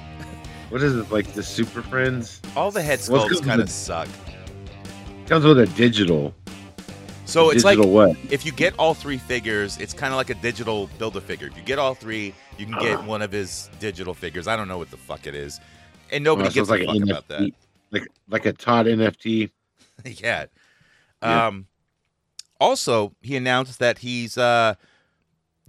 What 0.69 0.81
is 0.81 0.95
it 0.95 1.12
like 1.12 1.27
the 1.33 1.43
Super 1.43 1.81
Friends? 1.81 2.41
All 2.55 2.71
the 2.71 2.81
head 2.81 2.99
Well, 3.10 3.25
it's 3.27 3.41
kind 3.41 3.62
of 3.62 3.67
of 3.67 3.71
suck. 3.71 4.07
Comes 5.25 5.45
with 5.45 5.60
a 5.60 5.65
digital. 5.67 6.33
So 7.25 7.49
it's 7.49 7.65
like 7.65 7.77
digital 7.77 7.93
what? 7.93 8.17
if 8.31 8.45
you 8.45 8.53
get 8.53 8.73
all 8.79 8.93
three 8.93 9.17
figures, 9.17 9.77
it's 9.77 9.93
kind 9.93 10.13
of 10.13 10.17
like 10.17 10.29
a 10.29 10.36
digital 10.36 10.89
build 10.97 11.17
a 11.17 11.21
figure. 11.21 11.47
If 11.47 11.57
you 11.57 11.63
get 11.63 11.79
all 11.79 11.93
three, 11.93 12.33
you 12.57 12.65
can 12.65 12.79
get 12.79 12.99
ah. 12.99 13.05
one 13.05 13.21
of 13.21 13.31
his 13.31 13.69
digital 13.79 14.13
figures. 14.13 14.47
I 14.47 14.55
don't 14.55 14.69
know 14.69 14.77
what 14.77 14.91
the 14.91 14.97
fuck 14.97 15.27
it 15.27 15.36
is, 15.36 15.60
and 16.12 16.23
nobody 16.23 16.49
so 16.49 16.53
gives 16.53 16.69
a 16.69 16.71
like 16.73 16.86
fuck 16.86 17.03
about 17.03 17.27
that. 17.27 17.41
NFT, 17.41 17.53
like 17.91 18.08
like 18.30 18.45
a 18.45 18.54
Todd 18.54 18.86
NFT. 18.86 19.52
yeah. 20.06 20.45
Yeah. 21.21 21.47
Um 21.47 21.67
also 22.60 23.13
he 23.21 23.36
announced 23.36 23.80
that 23.80 24.00
he's 24.00 24.38
uh 24.38 24.76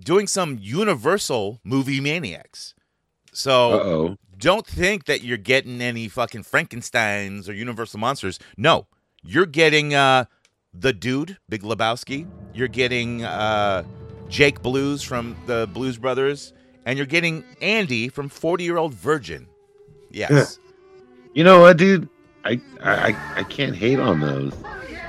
doing 0.01 0.27
some 0.27 0.59
Universal 0.61 1.61
movie 1.65 2.01
maniacs. 2.01 2.75
So 3.33 3.73
oh. 3.73 4.17
don't 4.37 4.67
think 4.67 5.05
that 5.07 5.23
you're 5.23 5.37
getting 5.37 5.81
any 5.81 6.09
fucking 6.09 6.45
Frankensteins 6.45 7.49
or 7.49 7.53
Universal 7.53 8.01
monsters. 8.01 8.39
No. 8.57 8.87
You're 9.23 9.47
getting 9.47 9.95
uh 9.95 10.25
the 10.81 10.93
dude, 10.93 11.39
Big 11.49 11.63
Lebowski. 11.63 12.27
You're 12.55 12.69
getting 12.69 13.25
uh, 13.25 13.85
Jake 14.29 14.63
Blues 14.63 15.03
from 15.03 15.37
the 15.47 15.69
Blues 15.73 15.99
Brothers, 15.99 16.53
and 16.85 16.97
you're 16.97 17.07
getting 17.07 17.45
Andy 17.61 18.09
from 18.09 18.29
Forty 18.29 18.65
Year 18.65 18.77
Old 18.77 18.95
Virgin. 18.95 19.47
Yes, 20.11 20.59
You 21.35 21.45
know 21.45 21.61
what, 21.61 21.77
dude? 21.77 22.09
I, 22.45 22.61
I 22.83 23.09
I- 23.12 23.17
I 23.37 23.43
can't 23.45 23.77
hate 23.77 23.99
on 23.99 24.21
those. 24.21 24.55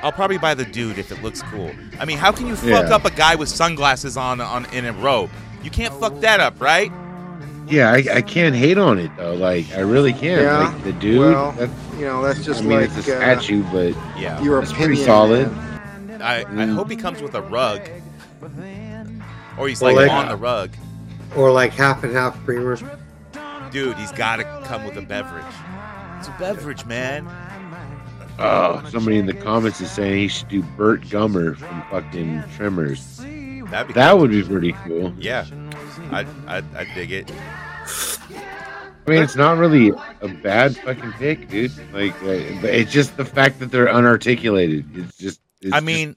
I'll 0.01 0.11
probably 0.11 0.37
buy 0.37 0.53
the 0.53 0.63
dude 0.65 0.97
if 0.97 1.11
it 1.11 1.21
looks 1.23 1.41
cool. 1.43 1.71
I 1.99 2.05
mean, 2.05 2.17
how 2.17 2.31
can 2.31 2.47
you 2.47 2.55
fuck 2.55 2.87
Yeah. 2.87 2.95
up 2.95 3.03
a 3.05 3.11
guy 3.11 3.35
with 3.35 3.49
sunglasses 3.49 4.15
on 4.17 4.39
on 4.41 4.65
in 4.73 4.85
a 4.85 4.93
robe? 4.93 5.29
You 5.63 5.69
can't 5.69 5.93
fuck 5.99 6.19
that 6.21 6.39
up, 6.39 6.59
right? 6.61 6.91
Yeah, 7.67 7.91
I, 7.91 8.03
I 8.15 8.21
can't 8.21 8.55
hate 8.55 8.77
on 8.77 8.97
it 8.97 9.11
though. 9.17 9.33
Like 9.33 9.65
I 9.75 9.81
really 9.81 10.13
can't. 10.13 10.41
Yeah, 10.41 10.69
Like 10.69 10.83
the 10.83 10.93
dude. 10.93 11.19
well, 11.19 11.51
that's, 11.51 11.71
You 11.97 12.05
know, 12.05 12.21
that's 12.23 12.43
just 12.45 12.61
I 12.61 12.65
mean, 12.65 12.81
like 12.81 12.89
it's 12.95 13.07
a 13.07 13.15
uh, 13.15 13.19
statue, 13.19 13.63
but 13.71 13.93
Yeah. 14.17 14.41
your 14.41 14.59
That's 14.61 14.71
pretty 14.73 14.95
solid. 14.95 15.51
man. 15.51 16.21
I, 16.21 16.43
I 16.61 16.65
hope 16.67 16.89
he 16.89 16.95
comes 16.97 17.21
with 17.21 17.35
a 17.35 17.41
rug, 17.41 17.81
or 19.57 19.67
he's 19.67 19.81
Well, 19.81 19.95
like 19.95 20.07
like- 20.09 20.11
on 20.11 20.27
the 20.29 20.35
rug. 20.37 20.71
Or 21.35 21.51
like 21.51 21.73
half 21.73 22.03
and 22.03 22.11
half 22.15 22.37
creamers. 22.45 22.81
Dude, 23.71 23.95
he's 23.97 24.11
got 24.13 24.37
to 24.37 24.43
come 24.65 24.83
with 24.83 24.97
a 24.97 25.01
beverage. 25.01 25.43
It's 26.19 26.27
a 26.27 26.31
beverage, 26.37 26.85
man. 26.85 27.25
oh, 28.39 28.85
somebody 28.89 29.19
in 29.19 29.25
the 29.25 29.33
comments 29.33 29.79
is 29.79 29.89
saying 29.89 30.17
he 30.17 30.27
should 30.27 30.49
do 30.49 30.61
Burt 30.61 30.99
Gummer 31.03 31.55
from 31.55 31.81
fucking 31.89 32.43
Tremors. 32.57 33.19
That'd 33.71 33.87
be 33.87 33.93
That 33.93 34.17
would 34.17 34.29
be 34.29 34.43
pretty 34.43 34.73
cool. 34.83 35.13
Yeah, 35.17 35.45
I 36.11 36.25
I 36.45 36.61
I 36.75 36.83
dig 36.93 37.13
it. 37.13 37.31
I 37.31 39.11
mean, 39.11 39.23
it's 39.23 39.37
not 39.37 39.57
really 39.57 39.93
a 40.19 40.27
bad 40.27 40.75
fucking 40.75 41.13
pick, 41.13 41.47
dude. 41.47 41.71
Like, 41.93 42.13
uh, 42.21 42.59
but 42.61 42.71
it's 42.71 42.91
just 42.91 43.15
the 43.15 43.23
fact 43.23 43.59
that 43.59 43.71
they're 43.71 43.87
unarticulated. 43.87 44.97
It's 44.97 45.17
just. 45.17 45.39
It's 45.61 45.73
I 45.73 45.81
mean- 45.81 46.15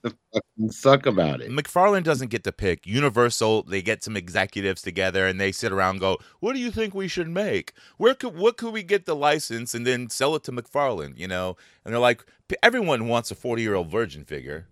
suck 0.68 1.04
about 1.06 1.40
it. 1.40 1.50
McFarlane 1.50 2.04
doesn't 2.04 2.28
get 2.30 2.44
to 2.44 2.52
pick. 2.52 2.86
Universal, 2.86 3.64
they 3.64 3.82
get 3.82 4.04
some 4.04 4.16
executives 4.16 4.82
together 4.82 5.26
and 5.26 5.40
they 5.40 5.50
sit 5.50 5.72
around 5.72 5.90
and 5.96 6.00
go, 6.00 6.18
"What 6.40 6.52
do 6.54 6.60
you 6.60 6.70
think 6.70 6.94
we 6.94 7.08
should 7.08 7.28
make? 7.28 7.72
Where 7.96 8.14
could 8.14 8.36
what 8.36 8.56
could 8.56 8.72
we 8.72 8.82
get 8.84 9.04
the 9.04 9.16
license 9.16 9.74
and 9.74 9.84
then 9.86 10.08
sell 10.10 10.36
it 10.36 10.44
to 10.44 10.52
McFarlane?" 10.52 11.18
You 11.18 11.26
know, 11.28 11.56
and 11.84 11.92
they're 11.92 12.00
like, 12.00 12.24
"Everyone 12.62 13.08
wants 13.08 13.30
a 13.32 13.34
forty-year-old 13.34 13.88
virgin 13.90 14.24
figure." 14.24 14.68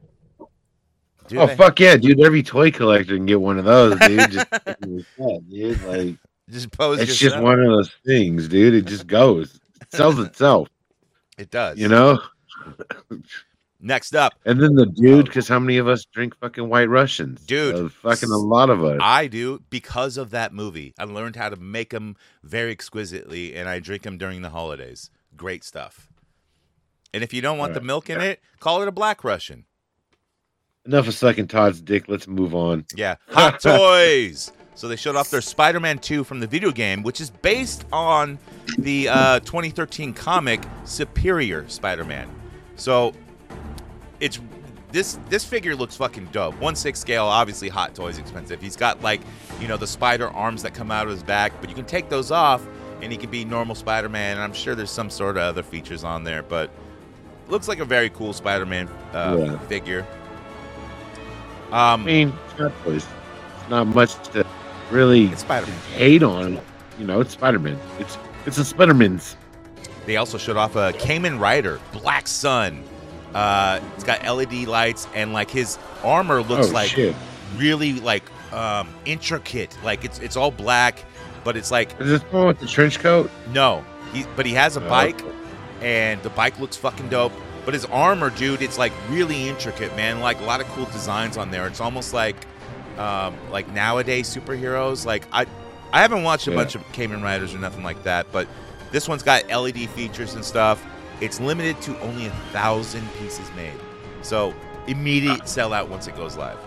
Do 1.29 1.39
oh 1.41 1.47
they? 1.47 1.57
fuck 1.57 1.79
yeah, 1.81 1.97
dude! 1.97 2.21
Every 2.21 2.43
toy 2.43 2.71
collector 2.71 3.17
can 3.17 3.27
get 3.27 3.41
one 3.41 3.59
of 3.59 3.65
those, 3.65 3.99
dude. 4.01 4.31
just, 4.31 4.47
fucking 4.65 4.95
with 4.97 5.07
that, 5.19 5.43
dude. 5.51 5.83
Like, 5.85 6.17
Just 6.49 6.71
pose. 6.73 7.01
it's 7.01 7.17
just 7.17 7.39
one 7.39 7.61
of 7.61 7.67
those 7.67 7.91
things, 8.05 8.49
dude. 8.49 8.75
It 8.75 8.87
just 8.87 9.07
goes, 9.07 9.61
it 9.81 9.93
sells 9.93 10.19
itself, 10.19 10.69
It 11.39 11.51
does. 11.51 11.79
you 11.79 11.89
know. 11.89 12.21
Next 13.83 14.15
up, 14.15 14.35
And 14.45 14.61
then 14.61 14.75
the 14.75 14.85
dude, 14.85 15.27
because 15.27 15.49
how 15.49 15.59
many 15.59 15.79
of 15.79 15.89
us 15.89 16.05
drink 16.05 16.37
fucking 16.37 16.69
White 16.69 16.91
Russians, 16.91 17.41
Dude. 17.47 17.75
Uh, 17.75 17.89
fucking 17.89 18.31
a 18.31 18.37
lot 18.37 18.69
of 18.69 18.85
us. 18.85 18.99
I 19.03 19.27
do 19.27 19.63
because 19.71 20.19
of 20.19 20.31
that 20.31 20.53
movie. 20.53 20.93
I 20.99 21.05
learned 21.05 21.37
how 21.37 21.49
to 21.49 21.57
make 21.57 21.91
them 21.91 22.17
very 22.43 22.73
exquisitely, 22.73 23.55
and 23.55 23.69
I 23.69 23.79
drink 23.79 24.03
them 24.03 24.19
during 24.19 24.43
the 24.43 24.51
holidays. 24.51 25.11
Great 25.35 25.65
stuff. 25.65 26.11
And 27.15 27.25
if 27.25 27.33
you 27.33 27.41
don't 27.41 27.59
want 27.59 27.75
the 27.75 27.81
milk 27.81 28.11
in 28.11 28.21
it, 28.21 28.41
call 28.61 28.83
it 28.83 28.89
a 28.89 28.93
Black 28.93 29.25
Russian. 29.25 29.65
Enough 30.85 31.09
of 31.09 31.15
sucking 31.15 31.49
Todd's 31.49 31.81
dick. 31.81 32.05
Let's 32.09 32.29
move 32.29 32.55
on. 32.55 32.85
Yeah, 32.95 33.17
Hot 33.31 33.61
Toys. 33.61 34.53
So 34.75 34.89
they 34.89 34.97
showed 34.97 35.17
off 35.17 35.31
their 35.31 35.43
Spider-Man 35.43 35.99
2 35.99 36.25
from 36.25 36.41
the 36.41 36.47
video 36.47 36.71
game, 36.71 37.03
which 37.03 37.21
is 37.21 37.31
based 37.31 37.85
on 37.93 38.39
the 38.79 39.09
uh, 39.09 39.41
2013 39.41 40.15
comic 40.15 40.63
Superior 40.85 41.69
Spider-Man. 41.69 42.29
So 42.77 43.13
it's 44.21 44.39
this 44.93 45.19
this 45.29 45.45
figure 45.45 45.75
looks 45.77 45.97
fucking 45.97 46.27
dope. 46.33 46.59
One 46.61 46.75
six 46.75 46.99
scale, 46.99 47.25
obviously 47.27 47.69
Hot 47.69 47.95
Toys 47.95 48.19
expensive. 48.19 48.61
He's 48.61 48.77
got 48.77 49.01
like 49.03 49.21
you 49.61 49.69
know 49.69 49.77
the 49.77 49.87
spider 49.87 50.29
arms 50.31 50.63
that 50.63 50.75
come 50.75 50.91
out 50.91 51.07
of 51.07 51.13
his 51.13 51.23
back, 51.23 51.53
but 51.61 51.69
you 51.69 51.75
can 51.75 51.85
take 51.85 52.09
those 52.09 52.31
off 52.31 52.67
and 53.03 53.11
he 53.11 53.17
can 53.17 53.31
be 53.31 53.45
normal 53.47 53.75
Spider-Man. 53.75 54.33
And 54.37 54.43
I'm 54.43 54.53
sure 54.53 54.75
there's 54.75 54.91
some 54.91 55.09
sort 55.09 55.39
of 55.39 55.43
other 55.43 55.63
features 55.63 56.05
on 56.05 56.23
there, 56.23 56.43
but 56.43 56.71
looks 57.49 57.67
like 57.67 57.79
a 57.79 57.85
very 57.87 58.11
cool 58.11 58.35
Spider-Man 58.35 58.89
uh, 59.15 59.37
Yeah. 59.41 59.59
figure. 59.61 60.07
I 61.73 61.95
Um, 61.95 62.05
mean, 62.05 62.31
Hot 62.59 62.73
Toys. 62.85 63.07
It's 63.61 63.71
not 63.71 63.87
much 63.87 64.13
to 64.33 64.45
really 64.91 65.29
hate 65.95 66.23
on. 66.23 66.61
You 66.99 67.07
know, 67.07 67.21
it's 67.21 67.33
Spider 67.33 67.59
Man. 67.59 67.79
It's 67.99 68.19
it's 68.45 68.59
a 68.59 68.65
Spider 68.65 68.93
Man's. 68.95 69.37
They 70.07 70.17
also 70.17 70.37
showed 70.37 70.57
off 70.57 70.77
a 70.77 70.93
Kamen 70.95 71.39
Rider, 71.39 71.81
Black 71.93 72.27
Sun. 72.27 72.83
Uh, 73.35 73.81
it's 73.95 74.05
got 74.05 74.25
LED 74.25 74.67
lights 74.67 75.07
and 75.15 75.33
like 75.33 75.51
his 75.51 75.79
armor 76.03 76.43
looks 76.43 76.69
oh 76.69 76.73
like 76.73 76.91
shit! 76.91 77.15
really 77.57 77.95
like 78.01 78.25
um, 78.53 78.89
intricate. 79.05 79.77
Like 79.85 80.05
it's 80.05 80.19
it's 80.19 80.37
all 80.37 80.51
black, 80.51 81.05
but 81.45 81.57
it's 81.57 81.71
like 81.71 81.93
Is 82.01 82.09
this 82.09 82.23
one 82.33 82.47
with 82.47 82.59
the 82.59 82.67
trench 82.67 82.99
coat? 82.99 83.31
no. 83.53 83.85
He 84.13 84.25
but 84.35 84.45
he 84.47 84.53
has 84.55 84.77
a 84.77 84.85
Oh, 84.85 84.89
bike, 84.89 85.23
and 85.81 86.21
the 86.25 86.31
bike 86.31 86.59
looks 86.59 86.77
fucking 86.77 87.09
dope. 87.11 87.33
But 87.65 87.75
his 87.75 87.85
armor, 87.85 88.31
dude, 88.31 88.61
it's 88.63 88.79
like 88.79 88.93
really 89.11 89.49
intricate, 89.49 89.95
man. 89.95 90.19
Like 90.21 90.41
a 90.41 90.45
lot 90.45 90.61
of 90.61 90.67
cool 90.69 90.87
designs 90.87 91.37
on 91.37 91.51
there. 91.53 91.67
It's 91.69 91.81
almost 91.81 92.13
like 92.13 92.35
um, 92.99 93.37
like 93.53 93.73
nowadays 93.73 94.35
superheroes. 94.35 95.07
Like 95.07 95.27
I 95.31 95.47
I 95.93 96.01
haven't 96.03 96.25
watched 96.25 96.49
a 96.49 96.51
Yeah. 96.51 96.57
bunch 96.57 96.75
of 96.75 96.83
Kamen 96.93 97.23
Riders 97.23 97.55
or 97.55 97.59
nothing 97.59 97.85
like 97.85 98.03
that, 98.03 98.27
but 98.33 98.49
this 98.91 99.07
one's 99.09 99.23
got 99.23 99.47
LED 99.49 99.89
features 99.91 100.35
and 100.35 100.45
stuff. 100.45 100.85
It's 101.21 101.39
limited 101.39 101.81
to 101.83 101.99
only 102.01 102.27
a 102.27 102.31
thousand 102.53 103.07
pieces 103.15 103.51
made, 103.55 103.79
so 104.23 104.55
immediate 104.87 105.41
ah. 105.43 105.45
sellout 105.45 105.89
once 105.89 106.07
it 106.07 106.17
goes 106.17 106.37
live. 106.37 106.59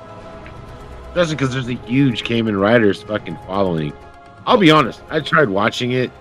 Especially 1.08 1.36
because 1.36 1.54
there's 1.54 1.70
a 1.70 1.86
huge 1.86 2.24
Kamen 2.24 2.60
Riders 2.60 3.04
fucking 3.04 3.38
following. 3.48 3.94
I'll 4.46 4.58
be 4.58 4.72
honest. 4.72 5.02
I 5.10 5.20
tried 5.20 5.50
watching 5.50 5.92
it, 5.92 6.12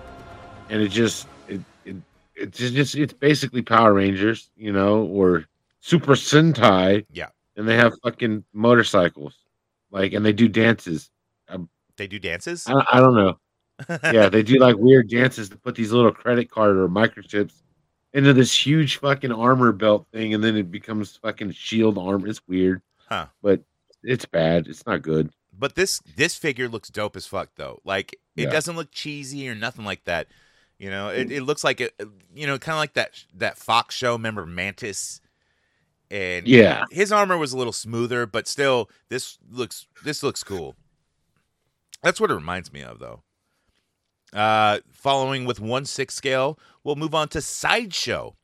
and 0.69 0.81
it 0.81 0.89
just 0.89 1.27
it, 1.47 1.61
it 1.85 1.95
it's 2.35 2.57
just 2.57 2.95
it's 2.95 3.13
basically 3.13 3.61
Power 3.61 3.93
Rangers, 3.93 4.49
you 4.55 4.71
know, 4.71 5.03
or 5.05 5.45
Super 5.81 6.13
Sentai. 6.13 7.05
Yeah. 7.11 7.29
And 7.55 7.67
they 7.67 7.75
have 7.75 7.93
fucking 8.03 8.43
motorcycles, 8.53 9.37
like, 9.91 10.13
and 10.13 10.25
they 10.25 10.33
do 10.33 10.47
dances. 10.47 11.11
Um, 11.49 11.69
they 11.97 12.07
do 12.07 12.17
dances. 12.17 12.65
I, 12.67 12.83
I 12.93 12.99
don't 12.99 13.15
know. 13.15 13.37
yeah, 14.11 14.29
they 14.29 14.41
do 14.41 14.57
like 14.57 14.75
weird 14.77 15.09
dances 15.09 15.49
to 15.49 15.57
put 15.57 15.75
these 15.75 15.91
little 15.91 16.11
credit 16.11 16.49
card 16.49 16.77
or 16.77 16.87
microchips 16.87 17.62
into 18.13 18.33
this 18.33 18.65
huge 18.65 18.97
fucking 18.97 19.31
armor 19.31 19.71
belt 19.71 20.05
thing, 20.13 20.33
and 20.33 20.43
then 20.43 20.55
it 20.55 20.71
becomes 20.71 21.15
fucking 21.17 21.51
shield 21.51 21.97
armor. 21.97 22.27
It's 22.27 22.41
weird, 22.47 22.81
Huh. 23.07 23.27
but 23.41 23.61
it's 24.03 24.25
bad. 24.25 24.67
It's 24.67 24.85
not 24.85 25.01
good. 25.01 25.31
But 25.57 25.75
this 25.75 25.99
this 26.15 26.35
figure 26.35 26.67
looks 26.67 26.89
dope 26.89 27.15
as 27.15 27.27
fuck 27.27 27.49
though. 27.55 27.79
Like 27.83 28.13
it 28.35 28.43
Yeah. 28.43 28.49
doesn't 28.49 28.75
look 28.75 28.91
cheesy 28.91 29.47
or 29.47 29.55
nothing 29.55 29.85
like 29.85 30.03
that. 30.05 30.27
You 30.79 30.89
know, 30.89 31.09
it, 31.09 31.31
it 31.31 31.43
looks 31.43 31.63
like 31.63 31.79
it. 31.79 31.93
You 32.35 32.47
know, 32.47 32.57
kind 32.57 32.73
of 32.75 32.79
like 32.79 32.93
that 32.93 33.23
that 33.35 33.57
Fox 33.57 33.95
show. 33.95 34.13
Remember 34.13 34.45
Mantis? 34.45 35.21
And 36.11 36.47
Yeah. 36.47 36.85
his 36.91 37.11
armor 37.11 37.37
was 37.37 37.53
a 37.53 37.57
little 37.57 37.73
smoother, 37.73 38.25
but 38.25 38.47
still, 38.47 38.89
this 39.09 39.37
looks 39.49 39.87
this 40.03 40.21
looks 40.23 40.43
cool. 40.43 40.75
That's 42.01 42.19
what 42.19 42.29
it 42.31 42.35
reminds 42.35 42.73
me 42.73 42.81
of, 42.83 42.99
though. 42.99 43.23
Uh, 44.33 44.79
following 44.91 45.45
with 45.45 45.59
one 45.59 45.85
six 45.85 46.15
scale, 46.15 46.57
we'll 46.83 46.95
move 46.95 47.13
on 47.13 47.27
to 47.29 47.41
sideshow, 47.41 48.35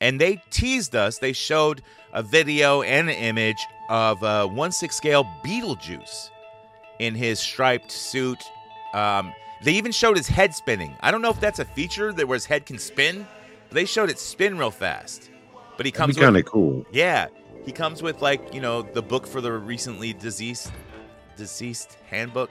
and 0.00 0.20
they 0.20 0.42
teased 0.50 0.96
us. 0.96 1.18
They 1.18 1.32
showed 1.32 1.82
a 2.12 2.22
video 2.22 2.82
and 2.82 3.08
an 3.08 3.16
image 3.16 3.64
of 3.88 4.22
uh, 4.22 4.46
one 4.46 4.72
six 4.72 4.96
scale 4.96 5.24
Beetlejuice 5.44 6.30
in 6.98 7.14
his 7.14 7.38
striped 7.38 7.90
suit. 7.90 8.42
Um, 8.94 9.32
they 9.62 9.72
even 9.72 9.92
showed 9.92 10.16
his 10.16 10.26
head 10.26 10.54
spinning. 10.54 10.94
I 11.00 11.10
don't 11.10 11.22
know 11.22 11.30
if 11.30 11.40
that's 11.40 11.60
a 11.60 11.64
feature 11.64 12.12
that 12.12 12.26
where 12.26 12.34
his 12.36 12.46
head 12.46 12.66
can 12.66 12.78
spin. 12.78 13.26
But 13.72 13.76
they 13.76 13.84
showed 13.86 14.10
it 14.10 14.18
spin 14.18 14.58
real 14.58 14.70
fast. 14.70 15.30
But 15.78 15.86
he 15.86 15.92
comes 15.92 16.18
kind 16.18 16.36
of 16.36 16.44
cool. 16.44 16.84
yeah, 16.92 17.28
he 17.64 17.72
comes 17.72 18.02
with 18.02 18.20
like 18.20 18.52
you 18.52 18.60
know 18.60 18.82
the 18.82 19.00
book 19.00 19.26
for 19.26 19.40
the 19.40 19.50
recently 19.50 20.12
deceased 20.12 20.70
deceased 21.38 21.96
handbook. 22.10 22.50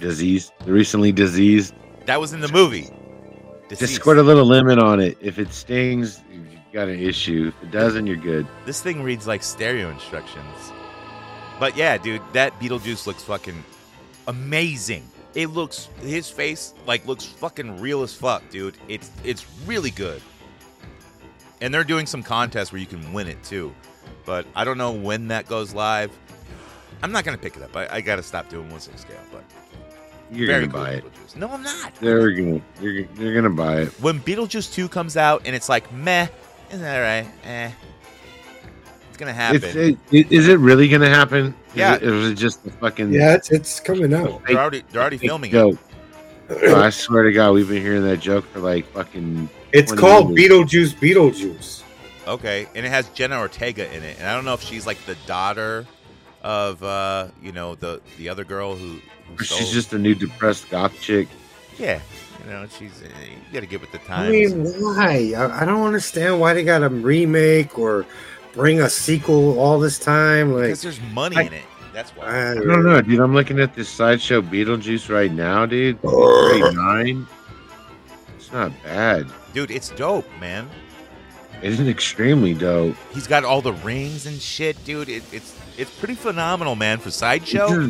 Disease, 0.00 0.52
the 0.64 0.72
recently 0.72 1.12
diseased. 1.12 1.74
That 2.06 2.20
was 2.20 2.32
in 2.32 2.40
the 2.40 2.48
movie. 2.52 2.88
Just 3.68 3.80
Deceased. 3.80 4.00
squirt 4.00 4.18
a 4.18 4.22
little 4.22 4.46
lemon 4.46 4.78
on 4.78 5.00
it. 5.00 5.18
If 5.20 5.38
it 5.38 5.52
stings, 5.52 6.22
you 6.32 6.40
got 6.72 6.88
an 6.88 6.98
issue. 7.00 7.52
If 7.54 7.68
it 7.68 7.70
doesn't, 7.70 8.06
you're 8.06 8.16
good. 8.16 8.46
This 8.64 8.80
thing 8.80 9.02
reads 9.02 9.26
like 9.26 9.42
stereo 9.42 9.90
instructions. 9.90 10.72
But 11.60 11.76
yeah, 11.76 11.98
dude, 11.98 12.22
that 12.32 12.58
Beetlejuice 12.60 13.06
looks 13.06 13.22
fucking 13.24 13.62
amazing. 14.26 15.02
It 15.34 15.48
looks 15.48 15.88
his 16.00 16.30
face 16.30 16.72
like 16.86 17.06
looks 17.06 17.24
fucking 17.24 17.80
real 17.80 18.02
as 18.02 18.14
fuck, 18.14 18.48
dude. 18.50 18.76
It's 18.88 19.10
it's 19.24 19.44
really 19.66 19.90
good. 19.90 20.22
And 21.60 21.74
they're 21.74 21.84
doing 21.84 22.06
some 22.06 22.22
contests 22.22 22.72
where 22.72 22.80
you 22.80 22.86
can 22.86 23.12
win 23.12 23.26
it 23.26 23.42
too. 23.42 23.74
But 24.24 24.46
I 24.54 24.64
don't 24.64 24.78
know 24.78 24.92
when 24.92 25.28
that 25.28 25.46
goes 25.46 25.74
live. 25.74 26.16
I'm 27.02 27.12
not 27.12 27.24
gonna 27.24 27.38
pick 27.38 27.56
it 27.56 27.62
up. 27.62 27.76
I, 27.76 27.86
I 27.96 28.00
gotta 28.00 28.22
stop 28.22 28.48
doing 28.48 28.70
one 28.70 28.80
six 28.80 29.02
scale, 29.02 29.20
but 29.32 29.44
You're 30.30 30.46
very 30.46 30.66
gonna 30.66 30.72
cool 30.72 30.82
buy 30.84 30.90
it. 31.08 31.36
No, 31.36 31.48
I'm 31.50 31.62
not. 31.62 31.94
They're 31.96 32.30
gonna. 32.32 32.60
You're, 32.80 32.92
you're 33.16 33.34
gonna 33.34 33.50
buy 33.54 33.82
it. 33.82 33.88
when 34.00 34.20
Beetlejuice 34.20 34.72
2 34.72 34.88
comes 34.88 35.16
out 35.16 35.42
and 35.46 35.54
it's 35.56 35.68
like 35.68 35.90
meh, 35.92 36.26
isn't 36.70 36.80
that 36.82 36.98
right? 37.00 37.32
Eh. 37.44 37.70
It's 39.08 39.16
gonna 39.16 39.32
happen. 39.32 39.62
It's, 39.64 39.74
it, 39.74 39.98
it, 40.10 40.32
is 40.32 40.48
it 40.48 40.58
really 40.58 40.88
gonna 40.88 41.08
happen? 41.08 41.46
Is 41.70 41.76
Yeah. 41.76 41.94
it- 41.96 42.02
or 42.04 42.14
is 42.14 42.30
it 42.30 42.34
just 42.34 42.64
the 42.64 42.70
fucking 42.70 43.12
Yeah, 43.12 43.34
it's, 43.34 43.50
it's 43.50 43.80
coming 43.80 44.12
out. 44.14 44.42
they're 44.46 44.58
already 44.58 44.82
they're 44.90 45.00
already 45.00 45.18
fake 45.18 45.30
filming 45.30 45.50
it. 45.50 45.54
joke? 45.54 45.78
Oh, 46.50 46.80
I 46.82 46.88
swear 46.90 47.24
to 47.24 47.32
God, 47.32 47.52
we've 47.52 47.68
been 47.68 47.82
hearing 47.82 48.04
that 48.04 48.18
joke 48.20 48.44
for 48.52 48.60
like 48.60 48.86
fucking. 48.92 49.48
It's 49.72 49.92
called 49.92 50.38
years. 50.38 50.50
Beetlejuice. 50.50 50.94
Beetlejuice. 50.94 51.82
Okay, 52.26 52.66
and 52.74 52.84
it 52.86 52.88
has 52.88 53.08
Jenna 53.10 53.38
Ortega 53.38 53.86
in 53.94 54.02
it, 54.02 54.18
and 54.18 54.26
I 54.28 54.34
don't 54.34 54.44
know 54.46 54.54
if 54.54 54.62
she's 54.62 54.86
like 54.86 54.98
the 55.06 55.14
daughter 55.26 55.86
of 56.42 56.82
uh, 56.82 57.28
you 57.42 57.52
know 57.52 57.74
the 57.74 58.00
the 58.18 58.28
other 58.28 58.44
girl 58.44 58.74
who. 58.76 58.98
Who 59.36 59.44
she's 59.44 59.70
just 59.70 59.92
a 59.92 59.98
new 59.98 60.14
depressed 60.14 60.68
goth 60.70 60.98
chick. 61.00 61.28
yeah, 61.78 62.00
you 62.44 62.50
know 62.50 62.66
she's 62.78 63.02
uh, 63.02 63.06
you 63.24 63.52
got 63.52 63.60
to 63.60 63.66
get 63.66 63.80
with 63.80 63.92
the 63.92 63.98
times. 63.98 64.28
I 64.28 64.30
mean, 64.30 64.64
why? 64.82 65.32
I, 65.36 65.62
I 65.62 65.64
don't 65.64 65.86
understand 65.86 66.40
why 66.40 66.54
they 66.54 66.64
got 66.64 66.80
to 66.80 66.88
remake 66.88 67.78
or 67.78 68.04
bring 68.52 68.80
a 68.80 68.88
sequel 68.90 69.58
all 69.58 69.78
this 69.78 69.98
time. 69.98 70.52
Like, 70.52 70.64
because 70.64 70.82
there's 70.82 71.00
money 71.12 71.36
I- 71.36 71.42
in 71.42 71.52
it. 71.52 71.64
That's 71.92 72.10
why. 72.12 72.26
I 72.26 72.50
I 72.52 72.54
don't 72.54 72.84
know, 72.84 73.00
dude. 73.02 73.18
I'm 73.18 73.34
looking 73.34 73.58
at 73.58 73.74
this 73.74 73.88
sideshow 73.88 74.40
Beetlejuice 74.40 75.12
right 75.12 75.32
now, 75.32 75.66
dude. 75.66 76.00
Urgh. 76.02 76.60
Grade 76.60 76.74
nine. 76.76 77.26
It's 78.36 78.52
not 78.52 78.70
bad. 78.84 79.26
Dude, 79.52 79.70
it's 79.72 79.88
dope, 79.90 80.26
man. 80.40 80.70
It 81.60 81.72
isn't 81.72 81.88
extremely 81.88 82.54
dope. 82.54 82.94
He's 83.12 83.26
got 83.26 83.44
all 83.44 83.60
the 83.62 83.72
rings 83.72 84.26
and 84.26 84.40
shit, 84.40 84.82
dude. 84.84 85.08
It, 85.08 85.24
it's 85.32 85.58
it's 85.76 85.90
pretty 85.90 86.14
phenomenal, 86.14 86.76
man, 86.76 86.98
for 86.98 87.10
sideshow. 87.10 87.88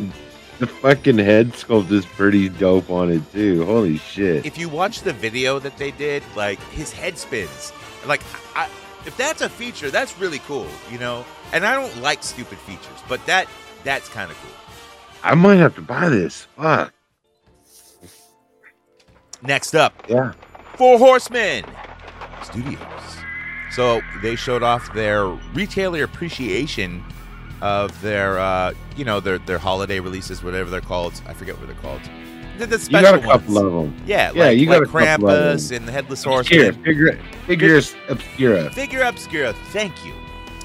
The 0.59 0.67
fucking 0.67 1.17
head 1.17 1.53
sculpt 1.53 1.89
is 1.91 2.05
pretty 2.05 2.49
dope 2.49 2.89
on 2.89 3.09
it 3.09 3.31
too. 3.31 3.65
Holy 3.65 3.97
shit! 3.97 4.45
if 4.45 4.57
you 4.57 4.67
watch 4.67 5.01
the 5.01 5.13
video 5.13 5.57
that 5.59 5.77
they 5.77 5.91
did, 5.91 6.21
like 6.35 6.59
his 6.71 6.91
head 6.91 7.17
spins. 7.17 7.71
Like, 8.05 8.21
I, 8.55 8.69
if 9.05 9.15
that's 9.15 9.41
a 9.41 9.49
feature, 9.49 9.89
that's 9.89 10.17
really 10.19 10.39
cool, 10.39 10.67
you 10.91 10.99
know. 10.99 11.25
And 11.53 11.65
I 11.65 11.75
don't 11.75 12.01
like 12.01 12.23
stupid 12.23 12.57
features, 12.59 13.03
but 13.07 13.25
that 13.25 13.47
that's 13.85 14.09
kind 14.09 14.29
of 14.29 14.37
cool. 14.37 14.51
I 15.23 15.33
might 15.35 15.55
have 15.55 15.75
to 15.75 15.81
buy 15.81 16.09
this. 16.09 16.47
Fuck. 16.57 16.93
Next 19.41 19.75
up, 19.75 19.93
Yeah. 20.09 20.33
Four 20.75 20.97
Horsemen 20.97 21.63
Studios. 22.43 22.79
So 23.71 24.01
they 24.21 24.35
showed 24.35 24.63
off 24.63 24.91
their 24.93 25.25
retailer 25.27 26.03
appreciation 26.03 27.03
of 27.61 27.99
their, 28.01 28.39
uh, 28.39 28.73
you 28.95 29.05
know, 29.05 29.19
their 29.19 29.37
their 29.39 29.57
holiday 29.57 29.99
releases, 29.99 30.43
whatever 30.43 30.69
they're 30.69 30.81
called. 30.81 31.21
I 31.27 31.33
forget 31.33 31.57
what 31.57 31.67
they're 31.67 31.75
called. 31.77 32.01
The, 32.57 32.65
the 32.65 32.77
You 32.91 33.01
got 33.01 33.15
a 33.15 33.19
couple 33.21 33.55
ones. 33.55 33.65
of 33.65 33.71
them. 33.71 33.95
Yeah, 34.05 34.31
Yeah, 34.33 34.45
like, 34.45 34.57
you 34.57 34.65
got 34.65 34.79
like 34.81 34.89
a 34.89 34.91
Krampus 34.91 35.75
and 35.75 35.87
the 35.87 35.91
Headless 35.93 36.23
Horseman. 36.25 36.73
Figure, 36.83 37.17
figures 37.47 37.95
obscura. 38.09 38.69
Figure 38.71 39.01
Obscura. 39.03 39.53
Thank 39.71 40.05
you. 40.05 40.13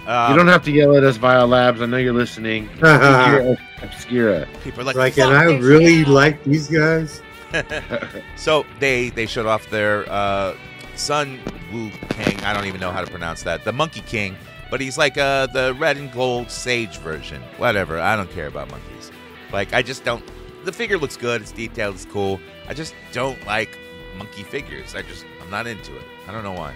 Um, 0.07 0.33
you 0.33 0.37
don't 0.37 0.49
have 0.49 0.65
to 0.65 0.73
yell 0.73 0.97
at 0.97 1.05
us, 1.05 1.17
Via 1.17 1.47
Labs. 1.47 1.81
I 1.81 1.87
know 1.87 1.97
you're 1.97 2.13
listening. 2.13 2.69
Figure 2.75 3.57
obscura. 3.81 4.49
people 4.63 4.81
are 4.81 4.85
like, 4.85 4.97
like, 4.97 5.19
and 5.19 5.33
I 5.33 5.45
really 5.59 5.99
shit." 6.01 6.09
like 6.09 6.43
these 6.45 6.69
guys. 6.69 7.23
So 8.37 8.67
they 8.81 9.11
they 9.11 9.27
showed 9.27 9.47
off 9.47 9.71
their 9.71 10.11
uh, 10.11 10.57
Sun 10.97 11.39
Wu 11.73 11.91
King. 12.11 12.41
I 12.41 12.53
don't 12.53 12.67
even 12.67 12.81
know 12.81 12.91
how 12.91 13.01
to 13.05 13.11
pronounce 13.11 13.45
that. 13.45 13.65
The 13.65 13.73
Monkey 13.73 14.01
King, 14.01 14.37
but 14.75 14.81
he's 14.81 14.99
like 14.99 15.17
uh, 15.17 15.47
the 15.47 15.73
red 15.79 15.97
and 15.97 16.11
gold 16.11 16.51
sage 16.51 16.99
version. 16.99 17.41
Whatever. 17.59 18.01
I 18.01 18.17
don't 18.17 18.29
care 18.33 18.49
about 18.49 18.69
monkeys. 18.73 19.13
Like 19.53 19.73
I 19.73 19.83
just 19.83 20.03
don't. 20.03 20.21
The 20.65 20.73
figure 20.73 20.99
looks 20.99 21.17
good. 21.17 21.43
It's 21.43 21.53
detailed. 21.53 21.95
It's 21.95 22.05
cool. 22.07 22.41
I 22.67 22.75
just 22.75 22.93
don't 23.13 23.41
like 23.47 23.79
monkey 24.19 24.43
figures. 24.43 24.97
I 24.97 25.03
just 25.03 25.25
I'm 25.41 25.49
not 25.49 25.69
into 25.69 25.95
it. 25.95 26.03
I 26.27 26.33
don't 26.33 26.43
know 26.43 26.55
why. 26.55 26.75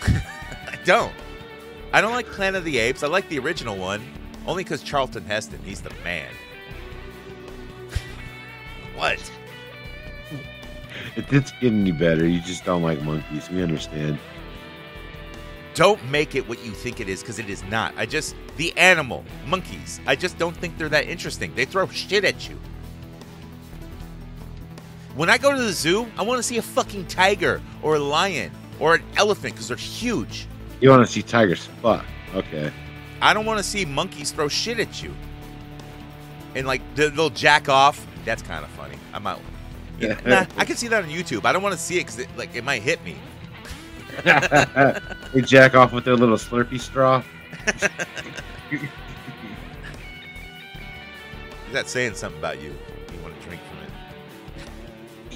I 0.02 0.78
don't. 0.84 1.12
I 1.92 2.00
don't 2.00 2.12
like 2.12 2.26
Planet 2.26 2.58
of 2.58 2.64
the 2.64 2.78
Apes. 2.78 3.02
I 3.02 3.08
like 3.08 3.28
the 3.28 3.40
original 3.40 3.76
one 3.76 4.00
only 4.46 4.62
because 4.62 4.80
Charlton 4.80 5.24
Heston. 5.24 5.58
He's 5.64 5.80
the 5.80 5.90
man. 6.04 6.30
what? 8.94 9.18
It 11.16 11.28
didn't 11.28 11.52
get 11.60 11.72
any 11.72 11.90
better. 11.90 12.28
You 12.28 12.40
just 12.40 12.64
don't 12.64 12.82
like 12.84 13.02
monkeys. 13.02 13.50
We 13.50 13.60
understand. 13.60 14.20
Don't 15.74 16.02
make 16.10 16.34
it 16.34 16.48
what 16.48 16.64
you 16.64 16.70
think 16.72 17.00
it 17.00 17.08
is 17.08 17.20
because 17.20 17.38
it 17.38 17.48
is 17.48 17.62
not. 17.64 17.94
I 17.96 18.06
just 18.06 18.34
the 18.56 18.76
animal 18.76 19.24
monkeys. 19.46 20.00
I 20.06 20.16
just 20.16 20.38
don't 20.38 20.56
think 20.56 20.76
they're 20.78 20.88
that 20.90 21.06
interesting. 21.08 21.54
They 21.54 21.64
throw 21.64 21.86
shit 21.88 22.24
at 22.24 22.48
you. 22.48 22.58
When 25.14 25.28
I 25.28 25.36
go 25.38 25.52
to 25.54 25.60
the 25.62 25.72
zoo, 25.72 26.06
I 26.16 26.22
want 26.22 26.38
to 26.38 26.42
see 26.42 26.56
a 26.58 26.62
fucking 26.62 27.06
tiger 27.06 27.60
or 27.82 27.96
a 27.96 27.98
lion 27.98 28.50
or 28.80 28.94
an 28.94 29.02
elephant 29.16 29.54
because 29.54 29.68
they're 29.68 29.76
huge. 29.76 30.46
You 30.80 30.90
want 30.90 31.06
to 31.06 31.12
see 31.12 31.22
tigers? 31.22 31.66
Fuck. 31.82 32.04
Okay. 32.34 32.72
I 33.20 33.34
don't 33.34 33.44
want 33.44 33.58
to 33.58 33.62
see 33.64 33.84
monkeys 33.84 34.30
throw 34.30 34.48
shit 34.48 34.80
at 34.80 35.02
you. 35.02 35.14
And 36.54 36.66
like 36.66 36.80
they- 36.94 37.08
they'll 37.10 37.30
jack 37.30 37.68
off. 37.68 38.04
That's 38.24 38.42
kind 38.42 38.64
of 38.64 38.70
funny. 38.70 38.96
I 39.12 39.18
might. 39.18 39.38
Yeah, 40.00 40.18
nah, 40.26 40.46
I 40.56 40.64
can 40.64 40.76
see 40.76 40.88
that 40.88 41.04
on 41.04 41.10
YouTube. 41.10 41.44
I 41.44 41.52
don't 41.52 41.62
want 41.62 41.74
to 41.74 41.80
see 41.80 41.96
it 41.98 42.00
because 42.04 42.18
it, 42.18 42.28
like 42.36 42.54
it 42.56 42.64
might 42.64 42.82
hit 42.82 43.04
me. 43.04 43.16
they 45.32 45.40
jack 45.40 45.74
off 45.74 45.92
with 45.92 46.04
their 46.04 46.16
little 46.16 46.36
Slurpee 46.36 46.80
straw. 46.80 47.22
Is 51.72 51.72
that 51.72 51.88
saying 51.88 52.14
something 52.14 52.38
about 52.38 52.60
you? 52.60 52.68
You 52.68 53.22
want 53.22 53.38
to 53.40 53.46
drink 53.46 53.62
from 53.62 53.78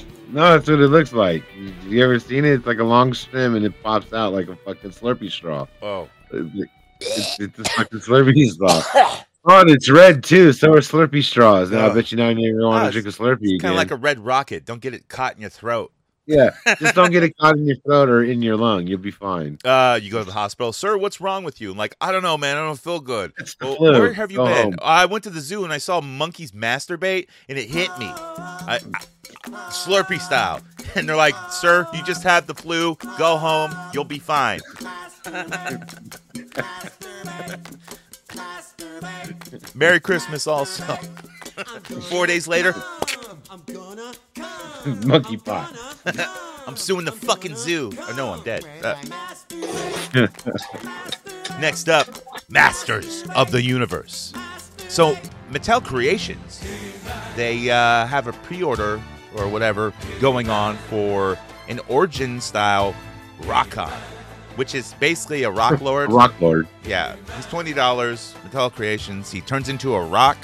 it? 0.03 0.07
No, 0.29 0.53
that's 0.53 0.69
what 0.69 0.81
it 0.81 0.89
looks 0.89 1.13
like. 1.13 1.43
You, 1.87 2.03
ever 2.03 2.19
seen 2.19 2.45
it? 2.45 2.53
It's 2.53 2.67
like 2.67 2.79
a 2.79 2.85
long 2.85 3.15
stem 3.15 3.55
and 3.55 3.65
it 3.65 3.83
pops 3.83 4.13
out 4.13 4.33
like 4.35 4.49
a 4.49 4.57
fucking 4.57 4.91
Slurpee 4.91 5.31
straw. 5.31 5.67
Oh, 5.81 6.09
It's, 6.31 7.41
it's, 7.41 7.73
fucking 7.73 8.01
Slurpee 8.01 8.51
straw. 8.51 8.83
Oh, 9.49 9.61
and 9.61 9.71
it's 9.71 9.89
red 9.89 10.25
too. 10.25 10.53
So 10.53 10.73
are 10.73 10.79
Slurpee 10.79 11.23
straws. 11.23 11.71
Now 11.71 11.87
I 11.87 11.95
bet 11.95 12.11
you 12.11 12.19
now 12.19 12.31
you 12.31 12.59
want 12.59 12.85
to 12.85 13.01
drink 13.01 13.07
a 13.07 13.19
Slurpee 13.19 13.55
it's 13.55 13.63
kind 13.63 13.73
of 13.73 13.79
like 13.79 13.93
a 13.93 13.97
red 13.97 14.19
rocket. 14.19 14.65
Don't 14.65 14.81
get 14.81 14.93
it 14.93 15.09
caught 15.09 15.37
in 15.37 15.41
your 15.41 15.51
throat. 15.51 15.93
Yeah, 16.27 16.51
just 16.79 16.95
don't 16.95 17.11
get 17.11 17.23
it 17.23 17.37
caught 17.39 17.57
in 17.57 17.67
your 17.67 17.77
throat 17.77 18.09
or 18.09 18.23
in 18.25 18.43
your 18.43 18.57
lung. 18.57 18.87
You'll 18.87 18.99
be 18.99 19.11
fine. 19.11 19.59
Uh, 19.65 19.99
you 20.03 20.11
go 20.11 20.19
to 20.19 20.25
the 20.25 20.33
hospital, 20.33 20.73
sir. 20.73 20.97
What's 20.99 21.21
wrong 21.21 21.45
with 21.45 21.61
you? 21.61 21.71
I'm 21.73 21.79
like, 21.79 21.97
I 22.01 22.13
don't 22.13 22.23
know, 22.23 22.37
man. 22.37 22.57
I 22.57 22.61
don't 22.61 22.79
feel 22.79 23.01
good. 23.01 23.33
It's 23.39 23.57
Well, 23.61 23.77
flu. 23.77 23.93
where 23.93 24.13
have 24.13 24.31
you 24.31 24.39
Go 24.39 24.47
been? 24.47 24.63
home. 24.73 24.79
I 24.83 25.07
went 25.07 25.25
to 25.25 25.31
the 25.31 25.41
zoo 25.41 25.65
and 25.65 25.73
I 25.73 25.79
saw 25.79 26.01
monkeys 26.01 26.53
masturbate, 26.53 27.29
and 27.49 27.59
it 27.59 27.69
hit 27.71 27.89
me, 27.99 28.07
I, 28.07 28.81
I, 28.95 29.05
Slurpee 29.71 30.21
style. 30.21 30.61
And 30.95 31.07
they're 31.07 31.17
like, 31.17 31.35
sir, 31.51 31.87
you 31.93 32.03
just 32.05 32.23
had 32.23 32.47
the 32.47 32.55
flu. 32.55 32.97
Go 33.19 33.37
home. 33.37 33.71
You'll 33.93 34.05
be 34.05 34.19
fine. 34.19 34.61
Merry 39.75 40.01
Christmas, 40.01 40.47
also. 40.47 40.83
Four 42.11 42.27
days 42.27 42.49
later, 42.49 42.75
Monkey 45.07 45.37
pot. 45.37 45.77
I'm 46.67 46.77
suing 46.77 47.05
the 47.05 47.13
fucking 47.13 47.55
zoo. 47.55 47.93
Oh 47.97 48.15
no, 48.17 48.33
I'm 48.33 48.43
dead. 48.43 48.65
Uh, 48.83 48.97
next 51.61 51.89
up, 51.89 52.09
Masters 52.49 53.25
of 53.35 53.51
the 53.53 53.63
Universe. 53.63 54.33
So, 54.89 55.17
Mattel 55.51 55.85
Creations, 55.85 56.63
they 57.37 57.71
uh, 57.71 58.07
have 58.07 58.27
a 58.27 58.33
pre-order 58.33 59.01
or 59.37 59.49
whatever 59.49 59.93
going 60.21 60.49
on 60.49 60.77
for 60.89 61.39
an 61.69 61.81
Origin 61.89 62.41
style 62.41 62.95
Rokkon, 63.43 63.91
which 64.57 64.75
is 64.75 64.95
basically 64.95 65.43
a 65.45 65.51
Rock 65.51 65.81
Lord. 65.83 66.13
Rock 66.13 66.41
Lord. 66.41 66.67
Yeah, 66.85 67.17
he's 67.37 67.47
twenty 67.47 67.73
dollars. 67.73 68.35
Mattel 68.45 68.73
Creations. 68.73 69.31
He 69.31 69.41
turns 69.41 69.69
into 69.69 69.95
a 69.95 70.05
rock. 70.05 70.39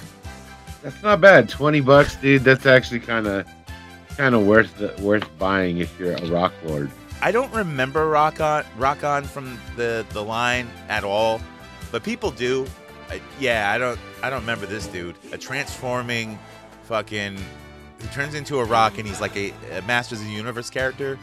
That's 0.82 1.02
not 1.02 1.20
bad. 1.20 1.48
Twenty 1.48 1.80
bucks, 1.80 2.16
dude. 2.16 2.42
That's 2.42 2.66
actually 2.66 3.00
kind 3.00 3.26
of, 3.26 3.46
kind 4.16 4.34
of 4.34 4.46
worth 4.46 4.76
the, 4.76 4.94
worth 5.00 5.26
buying 5.38 5.78
if 5.78 5.98
you're 5.98 6.12
a 6.12 6.26
Rock 6.26 6.52
Lord. 6.64 6.90
I 7.20 7.30
don't 7.30 7.52
remember 7.52 8.08
Rock 8.08 8.40
On 8.40 8.64
Rock 8.76 9.04
On 9.04 9.22
from 9.24 9.58
the 9.76 10.04
the 10.10 10.22
line 10.22 10.68
at 10.88 11.04
all, 11.04 11.40
but 11.90 12.02
people 12.02 12.30
do. 12.30 12.66
I, 13.10 13.20
yeah, 13.38 13.70
I 13.70 13.78
don't 13.78 13.98
I 14.22 14.30
don't 14.30 14.40
remember 14.40 14.66
this 14.66 14.86
dude. 14.88 15.16
A 15.32 15.38
transforming 15.38 16.38
fucking 16.84 17.38
who 18.00 18.08
turns 18.08 18.34
into 18.34 18.58
a 18.58 18.64
rock 18.64 18.98
and 18.98 19.06
he's 19.06 19.20
like 19.20 19.36
a, 19.36 19.52
a 19.70 19.82
Masters 19.82 20.20
of 20.20 20.26
the 20.26 20.32
Universe 20.32 20.68
character. 20.68 21.18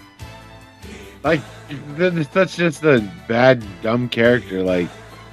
Like, 1.23 1.41
that's 1.97 2.55
just 2.55 2.83
a 2.83 3.01
bad, 3.27 3.61
dumb 3.81 4.07
character. 4.07 4.63
Like, 4.63 4.87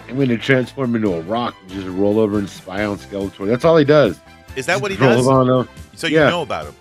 I'm 0.09 0.17
going 0.17 0.29
to 0.29 0.39
transform 0.39 0.95
into 0.95 1.13
a 1.13 1.21
rock 1.23 1.57
and 1.63 1.71
just 1.71 1.87
roll 1.89 2.19
over 2.19 2.39
and 2.39 2.49
spy 2.49 2.85
on 2.85 2.99
Skeletor. 2.99 3.47
That's 3.47 3.65
all 3.65 3.77
he 3.77 3.85
does. 3.85 4.19
Is 4.55 4.67
that 4.67 4.81
what 4.81 4.91
he 4.91 4.97
does? 4.97 5.27
on 5.27 5.51
over. 5.51 5.69
So 5.95 6.07
you 6.07 6.17
yeah. 6.17 6.31
know 6.31 6.43
about 6.43 6.67
him. 6.67 6.75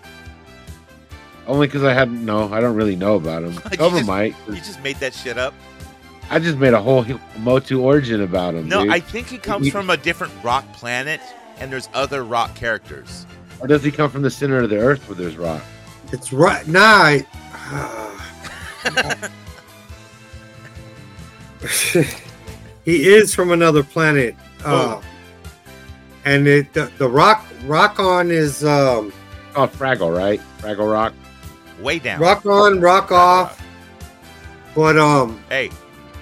Only 1.48 1.68
because 1.68 1.84
I 1.84 1.94
hadn't. 1.94 2.24
No, 2.24 2.52
I 2.54 2.60
don't 2.62 2.76
really 2.76 2.96
know 2.96 3.16
about 3.16 3.44
him. 3.44 3.54
You 3.72 3.78
Cover 3.78 3.98
just- 3.98 4.08
might. 4.08 4.36
You 4.48 4.56
just 4.56 4.82
made 4.82 4.98
that 4.98 5.14
shit 5.14 5.38
up. 5.38 5.54
I 6.30 6.40
just 6.40 6.58
made 6.58 6.74
a 6.74 6.82
whole 6.82 7.06
Motu 7.38 7.82
origin 7.82 8.22
about 8.22 8.56
him. 8.56 8.68
No, 8.68 8.84
dude. 8.84 8.92
I 8.92 9.00
think 9.00 9.28
he 9.28 9.38
comes 9.38 9.66
He- 9.66 9.72
from 9.72 9.90
a 9.90 9.98
different 9.98 10.34
rock 10.44 10.66
planet 10.74 11.22
and 11.60 11.72
there's 11.72 11.88
other 11.94 12.24
rock 12.24 12.56
characters. 12.56 13.26
Or 13.60 13.68
does 13.68 13.84
he 13.84 13.92
come 13.92 14.10
from 14.10 14.22
the 14.22 14.32
center 14.32 14.58
of 14.60 14.70
the 14.70 14.78
earth 14.78 15.08
where 15.08 15.16
there's 15.16 15.38
rock? 15.38 15.62
It's 16.12 16.34
right. 16.34 16.68
Nah. 16.68 17.20
I, 17.64 19.30
He 22.86 23.08
is 23.10 23.34
from 23.34 23.52
another 23.52 23.84
planet. 23.84 24.36
Uh, 24.64 25.02
and 26.24 26.48
it 26.48 26.72
the, 26.74 26.92
the 26.98 27.08
rock 27.10 27.46
rock 27.66 28.00
on 28.00 28.32
is 28.32 28.64
um 28.64 29.12
Oh, 29.56 29.68
Fraggle, 29.68 30.16
right? 30.16 30.42
Fraggle 30.60 30.92
Rock. 30.92 31.14
Way 31.82 32.00
down. 32.00 32.20
rock 32.20 32.46
on, 32.46 32.80
rock 32.82 33.12
off. 33.12 33.62
But 34.76 34.98
um 34.98 35.40
Hey, 35.50 35.70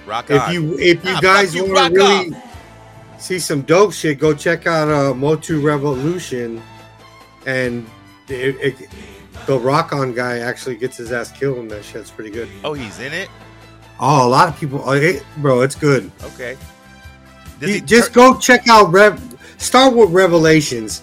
rock 0.06 0.30
if 0.30 0.40
on. 0.42 0.52
you 0.52 0.78
if 0.78 1.04
you 1.04 1.14
Ah, 1.14 1.20
guys 1.20 1.54
you, 1.54 1.72
want 1.72 1.94
to 1.94 2.00
really 2.00 2.36
see 3.18 3.38
some 3.38 3.62
dope 3.62 3.92
shit, 3.92 4.18
go 4.18 4.34
check 4.34 4.66
out 4.66 4.88
uh 4.88 5.14
Motu 5.14 5.60
Revolution 5.60 6.62
and 7.46 7.86
it, 8.28 8.56
it, 8.80 8.88
the 9.46 9.58
rock 9.58 9.92
on 9.92 10.14
guy 10.14 10.38
actually 10.38 10.76
gets 10.76 10.96
his 10.96 11.12
ass 11.12 11.30
killed 11.32 11.58
in 11.58 11.68
that 11.68 11.84
shit. 11.84 11.96
It's 11.96 12.10
pretty 12.10 12.30
good. 12.30 12.48
oh, 12.64 12.72
he's 12.72 13.00
in 13.00 13.12
it. 13.12 13.28
Oh, 14.00 14.26
a 14.26 14.28
lot 14.28 14.48
of 14.48 14.58
people, 14.58 14.82
oh, 14.84 14.92
it, 14.92 15.24
bro, 15.38 15.60
it's 15.62 15.74
good. 15.76 16.10
Okay. 16.22 16.56
Does 17.60 17.68
You 17.70 17.74
he 17.76 17.80
just 17.80 18.12
go 18.12 18.36
check 18.38 18.66
out 18.68 18.90
Rev. 18.92 19.20
Start 19.58 19.94
with 19.94 20.10
Revelations, 20.10 21.02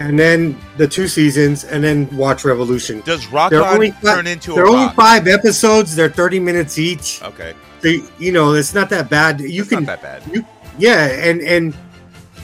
and 0.00 0.18
then 0.18 0.58
the 0.76 0.86
two 0.86 1.08
seasons, 1.08 1.64
and 1.64 1.82
then 1.82 2.14
watch 2.16 2.44
Revolution. 2.44 3.00
Does 3.00 3.26
rock 3.32 3.50
They're 3.50 3.64
on 3.64 3.74
only 3.74 3.90
fi- 3.92 4.14
turn 4.16 4.26
into 4.26 4.52
a 4.52 4.54
They're 4.56 4.66
only 4.66 4.84
rock? 4.86 4.94
five 4.94 5.26
episodes. 5.26 5.96
They're 5.96 6.10
thirty 6.10 6.38
minutes 6.38 6.78
each. 6.78 7.22
Okay, 7.22 7.54
So, 7.82 7.88
you 8.18 8.32
know, 8.32 8.52
it's 8.52 8.74
not 8.74 8.90
that 8.90 9.08
bad. 9.08 9.40
You 9.40 9.62
it's 9.62 9.70
can, 9.70 9.84
not 9.84 10.02
that 10.02 10.22
bad. 10.24 10.34
you, 10.34 10.44
yeah, 10.78 11.06
and 11.06 11.40
and 11.40 11.74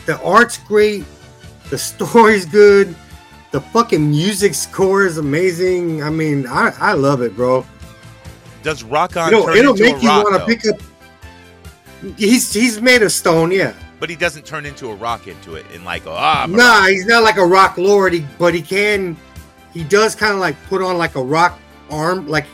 the 0.06 0.18
art's 0.22 0.56
great. 0.56 1.04
The 1.68 1.76
story's 1.90 2.46
good. 2.46 2.94
The 3.50 3.60
fucking 3.60 4.10
music 4.10 4.54
score 4.54 5.04
is 5.04 5.18
amazing. 5.18 6.02
I 6.02 6.08
mean, 6.08 6.46
I 6.46 6.72
I 6.80 6.92
love 6.94 7.20
it, 7.20 7.36
bro. 7.36 7.66
Does 8.62 8.82
rock 8.82 9.16
on 9.16 9.32
It'll, 9.32 9.44
turn 9.44 9.56
it'll 9.56 9.72
into 9.72 9.82
make 9.84 9.96
a 9.96 10.00
you 10.00 10.08
want 10.08 10.34
to 10.38 10.46
pick 10.46 10.66
up. 10.66 10.80
He's 12.16 12.52
he's 12.52 12.80
made 12.80 13.02
of 13.02 13.12
stone, 13.12 13.50
yeah. 13.52 13.74
But 14.00 14.10
he 14.10 14.16
doesn't 14.16 14.44
turn 14.44 14.66
into 14.66 14.88
a 14.90 14.94
rock 14.94 15.28
into 15.28 15.54
it 15.54 15.64
and 15.72 15.84
like 15.84 16.02
ah. 16.06 16.42
I'm 16.44 16.52
Nah, 16.52 16.80
rock. 16.80 16.88
he's 16.88 17.06
not 17.06 17.22
like 17.22 17.36
a 17.36 17.46
rock 17.46 17.78
lord, 17.78 18.12
he, 18.12 18.24
but 18.38 18.54
he 18.54 18.62
can. 18.62 19.16
He 19.72 19.84
does 19.84 20.14
kind 20.14 20.32
of 20.32 20.38
like 20.40 20.56
put 20.64 20.82
on 20.82 20.98
like 20.98 21.14
a 21.14 21.22
rock 21.22 21.58
arm, 21.90 22.26
like 22.28 22.46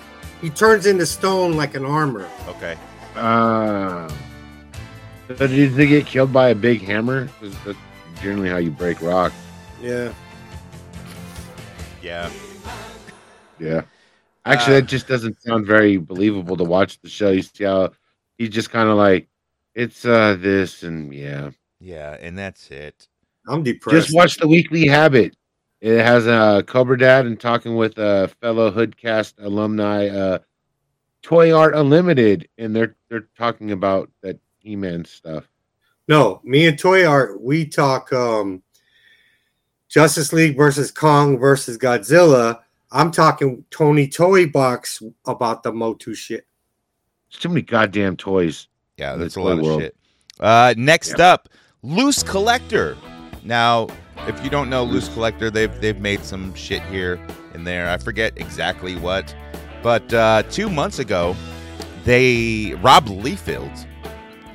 he 0.42 0.50
turns 0.50 0.86
into 0.86 1.06
stone 1.06 1.54
like 1.56 1.74
an 1.74 1.84
armor. 1.84 2.28
Okay. 2.48 2.76
Uh, 3.16 4.08
so 5.36 5.46
did 5.46 5.74
they 5.74 5.86
get 5.86 6.06
killed 6.06 6.32
by 6.32 6.50
a 6.50 6.54
big 6.54 6.82
hammer? 6.82 7.28
'Cause 7.40 7.54
That's 7.64 7.78
generally 8.22 8.48
how 8.50 8.58
you 8.58 8.70
break 8.70 9.00
rock. 9.02 9.32
Yeah. 9.82 10.12
Yeah. 12.02 12.30
Yeah. 13.58 13.82
Actually, 14.48 14.76
Uh, 14.76 14.80
that 14.80 14.86
just 14.86 15.06
doesn't 15.06 15.40
sound 15.42 15.66
very 15.66 15.96
believable 15.96 16.56
to 16.56 16.64
watch 16.64 17.00
the 17.00 17.08
show. 17.08 17.30
You 17.30 17.42
see 17.42 17.64
how 17.64 17.90
he's 18.38 18.50
just 18.50 18.70
kind 18.70 18.88
of 18.88 18.96
like, 18.96 19.28
it's 19.74 20.04
uh 20.04 20.36
this 20.40 20.82
and 20.82 21.12
yeah. 21.14 21.50
Yeah, 21.80 22.16
and 22.20 22.36
that's 22.36 22.70
it. 22.70 23.06
I'm 23.46 23.62
depressed. 23.62 23.94
Just 23.94 24.14
watch 24.16 24.36
the 24.36 24.48
Weekly 24.48 24.86
Habit. 24.88 25.36
It 25.80 26.00
has 26.00 26.26
uh, 26.26 26.62
Cobra 26.62 26.98
Dad 26.98 27.26
and 27.26 27.38
talking 27.38 27.76
with 27.76 27.96
uh, 27.98 28.26
fellow 28.40 28.68
Hoodcast 28.70 29.34
alumni, 29.38 30.08
uh, 30.08 30.38
Toy 31.22 31.56
Art 31.56 31.76
Unlimited, 31.76 32.48
and 32.58 32.74
they're 32.74 32.96
they're 33.08 33.28
talking 33.36 33.70
about 33.70 34.10
that 34.22 34.40
He-Man 34.58 35.04
stuff. 35.04 35.48
No, 36.08 36.40
me 36.42 36.66
and 36.66 36.76
Toy 36.78 37.06
Art, 37.06 37.40
we 37.40 37.64
talk 37.64 38.12
um 38.12 38.62
Justice 39.88 40.32
League 40.32 40.56
versus 40.56 40.90
Kong 40.90 41.38
versus 41.38 41.78
Godzilla. 41.78 42.60
I'm 42.90 43.10
talking 43.10 43.64
Tony 43.70 44.08
Toy 44.08 44.46
Box 44.48 45.02
about 45.26 45.62
the 45.62 45.72
Motu 45.72 46.14
shit. 46.14 46.46
There's 47.30 47.42
too 47.42 47.48
many 47.50 47.62
goddamn 47.62 48.16
toys. 48.16 48.68
Yeah, 48.96 49.16
that's 49.16 49.36
a 49.36 49.40
lot 49.40 49.54
toy 49.54 49.58
of 49.58 49.64
world. 49.64 49.80
shit. 49.82 49.96
Uh, 50.40 50.74
next 50.76 51.20
up, 51.20 51.48
Loose 51.82 52.22
Collector. 52.22 52.96
Now, 53.44 53.88
if 54.26 54.42
you 54.42 54.50
don't 54.50 54.70
know 54.70 54.84
Loose 54.84 55.08
Collector, 55.10 55.50
they've 55.50 55.80
they've 55.80 56.00
made 56.00 56.24
some 56.24 56.54
shit 56.54 56.82
here 56.84 57.20
and 57.54 57.66
there. 57.66 57.90
I 57.90 57.98
forget 57.98 58.32
exactly 58.36 58.96
what, 58.96 59.34
but 59.82 60.12
uh, 60.14 60.42
two 60.44 60.70
months 60.70 60.98
ago, 60.98 61.36
they 62.04 62.74
Rob 62.82 63.06
Liefeld, 63.06 63.86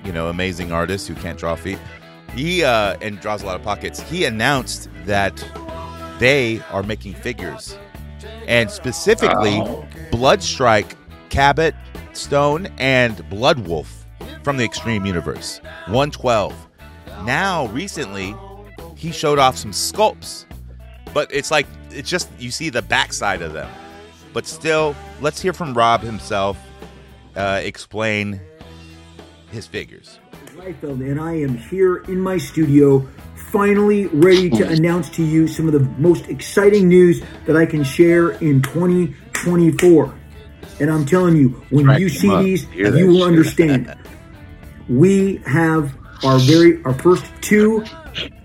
you 0.04 0.12
know, 0.12 0.30
amazing 0.30 0.72
artist 0.72 1.08
who 1.08 1.16
can't 1.16 1.38
draw 1.38 1.56
feet, 1.56 1.80
he 2.36 2.64
uh, 2.64 2.98
and 3.02 3.20
draws 3.20 3.44
a 3.44 3.46
lot 3.46 3.56
of 3.56 3.64
pockets. 3.64 4.02
He 4.02 4.26
announced 4.26 4.90
that 5.06 5.36
they 6.20 6.60
are 6.72 6.84
making 6.84 7.14
figures, 7.14 7.78
and 8.48 8.70
specifically 8.70 9.60
Oh. 9.62 9.86
Bloodstrike, 10.12 10.96
Cabbot, 11.30 11.76
Stone, 12.14 12.68
and 12.78 13.18
Bloodwulf 13.30 13.88
from 14.44 14.58
the 14.58 14.64
Extreme 14.64 15.06
Universe. 15.06 15.60
112. 15.88 16.54
Now, 17.26 17.68
recently, 17.68 18.36
he 18.96 19.12
showed 19.12 19.40
off 19.40 19.58
some 19.58 19.72
sculpts, 19.72 20.46
but 21.14 21.34
it's 21.34 21.52
like 21.52 21.68
it's 21.92 22.10
just 22.10 22.30
you 22.40 22.52
see 22.52 22.70
the 22.70 22.82
backside 22.82 23.42
of 23.42 23.54
them. 23.54 23.70
But 24.34 24.46
still, 24.48 24.96
let's 25.22 25.42
hear 25.42 25.54
from 25.54 25.74
Rob 25.74 26.02
himself 26.02 26.58
uh, 27.36 27.62
explain 27.64 28.40
his 29.52 29.68
figures. 29.68 30.20
Liefeld, 30.56 31.02
and 31.02 31.20
I 31.20 31.34
am 31.34 31.58
here 31.58 31.98
in 32.04 32.20
my 32.20 32.38
studio, 32.38 33.08
finally 33.54 34.08
ready 34.08 34.50
to 34.50 34.68
announce 34.68 35.12
to 35.12 35.24
you 35.24 35.48
some 35.48 35.68
of 35.68 35.74
the 35.74 35.80
most 36.02 36.28
exciting 36.28 36.88
news 36.88 37.22
that 37.46 37.56
I 37.56 37.68
can 37.68 37.84
share 37.84 38.32
in 38.32 38.64
2024. 38.64 40.12
And 40.80 40.90
I'm 40.90 41.06
telling 41.06 41.38
you, 41.38 41.50
when 41.70 42.00
you 42.00 42.10
see 42.10 42.32
up. 42.32 42.44
these, 42.44 42.64
Hear 42.72 42.98
you 42.98 43.08
will 43.10 43.20
shit. 43.20 43.28
understand. 43.28 43.96
we 44.90 45.38
have 45.46 45.94
our 46.24 46.40
very 46.40 46.84
our 46.84 46.96
first 46.96 47.26
two 47.42 47.86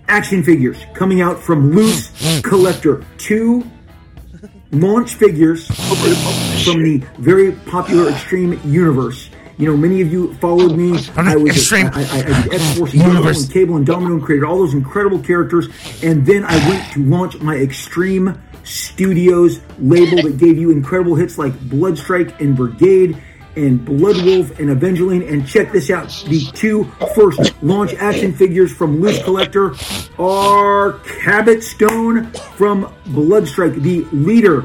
action 0.07 0.43
figures 0.43 0.77
coming 0.93 1.21
out 1.21 1.39
from 1.39 1.71
Loose 1.71 2.41
Collector. 2.43 3.03
Two 3.17 3.65
launch 4.71 5.15
figures 5.15 5.65
from 6.63 6.83
the 6.83 7.03
very 7.17 7.53
popular 7.53 8.11
Extreme 8.11 8.61
Universe. 8.63 9.28
You 9.59 9.65
know, 9.65 9.75
many 9.75 9.99
of 9.99 10.09
you 10.09 10.33
followed 10.35 10.77
me. 10.77 10.97
I 11.17 11.35
was 11.35 11.57
Extreme 11.57 11.87
I, 11.87 12.03
I, 12.05 12.19
I 12.19 12.41
did 12.43 12.53
X 12.53 12.77
Force 12.77 12.93
Universe. 12.93 13.43
and 13.43 13.51
Cable 13.51 13.75
and 13.75 13.85
Domino 13.85 14.13
and 14.13 14.23
created 14.23 14.45
all 14.45 14.59
those 14.59 14.73
incredible 14.73 15.19
characters. 15.19 15.67
And 16.01 16.25
then 16.25 16.45
I 16.45 16.55
went 16.69 16.93
to 16.93 17.03
launch 17.03 17.37
my 17.41 17.57
Extreme 17.57 18.41
Studios 18.63 19.59
label 19.77 20.23
that 20.23 20.37
gave 20.37 20.57
you 20.57 20.71
incredible 20.71 21.15
hits 21.15 21.37
like 21.37 21.51
Bloodstrike 21.59 22.39
and 22.39 22.55
Brigade 22.55 23.21
and 23.57 23.85
Bloodwulf 23.85 24.57
and 24.59 24.69
Evangeline. 24.69 25.23
And 25.23 25.45
check 25.45 25.73
this 25.73 25.89
out: 25.89 26.07
the 26.29 26.39
two 26.53 26.85
first 27.13 27.61
launch 27.61 27.93
action 27.95 28.31
figures 28.33 28.71
from 28.71 29.01
Loose 29.01 29.21
Collector 29.23 29.75
are 30.17 30.99
Cabbot 31.19 31.63
Stone 31.63 32.31
from 32.55 32.85
Bloodstrike, 33.07 33.81
the 33.81 34.05
leader 34.13 34.59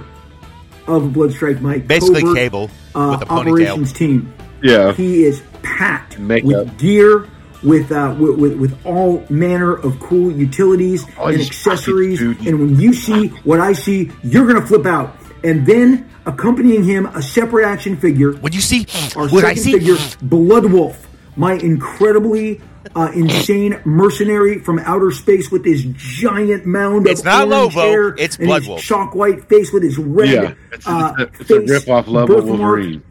of 0.86 1.02
Bloodstrike, 1.10 1.60
my 1.60 1.78
Basically, 1.78 2.20
covert, 2.20 2.36
Cable 2.36 2.70
uh, 2.94 3.18
with 3.18 3.28
a 3.28 3.32
ponytail. 3.32 3.48
operations 3.48 3.92
team. 3.92 4.32
Yeah. 4.62 4.92
He 4.92 5.24
is 5.24 5.42
packed 5.62 6.18
Makeup. 6.18 6.46
with 6.46 6.78
gear, 6.78 7.28
with, 7.62 7.90
uh, 7.92 8.14
with 8.18 8.38
with 8.38 8.52
with 8.58 8.86
all 8.86 9.24
manner 9.30 9.74
of 9.74 9.98
cool 10.00 10.30
utilities 10.30 11.04
Oh, 11.18 11.26
and 11.26 11.40
accessories. 11.40 12.20
fucking. 12.20 12.46
And 12.48 12.60
when 12.60 12.78
you 12.80 12.92
see 12.92 13.28
what 13.44 13.60
I 13.60 13.72
see, 13.72 14.10
you're 14.22 14.46
gonna 14.46 14.66
flip 14.66 14.86
out. 14.86 15.16
And 15.42 15.66
then 15.66 16.08
accompanying 16.26 16.84
him, 16.84 17.06
a 17.06 17.20
separate 17.22 17.66
action 17.66 17.96
figure. 17.96 18.32
When 18.34 18.52
you 18.52 18.60
see 18.60 18.86
Our 19.16 19.28
what 19.28 19.44
I 19.44 19.54
see, 19.54 19.72
figure, 19.72 19.94
Bloodwulf, 19.94 20.96
my 21.36 21.52
incredibly 21.54 22.60
uh, 22.96 23.10
insane 23.14 23.78
mercenary 23.84 24.58
from 24.60 24.78
outer 24.80 25.10
space 25.10 25.50
with 25.50 25.64
his 25.64 25.84
giant 25.96 26.64
mound 26.66 27.06
It's 27.06 27.20
of 27.20 27.26
not 27.26 27.48
orange 27.48 27.74
Lobo, 27.74 27.88
hair 27.88 28.08
it's 28.18 28.36
and 28.36 28.46
Blood 28.46 28.62
his 28.62 28.68
Wolf. 28.68 28.80
chalk 28.82 29.14
white 29.14 29.48
face 29.48 29.72
with 29.72 29.82
his 29.82 29.98
red 29.98 30.28
Yeah. 30.30 30.54
It's, 30.72 30.86
uh, 30.86 31.12
it's 31.18 31.50
a, 31.50 31.56
it's 31.56 31.70
a 31.70 31.72
rip-off 31.72 32.08
level 32.08 32.36
birthmark. 32.36 32.58
Wolverine. 32.60 33.02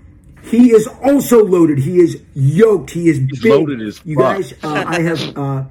He 0.43 0.71
is 0.71 0.88
also 1.03 1.43
loaded. 1.43 1.79
He 1.79 1.99
is 1.99 2.21
yoked. 2.36 2.91
He 2.91 3.10
is 3.10 3.17
He's 3.17 3.41
big. 3.41 3.51
loaded 3.51 3.82
as 3.82 4.01
you 4.06 4.15
fuck. 4.15 4.36
guys, 4.38 4.53
uh, 4.63 4.84
I 4.86 5.01
have 5.01 5.38
uh, 5.38 5.63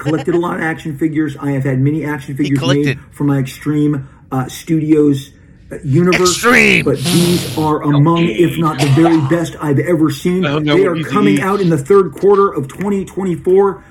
collected 0.00 0.34
a 0.34 0.38
lot 0.38 0.56
of 0.56 0.62
action 0.62 0.98
figures. 0.98 1.36
I 1.36 1.52
have 1.52 1.62
had 1.64 1.78
many 1.78 2.04
action 2.04 2.36
figures 2.36 2.58
collected. 2.58 2.98
made 2.98 3.14
for 3.14 3.24
my 3.24 3.38
Extreme 3.38 4.08
uh, 4.32 4.48
Studios 4.48 5.30
uh, 5.70 5.76
universe. 5.84 6.32
Extreme. 6.32 6.84
But 6.84 6.98
these 6.98 7.56
are 7.56 7.82
among, 7.82 8.24
if 8.24 8.58
not 8.58 8.78
the 8.80 8.88
very 8.88 9.20
best 9.28 9.54
I've 9.62 9.78
ever 9.78 10.10
seen. 10.10 10.44
I 10.44 10.50
don't 10.52 10.64
know 10.64 10.74
They 10.76 10.82
what 10.82 10.88
are 10.90 10.94
these 10.96 11.06
coming 11.08 11.34
eat. 11.34 11.40
out 11.40 11.60
in 11.60 11.70
the 11.70 11.78
third 11.78 12.12
quarter 12.12 12.52
of 12.52 12.66
2024. 12.68 13.84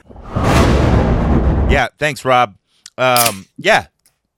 Yeah, 1.69 1.87
thanks, 1.97 2.23
Rob. 2.23 2.55
Um, 2.97 3.47
yeah, 3.57 3.87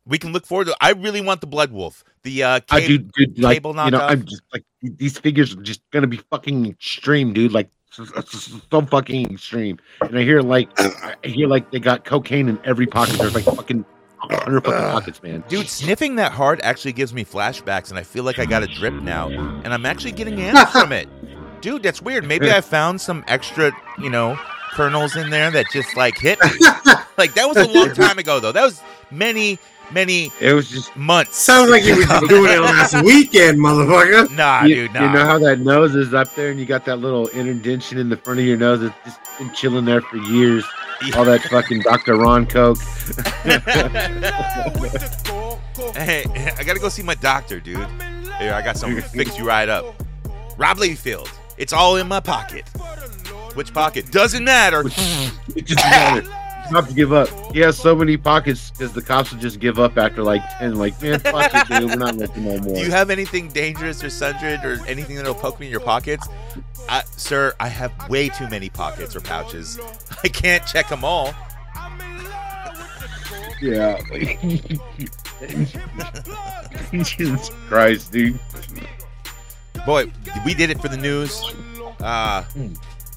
we 0.06 0.18
can 0.18 0.32
look 0.32 0.46
forward 0.46 0.68
to. 0.68 0.76
I 0.80 0.92
really 0.92 1.20
want 1.22 1.42
the 1.42 1.48
Bloodwulf. 1.48 2.04
The 2.24 2.44
uh, 2.44 2.60
I 2.70 2.80
cab- 2.80 2.88
do, 2.88 2.98
dude. 3.00 3.40
Like, 3.40 3.56
cable 3.58 3.76
you 3.84 3.92
know. 3.92 4.00
I'm 4.00 4.26
just 4.26 4.42
like 4.54 4.64
these 4.90 5.18
figures 5.18 5.56
are 5.56 5.62
just 5.62 5.82
gonna 5.92 6.08
be 6.08 6.18
fucking 6.30 6.66
extreme, 6.68 7.34
dude. 7.34 7.52
Like 7.52 7.70
so, 7.92 8.04
so- 8.06 8.82
fucking 8.86 9.32
extreme. 9.32 9.80
And 10.02 10.18
I 10.18 10.24
hear 10.24 10.42
like 10.42 10.70
I 10.80 11.16
hear 11.24 11.48
like 11.48 11.72
they 11.72 11.80
got 11.80 12.04
cocaine 12.06 12.50
in 12.50 12.60
every 12.64 12.88
pocket. 12.88 13.18
There's 13.18 13.34
like 13.36 13.46
fucking 13.46 13.86
hundred 14.18 14.64
fucking 14.66 14.80
pockets, 14.92 15.22
man. 15.24 15.44
Dude, 15.48 15.68
sniffing 15.70 16.16
that 16.16 16.32
hard 16.32 16.60
actually 16.62 16.94
gives 16.94 17.14
me 17.14 17.24
flashbacks, 17.24 17.90
and 17.90 18.00
I 18.00 18.04
feel 18.04 18.24
like 18.24 18.40
I 18.40 18.46
got 18.46 18.64
a 18.64 18.68
drip 18.68 18.94
now, 18.96 19.30
and 19.30 19.68
I'm 19.74 19.86
actually 19.86 20.14
getting 20.14 20.36
amped 20.38 20.72
from 20.72 20.92
it. 20.92 21.08
dude, 21.62 21.84
that's 21.84 22.02
weird. 22.02 22.26
Maybe 22.26 22.52
I 22.52 22.62
found 22.62 23.00
some 23.02 23.24
extra, 23.28 23.72
you 24.00 24.10
know, 24.10 24.38
kernels 24.72 25.16
in 25.16 25.30
there 25.30 25.52
that 25.52 25.68
just 25.72 25.96
like 25.96 26.18
hit 26.18 26.40
me. 26.44 26.50
like 27.18 27.34
that 27.36 27.46
was 27.48 27.58
a 27.58 27.68
long 27.68 27.94
time 27.94 28.18
ago, 28.18 28.40
though. 28.40 28.52
That 28.52 28.64
was 28.66 28.82
many, 29.12 29.60
many 29.92 30.32
It 30.40 30.54
was 30.54 30.70
just 30.70 30.96
months. 30.96 31.38
Sounds 31.38 31.70
like 31.70 31.84
you 31.84 31.98
were 31.98 32.06
doing 32.28 32.52
it 32.52 32.62
last 32.62 33.02
weekend, 33.04 33.60
motherfucker. 33.60 34.30
Nah, 34.36 34.64
you, 34.64 34.76
dude, 34.76 34.94
nah. 34.94 35.06
you 35.06 35.14
know 35.14 35.26
how 35.26 35.40
that 35.40 35.60
nose 35.60 35.96
is 35.96 36.14
up 36.14 36.34
there, 36.36 36.52
and 36.52 36.60
you 36.60 36.66
got 36.66 36.86
that 36.86 36.98
little 36.98 37.28
indentation 37.28 37.98
in 37.98 38.10
the 38.10 38.18
front 38.18 38.40
of 38.40 38.46
your 38.46 38.58
nose 38.58 38.82
that's 38.82 38.96
just 39.06 39.20
been 39.38 39.54
chilling 39.54 39.86
there 39.86 40.02
for 40.02 40.18
years. 40.18 40.66
All 41.16 41.26
that 41.26 41.42
fucking 41.44 41.82
Dr. 41.82 42.16
Ron 42.16 42.46
Coke. 42.46 42.78
Hey, 45.94 46.24
I 46.58 46.64
gotta 46.64 46.80
go 46.80 46.90
see 46.90 47.04
my 47.04 47.16
doctor, 47.16 47.60
dude. 47.60 47.78
Here, 48.40 48.54
I 48.54 48.62
got 48.62 48.78
something 48.78 49.02
to 49.02 49.08
fix 49.08 49.38
you 49.38 49.46
right 49.46 49.68
up. 49.70 49.86
Rob 50.58 50.78
Layfield. 50.78 51.30
It's 51.58 51.74
all 51.74 51.98
in 51.98 52.08
my 52.08 52.20
pocket. 52.20 52.68
Which 53.56 53.74
pocket? 53.74 54.12
Doesn't 54.12 54.44
matter. 54.44 54.84
It 55.56 55.66
just 55.66 55.80
matter. 55.80 56.28
Stop 56.68 56.88
to 56.88 56.94
give 56.94 57.14
up. 57.14 57.30
He 57.54 57.60
has 57.60 57.78
so 57.78 57.96
many 57.96 58.18
pockets 58.18 58.72
because 58.72 58.92
the 58.94 59.02
cops 59.02 59.32
will 59.32 59.40
just 59.40 59.60
give 59.60 59.80
up 59.80 59.98
after 59.98 60.24
like 60.24 60.42
ten. 60.58 60.76
Like, 60.76 61.00
man, 61.02 61.20
fuck 61.20 61.52
it, 61.54 61.68
dude. 61.68 61.90
We're 61.90 61.96
not 61.96 62.16
looking 62.16 62.44
no 62.46 62.58
more. 62.60 62.76
Do 62.76 62.82
you 62.82 62.92
have 62.92 63.10
anything 63.10 63.50
dangerous 63.50 64.04
or 64.04 64.10
sundred 64.10 64.64
or 64.66 64.84
anything 64.88 65.16
that'll 65.16 65.36
poke 65.36 65.60
me 65.60 65.68
in 65.68 65.72
your 65.72 65.82
pockets? 65.82 66.28
I, 66.90 67.04
sir, 67.16 67.54
I 67.60 67.68
have 67.68 67.92
way 68.10 68.30
too 68.30 68.50
many 68.50 68.70
pockets 68.70 69.16
or 69.16 69.22
pouches. 69.22 69.80
I 70.24 70.28
can't 70.28 70.66
check 70.66 70.90
them 70.90 71.04
all. 71.04 71.34
yeah. 73.62 74.00
Jesus 76.92 77.50
Christ, 77.68 78.12
dude. 78.12 78.40
Boy, 79.86 80.12
we 80.46 80.54
did 80.54 80.70
it 80.70 80.80
for 80.82 80.88
the 80.88 80.98
news. 80.98 81.44
Uh, 82.00 82.44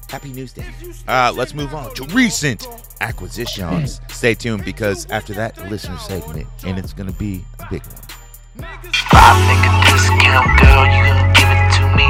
happy 0.09 0.31
News 0.31 0.53
Day. 0.53 0.65
Uh, 1.07 1.31
let's 1.35 1.53
move 1.53 1.73
on 1.73 1.93
to 1.95 2.03
recent 2.05 2.67
acquisitions. 2.99 4.01
Stay 4.09 4.33
tuned 4.33 4.65
because 4.65 5.05
after 5.11 5.33
that, 5.33 5.57
listener 5.69 5.97
segment, 5.97 6.47
and 6.65 6.77
it's 6.77 6.93
gonna 6.93 7.13
be 7.13 7.45
a 7.59 7.67
big 7.69 7.83
one. 7.85 8.67
Five 9.13 9.37
nigga 9.47 9.71
discount, 9.87 10.49
girl, 10.59 10.83
you 10.89 11.01
gon' 11.05 11.33
give 11.37 11.47
it 11.47 11.65
to 11.77 11.83
me. 11.95 12.07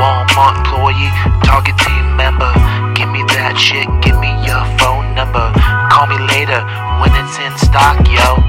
Walmart 0.00 0.58
employee, 0.64 1.12
Target 1.44 1.76
team 1.78 2.16
member. 2.16 2.50
Give 2.96 3.08
me 3.08 3.22
that 3.36 3.54
shit, 3.54 3.86
give 4.02 4.18
me 4.18 4.32
your 4.42 4.64
phone 4.80 5.14
number. 5.14 5.52
Call 5.92 6.08
me 6.08 6.18
later 6.32 6.58
when 6.98 7.12
it's 7.14 7.36
in 7.38 7.52
stock, 7.60 8.00
yo. 8.08 8.40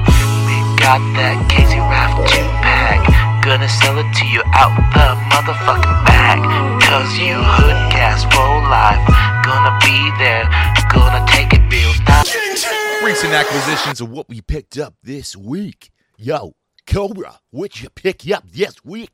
We 0.48 0.56
got 0.80 0.98
that 1.20 1.36
Casey 1.52 1.78
Raft 1.78 2.26
2 2.32 2.42
pack. 2.64 3.00
Gonna 3.44 3.68
sell 3.68 3.98
it 3.98 4.08
to 4.18 4.24
you 4.26 4.42
out 4.56 4.74
the 4.96 5.14
motherfucking 5.30 6.04
bag. 6.08 6.73
Cause 6.94 7.18
you 7.18 7.34
hoodcast 7.34 8.30
for 8.32 8.70
life. 8.70 9.04
Gonna 9.42 9.76
be 9.80 10.12
there, 10.16 10.44
gonna 10.92 11.26
take 11.26 11.52
it 11.52 11.62
real 11.68 11.92
nice. 12.04 13.02
Recent 13.02 13.32
acquisitions 13.32 14.00
of 14.00 14.12
what 14.12 14.28
we 14.28 14.40
picked 14.40 14.78
up 14.78 14.94
this 15.02 15.34
week. 15.34 15.90
Yo, 16.16 16.54
Cobra, 16.86 17.40
what 17.50 17.82
you 17.82 17.90
pick 17.90 18.30
up 18.30 18.44
this 18.48 18.84
week? 18.84 19.10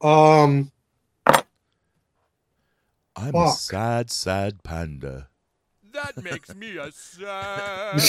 Um, 0.00 0.72
I'm 3.14 3.34
a 3.34 3.50
sad, 3.50 4.10
sad 4.10 4.62
panda. 4.62 5.28
That 5.92 6.16
makes 6.24 6.54
me 6.54 6.78
a 6.78 6.90
sad. 6.92 8.00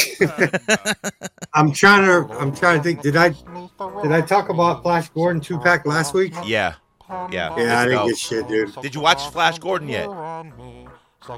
I'm 1.53 1.73
trying 1.73 2.05
to. 2.05 2.33
I'm 2.39 2.55
trying 2.55 2.77
to 2.77 2.83
think. 2.83 3.01
Did 3.01 3.17
I 3.17 3.35
did 4.01 4.13
I 4.13 4.21
talk 4.21 4.47
about 4.47 4.81
Flash 4.81 5.09
Gordon 5.09 5.41
two 5.41 5.59
pack 5.59 5.85
last 5.85 6.13
week? 6.13 6.33
Yeah, 6.45 6.75
yeah. 7.32 7.55
Yeah, 7.57 7.80
I 7.80 7.86
didn't 7.86 8.07
get 8.07 8.18
shit, 8.18 8.47
dude. 8.47 8.74
Did 8.82 8.95
you 8.95 9.01
watch 9.01 9.22
Flash 9.32 9.59
Gordon 9.59 9.89
yet? 9.89 10.07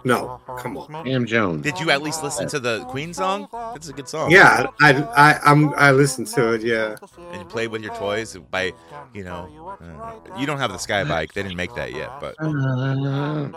No, 0.05 0.39
come 0.59 0.78
on. 0.78 1.05
Sam 1.05 1.26
Jones. 1.26 1.61
Did 1.61 1.78
you 1.80 1.91
at 1.91 2.01
least 2.01 2.24
listen 2.24 2.47
to 2.47 2.59
the 2.59 2.86
Queen 2.86 3.13
song? 3.13 3.49
It's 3.76 3.89
a 3.89 3.93
good 3.93 4.07
song. 4.07 4.32
Yeah, 4.32 4.67
I 4.80 4.93
I 4.93 5.39
I'm 5.43 5.74
I 5.74 5.91
listened 5.91 6.28
to 6.28 6.53
it. 6.53 6.61
Yeah, 6.61 6.95
And 7.32 7.41
you 7.41 7.45
play 7.45 7.67
with 7.67 7.84
your 7.84 7.93
toys 7.95 8.38
by, 8.49 8.71
you 9.13 9.26
know, 9.26 9.76
uh, 9.82 10.39
you 10.39 10.45
don't 10.45 10.59
have 10.59 10.71
the 10.71 10.78
Sky 10.78 11.03
Bike. 11.03 11.34
They 11.34 11.43
didn't 11.43 11.57
make 11.57 11.76
that 11.76 11.91
yet, 11.91 12.09
but 12.21 12.36
Uh, 12.39 13.49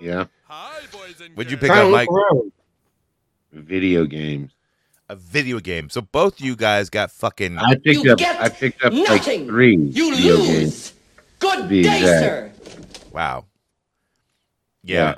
yeah. 0.00 0.26
would 1.36 1.50
you 1.50 1.56
pick 1.56 1.70
up, 1.70 1.90
look 1.90 2.08
Mike? 2.10 2.52
Video 3.52 4.04
games. 4.04 4.52
A 5.08 5.16
video 5.16 5.58
game. 5.60 5.90
So 5.90 6.00
both 6.00 6.40
you 6.40 6.56
guys 6.56 6.88
got 6.88 7.10
fucking. 7.10 7.58
I 7.58 7.74
picked 7.74 8.04
You 8.04 8.12
up. 8.12 8.20
I 8.20 8.48
picked 8.48 8.82
up 8.84 8.92
like 8.92 9.22
three 9.22 9.76
You 9.76 10.14
video 10.14 10.36
lose. 10.36 10.46
games. 10.46 10.92
Good 11.38 11.68
Be 11.68 11.82
day, 11.82 11.98
exact. 11.98 12.66
sir. 12.66 13.00
Wow. 13.12 13.46
Yeah. 14.82 15.10
Yeah. 15.10 15.14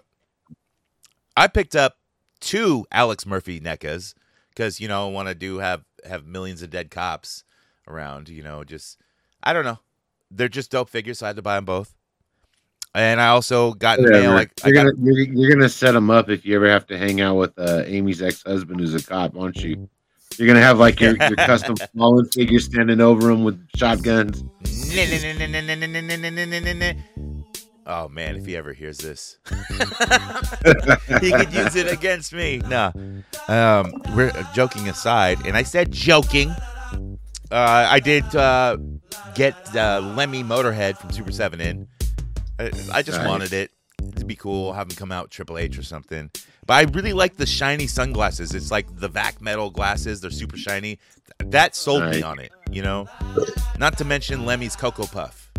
I 1.36 1.48
picked 1.48 1.76
up 1.76 1.96
two 2.40 2.86
Alex 2.90 3.26
Murphy 3.26 3.60
NECAs 3.60 4.14
because 4.50 4.80
you 4.80 4.88
know 4.88 5.08
I 5.08 5.10
want 5.10 5.28
to 5.28 5.34
do 5.34 5.58
have 5.58 5.84
have 6.04 6.26
millions 6.26 6.62
of 6.62 6.70
dead 6.70 6.90
cops 6.90 7.44
around. 7.86 8.28
You 8.28 8.42
know, 8.42 8.64
just 8.64 8.98
I 9.42 9.52
don't 9.52 9.64
know. 9.64 9.78
They're 10.30 10.48
just 10.48 10.70
dope 10.70 10.88
figures, 10.88 11.18
so 11.18 11.26
I 11.26 11.28
had 11.28 11.36
to 11.36 11.42
buy 11.42 11.56
them 11.56 11.64
both. 11.64 11.94
And 12.94 13.20
I 13.20 13.28
also 13.28 13.74
got 13.74 13.98
in 13.98 14.08
mail 14.08 14.32
like 14.32 14.52
I 14.64 14.68
you're, 14.68 14.74
got 14.74 14.84
gonna, 14.84 15.04
you're, 15.04 15.18
you're 15.20 15.50
gonna 15.50 15.68
set 15.68 15.92
them 15.92 16.10
up 16.10 16.30
if 16.30 16.46
you 16.46 16.56
ever 16.56 16.68
have 16.68 16.86
to 16.86 16.96
hang 16.96 17.20
out 17.20 17.34
with 17.34 17.52
uh, 17.58 17.82
Amy's 17.84 18.22
ex-husband, 18.22 18.80
who's 18.80 18.94
a 18.94 19.02
cop, 19.02 19.36
aren't 19.36 19.58
you? 19.58 19.88
You're 20.38 20.48
gonna 20.48 20.60
have 20.62 20.78
like 20.78 21.00
your, 21.00 21.16
your 21.28 21.36
custom 21.36 21.76
fallen 21.96 22.26
figure 22.26 22.60
standing 22.60 23.00
over 23.00 23.30
him 23.30 23.44
with 23.44 23.66
shotguns. 23.76 24.42
Oh 27.88 28.08
man, 28.08 28.34
if 28.34 28.44
he 28.44 28.56
ever 28.56 28.72
hears 28.72 28.98
this, 28.98 29.38
he 31.20 31.30
could 31.30 31.52
use 31.52 31.76
it 31.76 31.92
against 31.92 32.32
me. 32.32 32.60
No, 32.66 32.90
um, 33.46 33.92
we're 34.16 34.32
joking 34.54 34.88
aside, 34.88 35.38
and 35.46 35.56
I 35.56 35.62
said 35.62 35.92
joking. 35.92 36.50
Uh, 37.48 37.86
I 37.88 38.00
did 38.00 38.24
uh, 38.34 38.76
get 39.36 39.54
uh, 39.76 40.00
Lemmy 40.16 40.42
Motorhead 40.42 40.98
from 40.98 41.12
Super 41.12 41.30
Seven 41.30 41.60
in. 41.60 41.86
I, 42.58 42.72
I 42.92 43.02
just 43.02 43.18
Nice. 43.18 43.28
wanted 43.28 43.52
it 43.52 43.70
to 44.16 44.24
be 44.24 44.34
cool, 44.34 44.72
have 44.72 44.90
him 44.90 44.96
come 44.96 45.12
out 45.12 45.30
Triple 45.30 45.56
H 45.56 45.78
or 45.78 45.84
something. 45.84 46.28
But 46.66 46.74
I 46.74 46.82
really 46.92 47.12
like 47.12 47.36
the 47.36 47.46
shiny 47.46 47.86
sunglasses. 47.86 48.52
It's 48.54 48.70
like 48.70 48.86
the 48.96 49.08
vac 49.08 49.40
metal 49.40 49.70
glasses; 49.70 50.20
they're 50.20 50.30
super 50.30 50.56
shiny. 50.56 50.98
That 51.38 51.76
sold 51.76 52.10
me 52.10 52.22
on 52.22 52.38
it. 52.38 52.52
You 52.70 52.82
know, 52.82 53.08
not 53.78 53.96
to 53.98 54.04
mention 54.04 54.44
Lemmy's 54.44 54.74
Cocoa 54.74 55.06
Puff. 55.06 55.50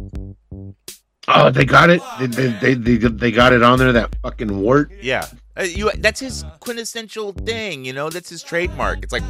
Oh, 1.29 1.49
they 1.49 1.65
got 1.65 1.89
it. 1.89 2.01
They, 2.19 2.47
they, 2.47 2.73
they, 2.73 2.95
they, 2.95 3.31
got 3.31 3.51
it 3.51 3.61
on 3.61 3.79
there. 3.79 3.91
That 3.91 4.15
fucking 4.21 4.61
wart. 4.61 4.91
Yeah, 5.01 5.27
uh, 5.57 5.63
you. 5.63 5.91
That's 5.97 6.19
his 6.19 6.45
quintessential 6.59 7.31
thing. 7.33 7.85
You 7.85 7.93
know, 7.93 8.09
that's 8.09 8.29
his 8.29 8.43
trademark. 8.43 9.03
It's 9.03 9.13
like 9.13 9.23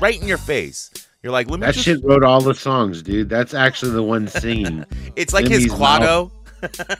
right 0.00 0.20
in 0.20 0.26
your 0.26 0.38
face. 0.38 0.90
You're 1.22 1.32
like, 1.32 1.48
let 1.48 1.60
me 1.60 1.66
That 1.66 1.74
just. 1.74 1.84
shit 1.84 2.04
wrote 2.04 2.24
all 2.24 2.40
the 2.40 2.54
songs, 2.54 3.02
dude. 3.02 3.28
That's 3.28 3.54
actually 3.54 3.92
the 3.92 4.02
one 4.02 4.26
singing. 4.28 4.84
It's 5.14 5.32
like 5.32 5.46
his 5.46 5.68
Lemmy's 5.68 5.78
Quado. 5.78 6.30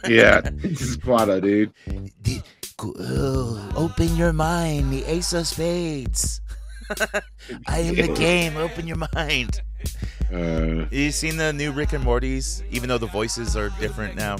yeah, 0.09 0.41
it's 0.63 0.97
Squatto, 0.97 1.41
dude. 1.41 1.73
Oh, 2.85 3.73
open 3.77 4.17
your 4.17 4.33
mind, 4.33 4.93
the 4.93 5.05
Ace 5.05 5.33
of 5.33 5.47
Spades. 5.47 6.41
I 7.67 7.79
am 7.81 7.95
the 7.95 8.09
game. 8.09 8.57
Open 8.57 8.87
your 8.87 8.99
mind. 9.15 9.61
Uh, 10.33 10.87
You 10.91 11.11
seen 11.13 11.37
the 11.37 11.53
new 11.53 11.71
Rick 11.73 11.93
and 11.93 12.03
Morty's? 12.05 12.63
Even 12.71 12.89
though 12.89 12.99
the 12.99 13.07
voices 13.07 13.57
are 13.57 13.71
different 13.81 14.17
now. 14.17 14.37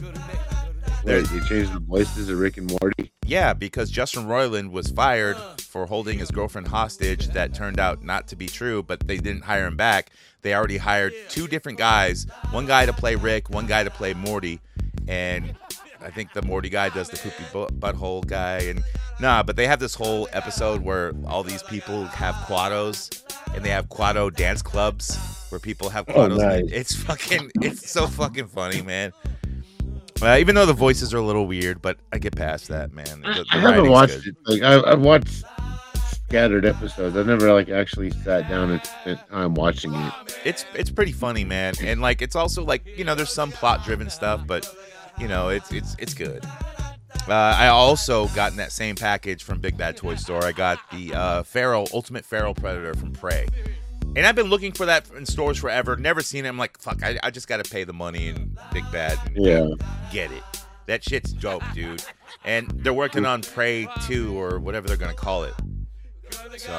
wait, 1.05 1.25
they 1.29 1.41
changed 1.41 1.73
the 1.73 1.83
voices 1.87 2.29
of 2.29 2.39
Rick 2.39 2.57
and 2.59 2.71
Morty. 2.81 3.13
Yeah, 3.25 3.53
because 3.53 3.91
Justin 3.91 4.27
Roiland 4.27 4.73
was 4.73 4.89
fired 4.89 5.37
for 5.61 5.87
holding 5.87 6.19
his 6.19 6.31
girlfriend 6.31 6.69
hostage. 6.69 7.29
That 7.29 7.55
turned 7.55 7.79
out 7.79 8.03
not 8.03 8.27
to 8.29 8.37
be 8.37 8.47
true, 8.47 8.83
but 8.83 9.07
they 9.07 9.19
didn't 9.19 9.45
hire 9.45 9.67
him 9.67 9.77
back. 9.77 10.11
They 10.43 10.55
already 10.55 10.79
hired 10.79 11.15
two 11.29 11.47
different 11.47 11.79
guys 11.79 12.27
one 12.51 12.67
guy 12.67 12.87
to 12.87 12.93
play 12.93 13.15
Rick, 13.15 13.51
one 13.51 13.67
guy 13.67 13.85
to 13.85 13.91
play 13.91 14.13
Morty. 14.15 14.61
And 15.09 15.55
I 16.05 16.11
think 16.11 16.33
the 16.33 16.43
Morty 16.43 16.69
guy 16.69 16.89
does 16.89 17.09
the 17.09 17.17
poopy 17.17 17.45
butthole 17.79 18.27
guy. 18.27 18.59
And 18.59 18.83
nah, 19.21 19.43
but 19.43 19.57
they 19.57 19.67
have 19.67 19.81
this 19.81 19.95
whole 19.95 20.29
episode 20.33 20.83
where 20.83 21.13
all 21.27 21.43
these 21.43 21.63
people 21.63 22.05
have 22.07 22.35
quados 22.47 23.23
and 23.55 23.65
they 23.65 23.71
have 23.71 23.89
quado 23.89 24.35
dance 24.35 24.63
clubs 24.63 25.17
where 25.51 25.59
people 25.59 25.89
have 25.91 26.09
Oh, 26.09 26.13
quados. 26.29 26.39
nice. 26.39 26.65
It's 26.73 26.95
fucking, 26.95 27.51
it's 27.63 27.91
so 27.91 28.07
fucking 28.07 28.47
funny, 28.49 28.83
man. 28.83 29.13
Uh, 30.23 30.37
even 30.39 30.55
though 30.55 30.67
the 30.67 30.73
voices 30.73 31.13
are 31.13 31.19
a 31.19 31.23
little 31.23 31.47
weird, 31.49 31.83
but 31.83 31.99
I 32.13 32.19
get 32.19 32.37
past 32.37 32.69
that, 32.69 32.93
man. 32.93 33.23
The- 33.23 33.33
the 33.33 33.47
I 33.51 33.59
haven't 33.59 33.91
watched 33.91 34.23
good. 34.23 34.37
it. 34.49 34.63
Like 34.63 34.63
I, 34.63 34.93
I've 34.93 35.01
watched 35.01 35.43
scattered 36.29 36.65
episodes. 36.65 37.17
I've 37.17 37.27
never 37.27 37.53
like 37.53 37.69
actually 37.69 38.11
sat 38.23 38.49
down 38.49 38.71
and 38.71 38.85
spent 38.85 39.29
time 39.29 39.55
watching 39.55 39.93
it. 39.95 40.13
It's 40.45 40.65
it's 40.75 40.91
pretty 40.91 41.13
funny, 41.13 41.45
man, 41.45 41.75
and 41.83 42.01
like 42.01 42.23
it's 42.23 42.37
also 42.37 42.65
like 42.65 42.87
you 42.97 43.05
know 43.05 43.15
there's 43.15 43.33
some 43.33 43.51
plot 43.53 43.85
driven 43.85 44.09
stuff, 44.11 44.47
but 44.47 44.65
you 45.19 45.29
know 45.29 45.49
it's 45.49 45.73
it's 45.73 45.95
it's 45.99 46.15
good. 46.15 46.45
Uh, 47.29 47.33
I 47.35 47.69
also 47.69 48.27
got 48.29 48.51
in 48.53 48.57
that 48.57 48.73
same 48.73 48.97
package 48.97 49.45
from 49.45 49.61
Big 49.61 49.77
Bad 49.77 49.97
Toy 49.97 50.17
Store. 50.17 50.45
I 50.45 50.53
got 50.53 50.79
the 50.91 51.15
uh, 51.15 51.43
Feral 51.45 51.87
Ultimate 51.93 52.25
Feral 52.25 52.55
Predator 52.55 52.95
from 52.95 53.13
Prey, 53.13 53.47
and 54.17 54.27
I've 54.27 54.35
been 54.35 54.49
looking 54.49 54.73
for 54.73 54.87
that 54.87 55.09
in 55.17 55.25
stores 55.27 55.59
forever. 55.59 55.97
Never 55.97 56.21
seen 56.23 56.45
it. 56.47 56.49
I'm 56.49 56.59
like, 56.59 56.79
fuck, 56.79 57.03
I, 57.03 57.19
I 57.23 57.31
just 57.31 57.47
got 57.49 57.63
to 57.65 57.71
pay 57.71 57.85
the 57.85 57.93
money 57.93 58.29
and 58.29 58.59
Big 58.73 58.85
Bad 58.91 59.19
and 59.27 59.37
Yeah. 59.45 59.69
get 60.11 60.33
it. 60.33 60.43
That 60.87 61.05
shit's 61.05 61.33
dope, 61.33 61.63
dude. 61.75 62.03
And 62.45 62.69
they're 62.83 62.93
working 62.93 63.25
on 63.25 63.43
Prey 63.43 63.87
2 64.07 64.37
or 64.37 64.59
whatever 64.59 64.89
they're 64.89 64.97
gonna 64.97 65.15
call 65.15 65.45
it. 65.45 65.55
So, 66.57 66.73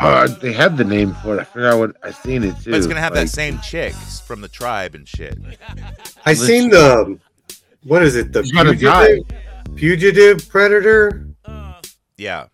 Uh, 0.00 0.26
they 0.26 0.52
had 0.52 0.76
the 0.76 0.84
name 0.84 1.14
for 1.22 1.36
it. 1.38 1.40
I 1.40 1.44
forgot 1.44 1.78
what 1.78 1.96
I 2.02 2.10
seen 2.10 2.44
it 2.44 2.54
too. 2.62 2.72
but 2.72 2.76
it's 2.78 2.86
gonna 2.86 3.00
have 3.00 3.14
Like, 3.14 3.22
that 3.22 3.28
same 3.30 3.58
chick 3.60 3.94
from 4.26 4.42
the 4.42 4.48
tribe 4.48 4.94
and 4.94 5.08
shit. 5.08 5.38
I 6.26 6.34
seen 6.34 6.68
the 6.68 7.18
what 7.84 8.02
is 8.02 8.16
it? 8.16 8.32
The 8.32 8.42
He's 8.42 8.52
fugitive, 8.52 9.24
fugitive 9.76 10.48
predator. 10.48 11.26
Yeah. 12.16 12.46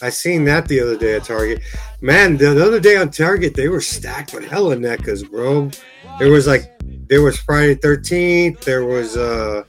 I 0.00 0.10
seen 0.10 0.44
that 0.44 0.68
the 0.68 0.80
other 0.80 0.96
day 0.96 1.16
at 1.16 1.24
Target. 1.24 1.60
Man, 2.00 2.36
the, 2.36 2.54
the 2.54 2.64
other 2.64 2.78
day 2.78 2.96
on 2.96 3.10
Target, 3.10 3.54
they 3.54 3.68
were 3.68 3.80
stacked 3.80 4.32
with 4.32 4.44
hella 4.44 4.76
NECAs, 4.76 5.28
bro. 5.28 5.70
There 6.18 6.30
was 6.30 6.46
like, 6.46 6.72
there 7.08 7.22
was 7.22 7.38
Friday 7.38 7.74
Thirteenth. 7.74 8.60
There 8.60 8.84
was 8.84 9.16
uh 9.16 9.64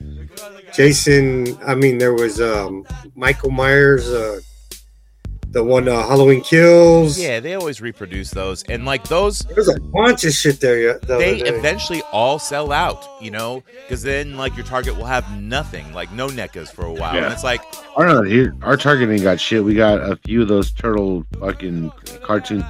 Jason. 0.74 1.58
I 1.66 1.74
mean, 1.74 1.98
there 1.98 2.14
was 2.14 2.40
um 2.40 2.86
Michael 3.16 3.50
Myers. 3.50 4.10
Uh, 4.10 4.42
the 5.52 5.64
one 5.64 5.88
uh, 5.88 6.08
Halloween 6.08 6.42
Kills. 6.42 7.18
Yeah, 7.20 7.40
they 7.40 7.56
always 7.56 7.82
reproduce 7.82 8.32
those, 8.32 8.64
and 8.64 8.86
like 8.86 9.04
those, 9.08 9.40
There's 9.40 9.68
a 9.70 9.80
bunch 9.80 10.24
of 10.24 10.32
shit 10.34 10.60
there. 10.60 10.80
yeah, 10.80 10.94
the 11.02 11.18
they 11.18 11.40
eventually 11.42 12.02
all 12.12 12.38
sell 12.40 12.72
out. 12.72 13.06
You 13.22 13.32
know, 13.32 13.64
because 13.82 14.02
then 14.04 14.38
like 14.38 14.56
your 14.56 14.66
Target 14.66 14.96
will 14.96 15.06
have 15.06 15.26
nothing, 15.42 15.92
like 15.94 16.12
no 16.12 16.28
NECAs 16.28 16.70
for 16.72 16.86
a 16.86 16.94
while, 16.94 17.16
and 17.16 17.26
Yeah. 17.26 17.34
it's 17.34 17.44
like, 17.44 17.62
I 17.98 18.06
don't 18.06 18.16
know. 18.16 18.22
Here, 18.30 18.56
our 18.62 18.78
Target 18.78 19.10
ain't 19.10 19.24
got 19.24 19.40
shit. 19.40 19.64
We 19.64 19.74
got 19.76 20.00
a 20.00 20.16
few 20.26 20.42
of 20.42 20.48
those 20.48 20.72
turtle 20.72 21.26
fucking 21.40 21.92
cartoon 22.22 22.64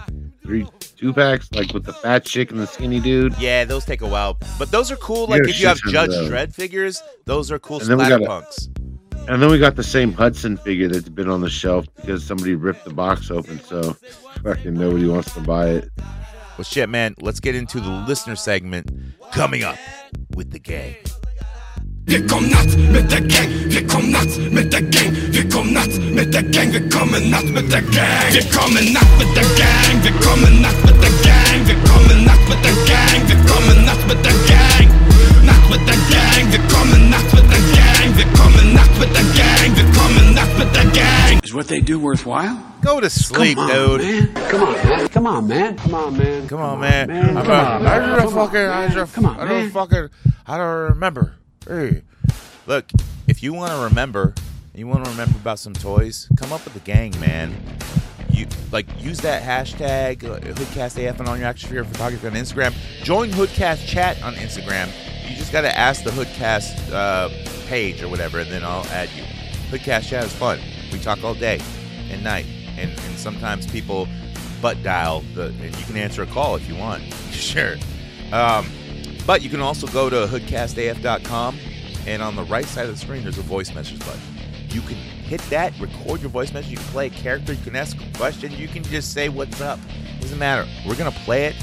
three 0.43 0.65
two 0.97 1.13
packs, 1.13 1.49
like 1.53 1.73
with 1.73 1.85
the 1.85 1.93
fat 1.93 2.25
chick 2.25 2.51
and 2.51 2.59
the 2.59 2.67
skinny 2.67 2.99
dude. 2.99 3.37
yeah, 3.39 3.63
those 3.63 3.85
take 3.85 4.01
a 4.01 4.07
while, 4.07 4.37
but 4.57 4.71
those 4.71 4.89
are 4.91 4.95
cool. 4.97 5.25
Yeah, 5.29 5.35
Like 5.35 5.47
if 5.47 5.59
you 5.61 5.67
have 5.67 5.79
Judge. 5.87 6.09
Dredd 6.11 6.53
figures, 6.53 7.01
those 7.25 7.51
are 7.51 7.59
cool 7.59 7.79
And 7.79 7.87
then 7.87 7.97
we 7.97 8.07
got 8.09 8.21
a- 8.21 8.25
splatterpunks. 8.25 8.69
And 9.29 9.43
then 9.43 9.51
we 9.51 9.59
got 9.59 9.75
the 9.75 9.83
same 9.83 10.11
Hudson 10.11 10.57
figure 10.57 10.87
that's 10.87 11.07
been 11.07 11.29
on 11.29 11.41
the 11.41 11.51
shelf 11.51 11.85
because 11.97 12.25
somebody 12.25 12.55
ripped 12.55 12.83
the 12.83 12.89
box 12.91 13.29
open. 13.29 13.59
So 13.59 13.95
fucking 14.41 14.73
nobody 14.73 15.05
wants 15.05 15.35
to 15.35 15.39
buy 15.39 15.69
it. 15.69 15.89
Well, 16.57 16.65
shit, 16.65 16.89
man. 16.89 17.13
Let's 17.21 17.39
get 17.39 17.53
into 17.53 17.79
the 17.79 17.91
listener 18.07 18.35
segment 18.35 18.89
coming 19.31 19.63
up 19.63 19.77
with 20.35 20.49
the 20.49 20.57
gang. 20.57 20.95
Vi 22.07 22.27
kom 22.27 22.49
natt 22.49 22.75
med 22.91 23.07
the 23.09 23.21
gang, 23.21 23.49
vi 23.69 23.85
kom 23.85 24.11
natt 24.11 24.33
med 24.51 24.71
the 24.71 24.81
gang, 24.81 25.13
vi 25.31 25.43
kom 25.47 25.73
natt 25.73 25.93
med 26.15 26.33
the 26.33 26.41
gang, 26.41 26.71
vi 26.71 26.89
kommer 26.89 27.19
natt 27.19 27.45
med 27.53 27.69
the 27.69 27.81
gang. 27.81 28.33
Vi 28.33 28.41
kommer 28.49 28.81
natt 28.81 29.17
med 29.19 29.29
the 29.35 29.43
gang, 29.61 30.01
vi 30.01 30.11
kommer 30.25 30.49
natt 30.49 30.85
med 30.85 30.95
the 31.03 31.09
gang, 31.21 31.65
vi 31.67 31.75
kommer 31.85 32.15
natt 32.25 32.49
med 32.49 32.63
the 32.63 32.71
gang, 32.89 33.27
vi 33.29 33.35
kommer 33.45 33.85
natt 33.85 34.07
med 34.07 34.23
the 34.23 34.33
gang. 34.49 34.98
Natt 35.69 35.77
med 35.77 35.87
the 35.87 36.13
gang, 36.13 36.51
vi 36.51 36.57
kommer 36.73 37.09
natt 37.09 37.33
med 37.33 37.43
the 37.43 37.59
gang, 37.75 38.13
vi 38.17 38.23
kommer 38.23 38.73
natt 38.73 38.99
med 38.99 39.09
the 39.13 39.23
gang, 39.37 39.75
vi 39.75 39.83
kommer 39.93 40.33
natt 40.35 40.57
med 40.57 40.73
the 40.73 40.99
gang. 40.99 41.39
Is 41.43 41.53
what 41.53 41.67
they 41.67 41.79
do 41.81 41.99
worthwhile? 41.99 42.57
Go 42.81 42.99
to 42.99 43.09
sleep, 43.09 43.55
Come 43.57 43.69
on, 43.71 43.99
dude. 43.99 44.33
man. 44.33 44.49
Come 44.49 44.63
on, 44.63 44.73
man. 44.73 45.07
Come 45.09 45.27
on, 45.27 45.47
man. 45.47 45.77
Come 45.77 45.93
on, 45.95 46.17
man. 46.17 46.47
Come 46.47 46.61
on, 46.61 46.79
man. 46.79 47.07
man. 47.07 47.37
I'm 47.37 47.45
Come 47.45 47.51
on, 47.51 47.85
I 47.85 47.99
man. 47.99 48.09
don't 48.09 48.29
Come 48.29 48.37
on, 48.39 48.47
fucking, 48.47 48.65
I 48.67 48.93
don't, 48.95 49.13
Come 49.13 49.25
on, 49.25 49.39
I 49.39 49.47
don't 49.47 49.69
fucking, 49.69 50.09
I 50.47 50.57
don't 50.57 50.89
remember. 50.89 51.35
Hey, 51.67 52.01
look, 52.65 52.85
if 53.27 53.43
you 53.43 53.53
want 53.53 53.71
to 53.71 53.77
remember, 53.83 54.33
you 54.73 54.87
want 54.87 55.05
to 55.05 55.11
remember 55.11 55.37
about 55.37 55.59
some 55.59 55.73
toys, 55.73 56.27
come 56.37 56.51
up 56.51 56.63
with 56.63 56.73
the 56.73 56.79
gang, 56.79 57.13
man. 57.19 57.55
You 58.31 58.47
like 58.71 58.87
use 59.03 59.19
that 59.19 59.43
hashtag 59.43 60.23
uh, 60.23 60.39
HoodcastAF 60.39 61.19
on 61.27 61.39
your 61.39 61.47
action 61.47 61.69
figure 61.69 61.83
photography 61.83 62.25
on 62.27 62.33
Instagram. 62.33 62.73
Join 63.03 63.29
Hoodcast 63.29 63.85
chat 63.85 64.21
on 64.23 64.33
Instagram. 64.35 64.89
You 65.29 65.35
just 65.35 65.51
got 65.51 65.61
to 65.61 65.77
ask 65.77 66.03
the 66.03 66.09
Hoodcast 66.09 66.91
uh, 66.91 67.29
page 67.67 68.01
or 68.01 68.09
whatever, 68.09 68.39
and 68.39 68.49
then 68.49 68.63
I'll 68.63 68.85
add 68.87 69.09
you. 69.11 69.23
Hoodcast 69.69 70.09
chat 70.09 70.23
is 70.23 70.33
fun. 70.33 70.59
We 70.91 70.97
talk 70.99 71.23
all 71.23 71.35
day 71.35 71.61
and 72.09 72.23
night, 72.23 72.47
and, 72.77 72.89
and 72.89 73.17
sometimes 73.17 73.67
people 73.67 74.07
butt 74.59 74.81
dial 74.81 75.21
the. 75.35 75.47
And 75.61 75.77
you 75.77 75.85
can 75.85 75.97
answer 75.97 76.23
a 76.23 76.25
call 76.25 76.55
if 76.55 76.67
you 76.67 76.75
want. 76.75 77.03
sure. 77.31 77.75
Um, 78.33 78.67
but 79.27 79.43
you 79.43 79.49
can 79.51 79.61
also 79.61 79.85
go 79.87 80.09
to 80.09 80.25
hoodcastaf.com, 80.25 81.59
and 82.07 82.21
on 82.23 82.35
the 82.35 82.43
right 82.45 82.65
side 82.65 82.87
of 82.87 82.91
the 82.91 82.97
screen, 82.99 83.21
there's 83.21 83.37
a 83.37 83.43
voice 83.43 83.73
message 83.75 83.99
button. 83.99 84.21
You 84.71 84.81
can 84.81 84.95
hit 84.95 85.41
that, 85.51 85.79
record 85.79 86.21
your 86.21 86.31
voice 86.31 86.51
message. 86.51 86.71
You 86.71 86.77
can 86.77 86.87
play 86.87 87.07
a 87.07 87.11
character. 87.11 87.53
You 87.53 87.63
can 87.63 87.75
ask 87.75 87.95
a 88.01 88.17
question. 88.17 88.51
You 88.51 88.67
can 88.67 88.83
just 88.83 89.13
say 89.13 89.29
what's 89.29 89.61
up. 89.61 89.79
Doesn't 90.21 90.39
matter. 90.39 90.67
We're 90.87 90.95
gonna 90.95 91.11
play 91.11 91.45
it. 91.45 91.55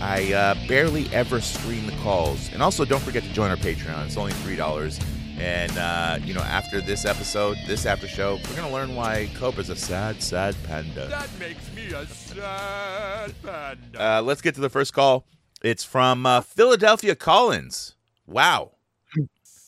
I 0.00 0.32
uh, 0.32 0.54
barely 0.68 1.12
ever 1.12 1.40
screen 1.40 1.86
the 1.86 1.96
calls, 2.02 2.52
and 2.52 2.62
also 2.62 2.84
don't 2.84 3.02
forget 3.02 3.22
to 3.24 3.32
join 3.32 3.50
our 3.50 3.56
Patreon. 3.56 4.06
It's 4.06 4.16
only 4.16 4.32
three 4.32 4.56
dollars. 4.56 5.00
And 5.38 5.76
uh, 5.78 6.18
you 6.24 6.34
know, 6.34 6.40
after 6.40 6.80
this 6.80 7.04
episode, 7.04 7.58
this 7.66 7.86
after 7.86 8.08
show, 8.08 8.38
we're 8.48 8.56
gonna 8.56 8.72
learn 8.72 8.94
why 8.94 9.28
Cobra's 9.34 9.70
a 9.70 9.76
sad, 9.76 10.22
sad 10.22 10.56
panda. 10.64 11.06
That 11.06 11.28
makes 11.38 11.72
me 11.74 11.86
a 11.92 12.06
sad 12.06 13.34
panda. 13.42 14.02
Uh, 14.18 14.22
let's 14.22 14.40
get 14.40 14.54
to 14.56 14.60
the 14.60 14.70
first 14.70 14.92
call. 14.92 15.26
It's 15.62 15.84
from 15.84 16.26
uh, 16.26 16.40
Philadelphia 16.40 17.14
Collins. 17.14 17.94
Wow. 18.26 18.72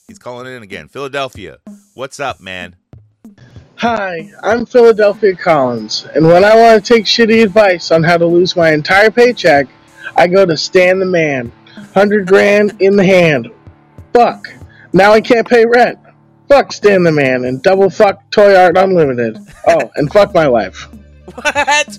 He's 0.07 0.19
calling 0.19 0.53
in 0.53 0.63
again. 0.63 0.89
Philadelphia. 0.89 1.59
What's 1.95 2.19
up, 2.19 2.41
man? 2.41 2.77
Hi, 3.77 4.31
I'm 4.43 4.67
Philadelphia 4.67 5.35
Collins, 5.35 6.07
and 6.15 6.27
when 6.27 6.45
I 6.45 6.55
want 6.55 6.85
to 6.85 6.95
take 6.95 7.07
shitty 7.07 7.43
advice 7.43 7.91
on 7.91 8.03
how 8.03 8.19
to 8.19 8.27
lose 8.27 8.55
my 8.55 8.73
entire 8.73 9.11
paycheck, 9.11 9.69
I 10.21 10.27
go 10.27 10.45
to 10.45 10.55
Stan 10.55 10.99
the 10.99 11.07
Man. 11.07 11.51
100 11.75 12.27
grand 12.27 12.77
in 12.81 12.95
the 12.95 13.05
hand. 13.05 13.51
Fuck. 14.13 14.53
Now 14.93 15.13
I 15.13 15.21
can't 15.23 15.49
pay 15.49 15.65
rent. 15.65 15.99
Fuck 16.47 16.75
Stan 16.75 17.05
the 17.05 17.11
Man 17.11 17.45
and 17.47 17.63
double 17.63 17.89
fuck 17.89 18.31
Toy 18.31 18.55
Art 18.55 18.77
Unlimited. 18.77 19.39
Oh, 19.67 19.91
and 19.97 20.13
fuck 20.13 20.35
my 20.35 20.47
wife. 20.47 20.89
What? 21.35 21.99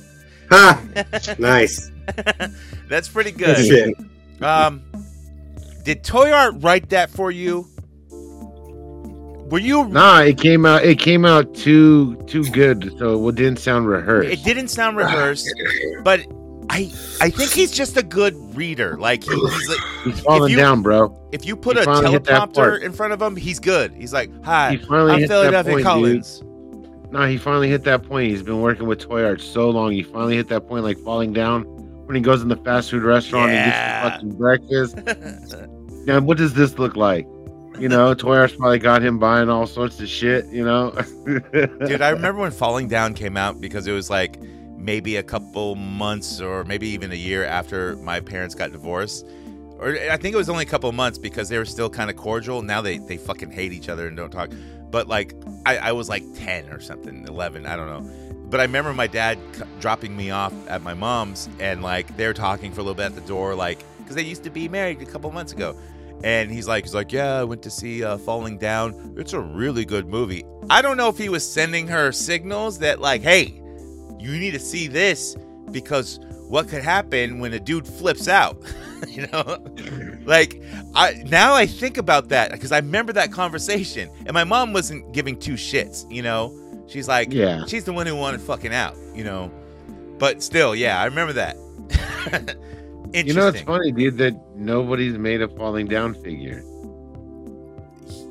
Ha! 0.51 0.83
nice. 1.39 1.89
That's 2.87 3.09
pretty 3.09 3.31
Good 3.31 3.55
good. 3.55 3.65
shit. 3.65 4.43
Um, 4.43 4.83
did 5.83 6.03
Toy 6.03 6.31
Art 6.31 6.53
write 6.59 6.89
that 6.89 7.09
for 7.09 7.31
you? 7.31 7.67
Were 9.49 9.57
you? 9.57 9.85
Nah, 9.85 10.19
it 10.19 10.37
came 10.37 10.67
out. 10.67 10.83
It 10.83 10.99
came 10.99 11.25
out 11.25 11.55
too 11.55 12.17
too 12.27 12.43
good, 12.51 12.93
so 12.99 13.27
it 13.29 13.35
didn't 13.35 13.57
sound 13.57 13.87
rehearsed. 13.87 14.29
It 14.29 14.43
didn't 14.43 14.67
sound 14.67 14.95
rehearsed, 14.95 15.51
but 16.03 16.23
I 16.71 16.89
I 17.19 17.29
think 17.29 17.51
he's 17.51 17.71
just 17.71 17.97
a 17.97 18.03
good 18.03 18.33
reader. 18.55 18.97
Like 18.97 19.23
he, 19.23 19.29
he's 19.35 19.69
like, 19.69 19.79
He's 20.05 20.19
falling 20.21 20.51
you- 20.51 20.57
down, 20.57 20.81
bro. 20.81 21.15
if 21.31 21.45
you 21.45 21.55
put 21.55 21.75
He 21.77 21.83
a 21.83 21.85
teleprompter 21.85 22.81
in 22.81 22.93
front 22.93 23.11
of 23.13 23.21
him, 23.21 23.35
he's 23.35 23.59
good. 23.59 23.93
He's 23.93 24.13
like, 24.13 24.29
"Hi, 24.45 24.71
He 24.71 24.77
finally 24.77 25.11
I'm 25.13 25.19
hit 25.19 25.27
that 25.29 25.41
Philadelphia 25.41 25.73
point, 25.73 25.83
Collins." 25.85 26.43
No, 27.11 27.27
he 27.27 27.37
finally 27.37 27.67
hit 27.69 27.83
that 27.83 28.03
point. 28.03 28.29
He's 28.31 28.41
been 28.41 28.61
working 28.61 28.87
with 28.87 28.99
toy 28.99 29.23
art 29.25 29.41
so 29.41 29.69
long. 29.69 29.91
He 29.91 30.01
finally 30.01 30.37
hit 30.37 30.47
that 30.47 30.67
point, 30.67 30.83
like 30.85 30.97
falling 30.99 31.33
down 31.33 31.63
when 32.05 32.15
he 32.15 32.21
goes 32.21 32.41
in 32.41 32.47
the 32.47 32.55
fast 32.55 32.89
food 32.89 33.03
restaurant 33.03 33.51
Yeah. 33.51 34.07
and 34.07 34.31
gets 34.31 34.31
the 34.31 34.95
fucking 34.95 35.01
breakfast. 35.03 35.67
now, 36.07 36.21
what 36.21 36.37
does 36.37 36.53
this 36.53 36.79
look 36.79 36.95
like? 36.95 37.27
You 37.77 37.89
know, 37.89 38.13
Toy 38.13 38.37
Art's 38.37 38.55
probably 38.55 38.79
got 38.79 39.01
him 39.03 39.19
buying 39.19 39.49
all 39.49 39.67
sorts 39.67 39.99
of 39.99 40.07
shit. 40.07 40.45
You 40.47 40.63
know, 40.63 40.91
Dude, 41.25 42.01
I 42.01 42.09
remember 42.09 42.39
when 42.41 42.51
Falling 42.51 42.87
Down 42.87 43.13
came 43.13 43.35
out 43.35 43.59
because 43.59 43.87
it 43.87 43.91
was 43.91 44.09
like 44.09 44.39
maybe 44.81 45.17
a 45.17 45.23
couple 45.23 45.75
months 45.75 46.41
or 46.41 46.63
maybe 46.63 46.87
even 46.89 47.11
a 47.11 47.15
year 47.15 47.45
after 47.45 47.95
my 47.97 48.19
parents 48.19 48.55
got 48.55 48.71
divorced. 48.71 49.25
Or 49.79 49.97
I 50.09 50.17
think 50.17 50.33
it 50.33 50.37
was 50.37 50.49
only 50.49 50.63
a 50.63 50.67
couple 50.67 50.91
months 50.91 51.17
because 51.17 51.49
they 51.49 51.57
were 51.57 51.65
still 51.65 51.89
kind 51.89 52.09
of 52.09 52.15
cordial. 52.15 52.61
Now 52.61 52.81
they, 52.81 52.97
they 52.97 53.17
fucking 53.17 53.51
hate 53.51 53.73
each 53.73 53.89
other 53.89 54.07
and 54.07 54.15
don't 54.15 54.31
talk. 54.31 54.51
But 54.91 55.07
like, 55.07 55.33
I, 55.65 55.77
I 55.77 55.91
was 55.93 56.09
like 56.09 56.23
10 56.35 56.69
or 56.69 56.79
something, 56.79 57.27
11, 57.27 57.65
I 57.65 57.75
don't 57.75 57.87
know. 57.87 58.47
But 58.49 58.59
I 58.59 58.63
remember 58.63 58.93
my 58.93 59.07
dad 59.07 59.39
c- 59.53 59.63
dropping 59.79 60.15
me 60.15 60.29
off 60.29 60.53
at 60.67 60.81
my 60.81 60.93
mom's 60.93 61.47
and 61.59 61.81
like 61.81 62.15
they 62.17 62.27
were 62.27 62.33
talking 62.33 62.71
for 62.71 62.81
a 62.81 62.83
little 62.83 62.95
bit 62.95 63.05
at 63.05 63.15
the 63.15 63.21
door, 63.21 63.55
like, 63.55 63.83
because 63.99 64.15
they 64.15 64.23
used 64.23 64.43
to 64.43 64.49
be 64.49 64.67
married 64.67 65.01
a 65.01 65.05
couple 65.05 65.31
months 65.31 65.53
ago. 65.53 65.75
And 66.23 66.51
he's 66.51 66.67
like, 66.67 66.83
he's 66.83 66.93
like, 66.93 67.11
yeah, 67.11 67.39
I 67.39 67.43
went 67.43 67.63
to 67.63 67.71
see 67.71 68.03
uh, 68.03 68.17
Falling 68.17 68.57
Down. 68.57 69.15
It's 69.17 69.33
a 69.33 69.39
really 69.39 69.85
good 69.85 70.07
movie. 70.07 70.43
I 70.69 70.81
don't 70.81 70.97
know 70.97 71.07
if 71.07 71.17
he 71.17 71.29
was 71.29 71.49
sending 71.49 71.87
her 71.87 72.11
signals 72.11 72.77
that 72.79 72.99
like, 72.99 73.21
hey, 73.21 73.60
you 74.21 74.37
need 74.37 74.51
to 74.51 74.59
see 74.59 74.87
this 74.87 75.35
because 75.71 76.19
what 76.47 76.67
could 76.67 76.83
happen 76.83 77.39
when 77.39 77.53
a 77.53 77.59
dude 77.59 77.87
flips 77.87 78.27
out, 78.27 78.57
you 79.07 79.25
know? 79.27 79.57
like, 80.25 80.61
I 80.95 81.23
now 81.27 81.53
I 81.53 81.65
think 81.65 81.97
about 81.97 82.29
that 82.29 82.51
because 82.51 82.71
I 82.71 82.77
remember 82.77 83.13
that 83.13 83.31
conversation, 83.31 84.09
and 84.25 84.33
my 84.33 84.43
mom 84.43 84.73
wasn't 84.73 85.11
giving 85.13 85.37
two 85.39 85.53
shits, 85.53 86.09
you 86.11 86.21
know. 86.21 86.53
She's 86.87 87.07
like, 87.07 87.31
Yeah. 87.31 87.65
she's 87.67 87.85
the 87.85 87.93
one 87.93 88.05
who 88.05 88.15
wanted 88.17 88.41
fucking 88.41 88.73
out, 88.73 88.95
you 89.15 89.23
know. 89.23 89.49
But 90.17 90.43
still, 90.43 90.75
yeah, 90.75 90.99
I 91.01 91.05
remember 91.05 91.33
that. 91.33 91.55
Interesting. 92.25 92.57
you 93.27 93.33
know, 93.33 93.47
it's 93.47 93.61
funny, 93.61 93.91
dude, 93.91 94.17
that 94.17 94.35
nobody's 94.55 95.17
made 95.17 95.41
a 95.41 95.47
falling 95.47 95.87
down 95.87 96.13
figure. 96.13 96.63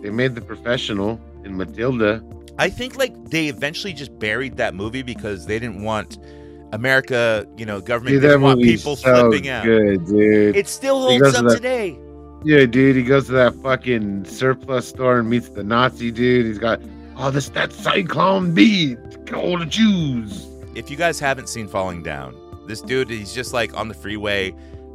They 0.03 0.11
made 0.11 0.35
the 0.35 0.41
professional 0.41 1.21
in 1.45 1.57
Matilda. 1.57 2.23
I 2.61 2.69
think 2.69 2.97
like 2.99 3.31
they 3.31 3.49
eventually 3.49 3.93
just 3.95 4.17
buried 4.19 4.59
that 4.59 4.75
movie 4.75 5.03
because 5.03 5.47
they 5.47 5.59
didn't 5.59 5.83
want 5.83 6.19
America, 6.73 7.47
you 7.57 7.65
know, 7.67 7.81
government 7.81 8.15
Dude, 8.15 8.23
didn't 8.23 8.43
want 8.43 8.61
people 8.61 8.97
so 8.97 9.29
flipping 9.29 9.49
out. 9.49 9.65
good, 9.65 10.07
dude. 10.07 10.55
It 10.55 10.69
still 10.69 11.01
holds 11.01 11.35
up 11.35 11.45
that- 11.47 11.57
today. 11.57 11.99
Yeah, 12.45 12.65
dude, 12.67 12.97
he 12.97 13.03
goes 13.03 13.27
to 13.27 13.33
that 13.33 13.55
fucking 13.57 14.25
surplus 14.25 14.89
store 14.89 15.19
and 15.19 15.29
meets 15.29 15.51
the 15.51 15.63
Nazi 15.65 16.11
dude. 16.11 16.47
He's 16.47 16.59
got, 16.59 16.81
oh, 17.19 17.31
this 17.31 17.49
that 17.51 17.71
Zyklon 17.71 18.55
B, 18.55 18.97
all 19.35 19.59
the 19.59 19.67
Jews. 19.67 20.47
If 20.75 20.91
you 20.91 20.97
guys 20.97 21.19
haven't 21.21 21.49
seen 21.49 21.67
Falling 21.69 22.03
Down, 22.03 22.35
this 22.67 22.81
dude, 22.81 23.11
he's 23.11 23.35
just 23.35 23.53
like 23.53 23.75
on 23.77 23.89
the 23.89 23.95
freeway, 23.95 24.55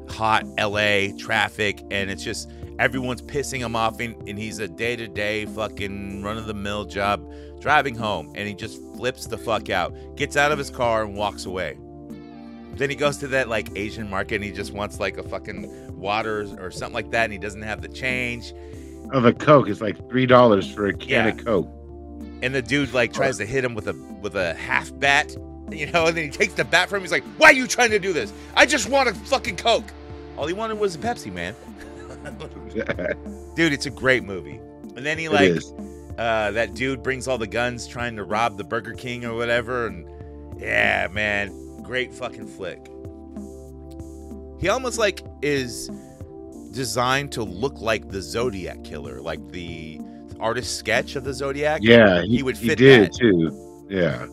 hot 0.09 0.45
LA 0.59 1.09
traffic, 1.19 1.81
and 1.91 2.09
it's 2.09 2.23
just 2.23 2.49
everyone's 2.79 3.21
pissing 3.21 3.59
him 3.59 3.75
off, 3.75 3.99
and, 3.99 4.15
and 4.27 4.37
he's 4.37 4.59
a 4.59 4.67
day 4.67 4.95
to 4.95 5.07
day 5.07 5.45
fucking 5.45 6.23
run 6.23 6.37
of 6.37 6.45
the 6.47 6.53
mill 6.53 6.85
job 6.85 7.29
driving 7.59 7.95
home, 7.95 8.31
and 8.35 8.47
he 8.47 8.53
just 8.53 8.81
flips 8.95 9.27
the 9.27 9.37
fuck 9.37 9.69
out, 9.69 9.93
gets 10.15 10.37
out 10.37 10.51
of 10.51 10.57
his 10.57 10.69
car, 10.69 11.03
and 11.03 11.15
walks 11.15 11.45
away. 11.45 11.77
Then 12.75 12.89
he 12.89 12.95
goes 12.95 13.17
to 13.17 13.27
that 13.29 13.47
like 13.47 13.69
Asian 13.77 14.09
market 14.09 14.35
and 14.35 14.43
he 14.43 14.51
just 14.51 14.73
wants 14.73 14.99
like 14.99 15.17
a 15.17 15.23
fucking 15.23 15.97
water 15.97 16.45
or 16.59 16.71
something 16.71 16.93
like 16.93 17.11
that, 17.11 17.23
and 17.25 17.33
he 17.33 17.39
doesn't 17.39 17.61
have 17.61 17.81
the 17.81 17.87
change. 17.87 18.53
Oh, 19.13 19.19
of 19.19 19.25
a 19.25 19.31
Coke 19.33 19.69
it's 19.69 19.79
like 19.81 20.09
three 20.09 20.25
dollars 20.25 20.69
for 20.69 20.87
a 20.87 20.93
can 20.93 21.09
Yeah. 21.09 21.27
of 21.29 21.45
Coke. 21.45 21.69
And 22.41 22.53
the 22.53 22.61
dude 22.61 22.93
like 22.93 23.13
tries 23.13 23.37
to 23.37 23.45
hit 23.45 23.63
him 23.63 23.75
with 23.75 23.87
a 23.87 23.93
with 24.21 24.35
a 24.35 24.53
half 24.55 24.91
bat, 24.99 25.31
you 25.71 25.89
know, 25.91 26.07
and 26.07 26.17
then 26.17 26.25
he 26.25 26.29
takes 26.29 26.53
the 26.53 26.65
bat 26.65 26.89
from 26.89 26.97
him. 26.97 27.03
He's 27.03 27.11
like, 27.13 27.23
"Why 27.37 27.47
are 27.49 27.53
you 27.53 27.65
trying 27.65 27.91
to 27.91 27.99
do 27.99 28.11
this? 28.11 28.33
I 28.55 28.65
just 28.65 28.89
want 28.89 29.07
a 29.07 29.13
fucking 29.13 29.55
Coke." 29.55 29.85
All 30.37 30.45
he 30.45 30.53
wanted 30.53 30.77
was 30.77 30.95
a 30.95 30.97
Pepsi, 30.97 31.31
man. 31.31 31.55
Dude, 33.55 33.73
it's 33.73 33.85
a 33.85 33.91
great 33.91 34.23
movie. 34.23 34.59
And 34.95 35.05
then 35.05 35.17
he 35.17 35.29
like 35.29 35.61
uh 36.17 36.51
that 36.51 36.73
dude 36.73 37.03
brings 37.03 37.27
all 37.27 37.37
the 37.37 37.47
guns 37.47 37.87
trying 37.87 38.15
to 38.15 38.23
rob 38.23 38.57
the 38.57 38.63
Burger 38.63 38.93
King 38.93 39.25
or 39.25 39.35
whatever 39.35 39.87
and 39.87 40.07
yeah, 40.59 41.07
man, 41.11 41.81
great 41.83 42.13
fucking 42.13 42.47
flick. 42.47 42.87
He 44.59 44.69
almost 44.69 44.97
like 44.97 45.21
is 45.41 45.89
designed 46.71 47.31
to 47.33 47.43
look 47.43 47.79
like 47.81 48.09
the 48.09 48.21
Zodiac 48.21 48.83
killer, 48.83 49.21
like 49.21 49.51
the 49.51 49.99
artist 50.39 50.77
sketch 50.77 51.15
of 51.15 51.23
the 51.23 51.33
Zodiac. 51.33 51.81
Yeah, 51.83 52.21
he, 52.23 52.43
would 52.43 52.57
fit 52.57 52.77
did 52.77 53.11
that. 53.11 53.13
too. 53.13 53.85
Yeah, 53.89 54.27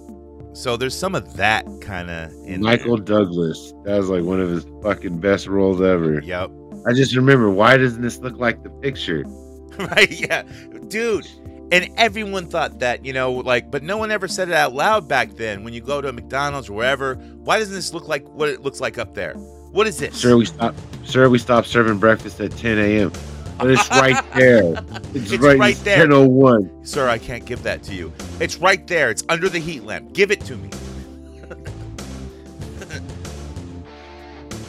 So 0.55 0.77
there's 0.77 0.97
some 0.97 1.15
of 1.15 1.37
that 1.37 1.67
kind 1.81 2.11
of 2.11 2.33
in 2.47 2.63
Michael 2.63 2.97
Douglas. 2.97 3.73
That 3.85 3.99
was 3.99 4.09
like 4.09 4.23
one 4.23 4.41
of 4.41 4.49
his 4.49 4.67
fucking 4.83 5.19
best 5.19 5.47
roles 5.47 5.81
ever. 5.81 6.21
Yep. 6.21 6.51
I 6.87 6.93
just 6.93 7.15
remember 7.15 7.51
why 7.51 7.77
doesn't 7.77 8.03
this 8.03 8.19
look 8.19 8.39
like 8.39 8.63
the 8.63 8.71
picture? 8.71 9.25
right? 9.79 10.11
Yeah, 10.11 10.43
dude. 10.89 11.29
And 11.71 11.89
everyone 11.97 12.49
thought 12.49 12.81
that, 12.81 13.05
you 13.05 13.15
know, 13.15 13.33
like, 13.33 13.71
but 13.71 13.83
no 13.83 13.97
one 13.97 14.11
ever 14.11 14.29
said 14.29 14.49
it 14.49 14.55
out 14.55 14.75
loud 14.75 15.09
back 15.09 15.37
then. 15.37 15.65
When 15.65 15.73
you 15.73 15.81
go 15.81 16.03
to 16.03 16.09
a 16.09 16.13
McDonald's 16.13 16.69
or 16.69 16.75
wherever, 16.75 17.15
why 17.15 17.59
doesn't 17.59 17.75
this 17.75 17.95
look 17.95 18.09
like 18.09 18.29
what 18.29 18.51
it 18.51 18.61
looks 18.61 18.79
like 18.81 18.99
up 18.99 19.15
there? 19.15 19.33
What 19.35 19.87
is 19.87 19.97
this? 19.99 20.15
Sir, 20.15 20.37
we 20.37 20.45
stop. 20.45 20.75
Sir, 21.05 21.31
we 21.31 21.39
stopped 21.39 21.69
serving 21.69 21.99
breakfast 21.99 22.41
at 22.41 22.51
10 22.53 22.79
a.m. 22.79 23.13
But 23.59 23.71
it's 23.71 23.89
right 23.91 24.23
there. 24.35 24.75
It's, 25.15 25.33
It's 25.33 25.43
right, 25.43 25.59
right 25.59 25.73
it's 25.73 25.83
there. 25.83 26.07
10:01. 26.07 26.87
Sir, 26.87 27.09
I 27.09 27.17
can't 27.17 27.47
give 27.47 27.63
that 27.63 27.83
to 27.85 27.95
you. 27.95 28.13
It's 28.39 28.59
right 28.59 28.87
there. 28.87 29.09
It's 29.11 29.25
under 29.31 29.49
the 29.49 29.59
heat 29.59 29.85
lamp. 29.85 30.13
Give 30.13 30.31
it 30.31 30.43
to 30.43 30.57
me. 30.57 30.69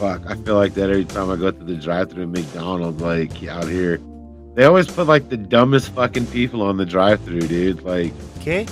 Fuck, 0.04 0.26
I 0.26 0.34
feel 0.34 0.56
like 0.56 0.74
that 0.74 0.90
every 0.90 1.06
time 1.06 1.30
I 1.30 1.36
go 1.36 1.50
to 1.50 1.64
the 1.64 1.76
drive-through 1.76 2.24
at 2.24 2.28
McDonald's, 2.28 3.00
like 3.00 3.42
out 3.44 3.66
here. 3.66 3.98
They 4.52 4.64
always 4.64 4.86
put 4.86 5.06
like 5.06 5.30
the 5.30 5.38
dumbest 5.38 5.94
fucking 5.94 6.26
people 6.26 6.60
on 6.60 6.76
the 6.76 6.84
drive-through, 6.84 7.40
dude. 7.40 7.80
Like, 7.80 8.12
Okay. 8.36 8.66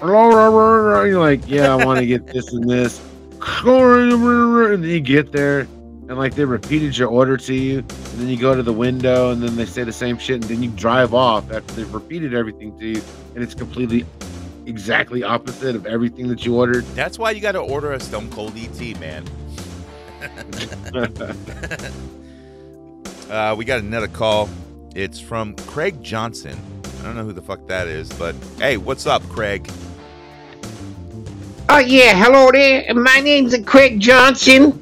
you're 0.00 1.20
like, 1.20 1.48
yeah, 1.48 1.72
I 1.72 1.84
want 1.84 2.00
to 2.00 2.06
get 2.06 2.26
this 2.26 2.52
and 2.52 2.68
this, 2.68 3.00
and 3.64 4.82
then 4.82 4.82
you 4.82 4.98
get 4.98 5.30
there, 5.30 5.60
and 5.60 6.18
like 6.18 6.34
they 6.34 6.44
repeated 6.44 6.98
your 6.98 7.06
order 7.08 7.36
to 7.36 7.54
you, 7.54 7.78
and 7.78 7.88
then 8.18 8.28
you 8.28 8.36
go 8.36 8.56
to 8.56 8.64
the 8.64 8.72
window, 8.72 9.30
and 9.30 9.40
then 9.40 9.54
they 9.54 9.64
say 9.64 9.84
the 9.84 9.92
same 9.92 10.18
shit, 10.18 10.40
and 10.40 10.44
then 10.44 10.60
you 10.60 10.70
drive 10.70 11.14
off 11.14 11.52
after 11.52 11.72
they've 11.74 11.94
repeated 11.94 12.34
everything 12.34 12.76
to 12.80 12.84
you, 12.84 13.02
and 13.36 13.44
it's 13.44 13.54
completely, 13.54 14.04
exactly 14.66 15.22
opposite 15.22 15.76
of 15.76 15.86
everything 15.86 16.26
that 16.26 16.44
you 16.44 16.56
ordered. 16.56 16.84
That's 16.96 17.16
why 17.16 17.30
you 17.30 17.40
got 17.40 17.52
to 17.52 17.60
order 17.60 17.92
a 17.92 18.00
Stone 18.00 18.28
Cold 18.32 18.54
ET, 18.56 18.98
man. 18.98 19.24
uh, 23.30 23.54
we 23.56 23.64
got 23.64 23.80
another 23.80 24.08
call. 24.08 24.48
It's 24.94 25.18
from 25.18 25.54
Craig 25.56 26.02
Johnson. 26.02 26.58
I 27.00 27.04
don't 27.04 27.16
know 27.16 27.24
who 27.24 27.32
the 27.32 27.42
fuck 27.42 27.66
that 27.68 27.88
is, 27.88 28.12
but 28.12 28.34
hey, 28.58 28.76
what's 28.76 29.06
up, 29.06 29.22
Craig? 29.28 29.68
Oh 31.68 31.78
yeah, 31.78 32.14
hello 32.14 32.50
there. 32.52 32.92
My 32.94 33.20
name's 33.20 33.56
Craig 33.64 33.98
Johnson. 33.98 34.78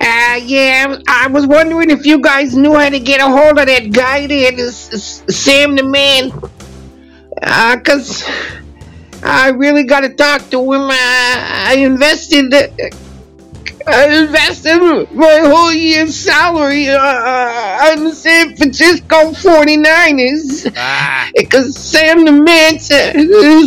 Uh, 0.00 0.40
yeah, 0.42 0.98
I 1.06 1.28
was 1.28 1.46
wondering 1.46 1.90
if 1.90 2.06
you 2.06 2.20
guys 2.20 2.56
knew 2.56 2.74
how 2.74 2.88
to 2.88 2.98
get 2.98 3.20
a 3.20 3.30
hold 3.30 3.58
of 3.58 3.66
that 3.66 3.92
guy 3.92 4.26
there, 4.26 4.50
this, 4.50 5.22
Sam 5.28 5.76
the 5.76 5.84
Man. 5.84 6.32
Uh, 7.40 7.76
cause 7.84 8.24
I 9.22 9.50
really 9.50 9.84
gotta 9.84 10.08
talk 10.08 10.50
to 10.50 10.72
him. 10.72 10.82
Uh, 10.82 10.90
I 10.90 11.76
invested, 11.78 12.52
I 13.86 14.22
invested 14.22 14.78
my 15.12 15.38
whole 15.44 15.72
year's 15.72 16.14
salary 16.14 16.88
uh, 16.88 16.98
on 16.98 18.04
the 18.04 18.14
San 18.14 18.56
Francisco 18.56 19.32
49ers. 19.32 20.64
Because 21.36 21.76
Sam 21.90 22.24
the 22.24 22.32
Man 22.32 22.78
said, 22.78 23.16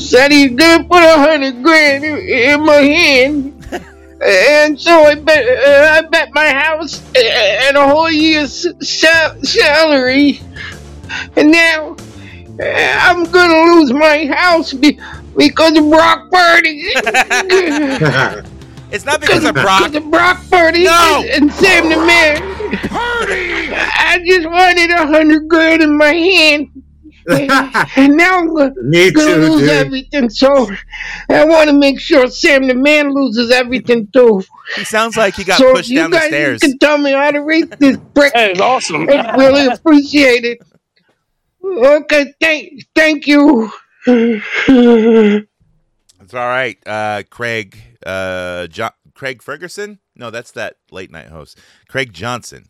said 0.01 0.31
he's 0.31 0.55
gonna 0.55 0.83
put 0.85 1.03
a 1.03 1.17
hundred 1.17 1.61
grand 1.61 2.03
in, 2.05 2.61
my 2.65 2.75
hand. 2.75 3.51
And 4.25 4.79
so 4.79 5.03
I 5.03 5.15
bet 5.15 5.45
uh, 5.45 5.97
I 5.97 6.01
bet 6.07 6.33
my 6.33 6.49
house 6.49 7.03
uh, 7.15 7.19
and 7.19 7.75
a 7.75 7.85
whole 7.87 8.09
year's 8.09 8.65
sal- 8.79 9.43
salary, 9.43 10.39
and 11.35 11.51
now 11.51 11.97
uh, 12.59 12.97
I'm 13.01 13.25
gonna 13.25 13.73
lose 13.75 13.91
my 13.91 14.25
house 14.27 14.71
be- 14.71 14.97
because 15.37 15.77
of 15.77 15.89
Brock 15.89 16.31
Purdy. 16.31 16.93
it's 18.91 19.05
not 19.05 19.21
because 19.21 19.43
of 19.43 19.53
Brock. 19.55 19.83
Because 19.91 20.03
of 20.03 20.11
Brock 20.11 20.39
Purdy 20.51 20.83
No! 20.85 21.23
and, 21.25 21.43
and 21.43 21.53
Sam 21.53 21.89
the 21.89 21.97
Man. 21.97 22.37
Purdy! 22.89 23.73
I 23.73 24.21
just 24.25 24.47
wanted 24.49 24.89
a 24.91 25.05
hundred 25.07 25.47
grand 25.47 25.81
in 25.83 25.97
my 25.97 26.13
hand. 26.13 26.69
and 27.29 28.15
now 28.15 28.37
I'm 28.39 28.53
gonna, 28.55 28.71
Me 28.83 29.09
gonna 29.11 29.35
lose 29.37 29.61
dude. 29.61 29.69
everything. 29.69 30.29
So 30.29 30.69
I 31.27 31.43
want 31.45 31.69
to 31.71 31.75
make 31.75 31.99
sure 31.99 32.27
Sam 32.27 32.67
the 32.67 32.75
Man 32.75 33.11
loses 33.13 33.49
everything 33.51 34.07
too. 34.13 34.43
He 34.75 34.83
sounds 34.83 35.17
like 35.17 35.35
he 35.35 35.43
got 35.43 35.57
so 35.57 35.73
pushed 35.73 35.85
if 35.85 35.93
you 35.93 35.99
down 36.01 36.11
the 36.11 36.17
guys 36.17 36.27
stairs. 36.27 36.59
can 36.61 36.77
tell 36.77 36.99
me 36.99 37.11
how 37.13 37.31
to 37.31 37.39
rate 37.41 37.79
this 37.79 37.97
brick. 38.13 38.31
That's 38.33 38.59
awesome. 38.59 39.09
I 39.09 39.35
really 39.37 39.65
appreciate 39.65 40.45
it. 40.45 40.59
Okay, 41.63 42.31
thank, 42.39 42.85
thank 42.95 43.25
you. 43.25 43.71
It's 46.21 46.33
all 46.33 46.47
right, 46.47 46.77
uh, 46.87 47.21
Craig. 47.29 47.77
Uh, 48.05 48.67
jo- 48.67 48.89
Craig 49.13 49.41
Ferguson? 49.41 49.99
No, 50.15 50.29
that's 50.29 50.51
that 50.51 50.77
late 50.91 51.11
night 51.11 51.27
host. 51.27 51.59
Craig 51.87 52.13
Johnson. 52.13 52.69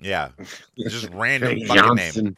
Yeah, 0.00 0.30
just 0.78 1.08
random 1.10 1.60
fucking 1.66 1.94
name. 1.94 2.36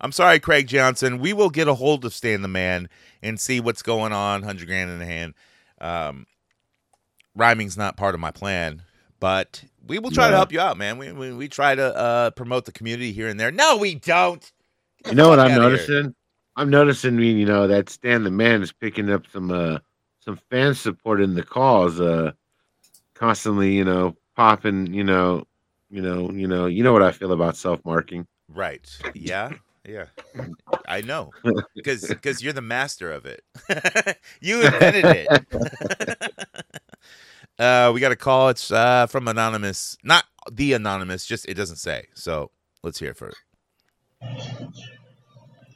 I'm 0.00 0.12
sorry, 0.12 0.38
Craig 0.38 0.66
Johnson. 0.66 1.18
We 1.18 1.32
will 1.32 1.48
get 1.48 1.68
a 1.68 1.74
hold 1.74 2.04
of 2.04 2.12
Stan 2.12 2.42
the 2.42 2.48
Man 2.48 2.88
and 3.22 3.40
see 3.40 3.60
what's 3.60 3.82
going 3.82 4.12
on. 4.12 4.42
Hundred 4.42 4.66
grand 4.66 4.90
in 4.90 4.98
the 4.98 5.06
hand. 5.06 5.34
Um, 5.80 6.26
rhyming's 7.34 7.76
not 7.76 7.96
part 7.96 8.14
of 8.14 8.20
my 8.20 8.30
plan, 8.30 8.82
but 9.20 9.64
we 9.86 9.98
will 9.98 10.10
try 10.10 10.28
to 10.28 10.36
help 10.36 10.52
you 10.52 10.60
out, 10.60 10.76
man. 10.76 10.98
We 10.98 11.12
we, 11.12 11.32
we 11.32 11.48
try 11.48 11.74
to 11.74 11.96
uh, 11.96 12.30
promote 12.30 12.66
the 12.66 12.72
community 12.72 13.12
here 13.12 13.28
and 13.28 13.40
there. 13.40 13.50
No, 13.50 13.78
we 13.78 13.94
don't. 13.94 14.52
You 15.06 15.14
know 15.14 15.30
what 15.30 15.38
I'm 15.38 15.52
outta 15.52 15.54
here. 15.54 15.62
noticing? 15.62 16.14
I'm 16.56 16.70
noticing, 16.70 17.18
you 17.20 17.46
know, 17.46 17.66
that 17.68 17.88
Stan 17.88 18.24
the 18.24 18.30
Man 18.30 18.62
is 18.62 18.72
picking 18.72 19.10
up 19.10 19.26
some 19.32 19.50
uh 19.50 19.78
some 20.26 20.38
fan 20.50 20.74
support 20.74 21.22
in 21.22 21.34
the 21.34 21.42
cause, 21.42 22.00
uh 22.00 22.32
constantly, 23.14 23.72
you 23.72 23.84
know, 23.84 24.16
popping, 24.34 24.92
you 24.92 25.04
know, 25.04 25.44
you 25.90 26.02
know, 26.02 26.30
you 26.30 26.46
know, 26.46 26.66
you 26.66 26.82
know 26.82 26.92
what 26.92 27.02
I 27.02 27.12
feel 27.12 27.32
about 27.32 27.56
self 27.56 27.84
marking. 27.84 28.26
Right. 28.48 28.86
Yeah. 29.14 29.52
Yeah. 29.86 30.06
I 30.86 31.00
know. 31.00 31.32
Because 31.74 32.08
because 32.08 32.42
you're 32.42 32.54
the 32.54 32.62
master 32.62 33.12
of 33.12 33.26
it. 33.26 33.42
you 34.40 34.62
invented 34.62 35.04
it. 35.04 35.28
uh, 37.58 37.90
we 37.94 38.00
got 38.00 38.12
a 38.12 38.16
call. 38.16 38.48
It's 38.48 38.72
uh, 38.72 39.06
from 39.06 39.28
anonymous, 39.28 39.98
not 40.02 40.24
the 40.50 40.72
anonymous. 40.72 41.26
Just 41.26 41.46
it 41.46 41.54
doesn't 41.54 41.76
say. 41.76 42.06
So 42.14 42.50
let's 42.82 42.98
hear 42.98 43.10
it 43.10 43.18
first. 43.18 43.36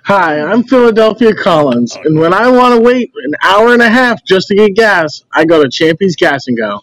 Hi, 0.04 0.40
I'm 0.40 0.64
Philadelphia 0.64 1.34
Collins, 1.34 1.96
and 2.04 2.18
when 2.18 2.32
I 2.32 2.50
want 2.50 2.74
to 2.74 2.80
wait 2.80 3.12
an 3.24 3.34
hour 3.42 3.72
and 3.72 3.82
a 3.82 3.88
half 3.88 4.24
just 4.24 4.48
to 4.48 4.54
get 4.54 4.74
gas, 4.74 5.24
I 5.32 5.44
go 5.44 5.62
to 5.62 5.68
Champy's 5.68 6.16
Gas 6.16 6.48
and 6.48 6.56
Go. 6.56 6.80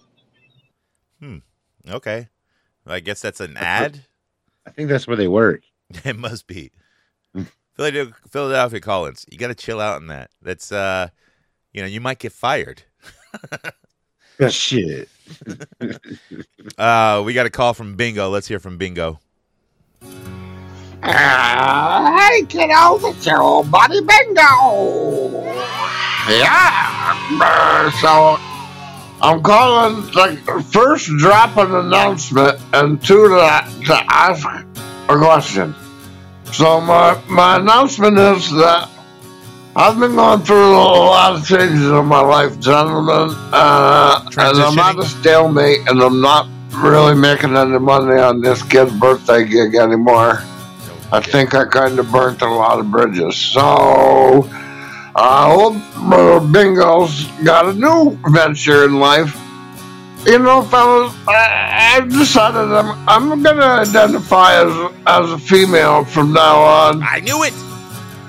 Hmm. 1.20 1.38
Okay. 1.90 2.28
I 2.86 3.00
guess 3.00 3.22
that's 3.22 3.42
an 3.42 3.58
ad. 3.58 4.06
I 4.66 4.70
think 4.70 4.90
that's 4.90 5.08
where 5.08 5.18
they 5.18 5.28
work. 5.28 5.64
it 6.06 6.18
must 6.18 6.48
be. 6.48 6.72
Philadelphia, 7.76 8.14
Philadelphia 8.30 8.80
Collins. 8.80 9.26
You 9.30 9.38
got 9.38 9.48
to 9.48 9.56
chill 9.56 9.80
out 9.80 9.98
on 9.98 10.08
that. 10.08 10.32
That's 10.42 10.72
uh, 10.72 11.10
you 11.74 11.82
know, 11.82 11.88
you 11.88 12.02
might 12.02 12.20
get 12.20 12.32
fired. 12.32 12.84
Shit. 14.50 15.10
uh, 16.78 17.24
we 17.26 17.34
got 17.34 17.46
a 17.46 17.50
call 17.50 17.74
from 17.74 17.96
Bingo. 17.96 18.30
Let's 18.30 18.48
hear 18.48 18.60
from 18.60 18.78
Bingo. 18.78 19.20
Uh, 21.10 22.18
hey, 22.18 22.44
kiddo, 22.48 23.00
it's 23.08 23.26
your 23.26 23.42
old 23.42 23.72
buddy 23.72 24.02
Bingo. 24.02 25.42
Yeah. 26.28 27.16
uh, 27.42 27.90
so 28.02 28.36
I'm 29.22 29.42
calling 29.42 30.12
to 30.12 30.62
first 30.64 31.08
drop 31.18 31.56
an 31.56 31.74
announcement 31.74 32.60
and 32.74 33.02
two 33.02 33.30
to, 33.30 33.68
to 33.86 34.04
ask 34.10 34.46
a 35.08 35.18
question. 35.18 35.74
So 36.52 36.82
my 36.82 37.18
my 37.30 37.56
announcement 37.56 38.18
is 38.18 38.52
that 38.52 38.90
I've 39.78 39.98
been 39.98 40.16
going 40.16 40.42
through 40.42 40.72
a 40.72 40.76
lot 40.76 41.36
of 41.38 41.48
changes 41.48 41.86
in 41.86 42.06
my 42.06 42.20
life, 42.20 42.60
gentlemen, 42.60 43.34
uh, 43.54 44.26
and 44.38 44.58
I'm 44.58 44.78
at 44.78 45.00
a 45.00 45.06
stalemate, 45.06 45.88
and 45.88 46.02
I'm 46.02 46.20
not 46.20 46.50
really 46.74 47.16
making 47.16 47.56
any 47.56 47.80
money 47.80 48.20
on 48.20 48.42
this 48.42 48.62
kid's 48.62 48.92
birthday 49.00 49.46
gig 49.46 49.76
anymore. 49.76 50.44
I 51.12 51.22
think 51.22 51.56
I 51.56 51.66
kind 51.66 51.98
of 52.00 52.12
burnt 52.12 52.42
a 52.42 52.50
lot 52.50 52.80
of 52.80 52.92
bridges. 52.92 53.36
So, 53.36 54.50
I 55.16 55.52
hope 55.52 55.76
uh, 55.96 56.40
Bingo's 56.40 57.26
got 57.44 57.66
a 57.68 57.74
new 57.74 58.18
venture 58.30 58.84
in 58.86 59.00
life. 59.00 59.36
You 60.26 60.40
know, 60.40 60.62
fellas, 60.64 61.16
I've 61.28 62.10
decided 62.10 62.72
I'm, 62.74 63.08
I'm 63.08 63.42
going 63.42 63.56
to 63.58 63.64
identify 63.64 64.56
as, 64.56 64.94
as 65.06 65.32
a 65.32 65.38
female 65.38 66.04
from 66.04 66.34
now 66.34 66.60
on. 66.60 67.02
I 67.02 67.22
knew 67.22 67.44
it! 67.44 67.54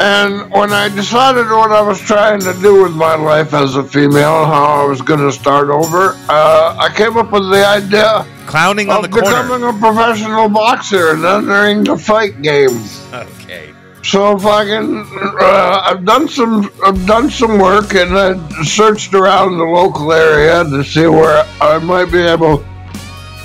And 0.01 0.49
when 0.53 0.73
I 0.73 0.89
decided 0.89 1.47
what 1.51 1.73
I 1.73 1.81
was 1.81 2.01
trying 2.01 2.41
to 2.41 2.53
do 2.63 2.85
with 2.85 2.95
my 2.95 3.17
life 3.17 3.53
as 3.53 3.75
a 3.75 3.83
female, 3.83 4.45
how 4.45 4.83
I 4.83 4.85
was 4.85 5.03
going 5.03 5.19
to 5.19 5.33
start 5.33 5.71
over, 5.71 6.17
uh, 6.29 6.77
I 6.79 6.89
came 6.95 7.17
up 7.17 7.33
with 7.33 7.51
the 7.51 7.67
idea 7.67 8.25
Clowning 8.47 8.91
on 8.91 8.99
of 8.99 9.03
the 9.03 9.09
corner. 9.09 9.43
becoming 9.43 9.69
a 9.69 9.73
professional 9.73 10.49
boxer 10.49 11.11
and 11.15 11.25
entering 11.25 11.83
the 11.83 11.99
fight 11.99 12.41
game. 12.43 12.81
Okay. 13.13 13.75
So 14.05 14.37
if 14.37 14.47
I 14.47 14.65
can, 14.65 15.05
uh, 15.41 15.83
I've 15.85 16.05
done 16.05 16.29
some, 16.29 16.71
I've 16.87 17.05
done 17.05 17.29
some 17.29 17.59
work 17.59 17.95
and 17.95 18.17
I 18.17 18.63
searched 18.63 19.15
around 19.15 19.59
the 19.59 19.65
local 19.65 20.13
area 20.13 20.63
to 20.63 20.85
see 20.85 21.09
where 21.09 21.45
I 21.61 21.79
might 21.79 22.13
be 22.13 22.21
able 22.21 22.65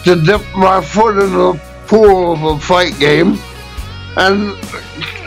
to 0.03 0.21
dip 0.23 0.41
my 0.55 0.81
foot 0.81 1.17
in 1.17 1.31
the 1.33 1.59
pool 1.87 2.33
of 2.33 2.43
a 2.43 2.59
fight 2.59 2.97
game. 2.99 3.39
And 4.17 4.55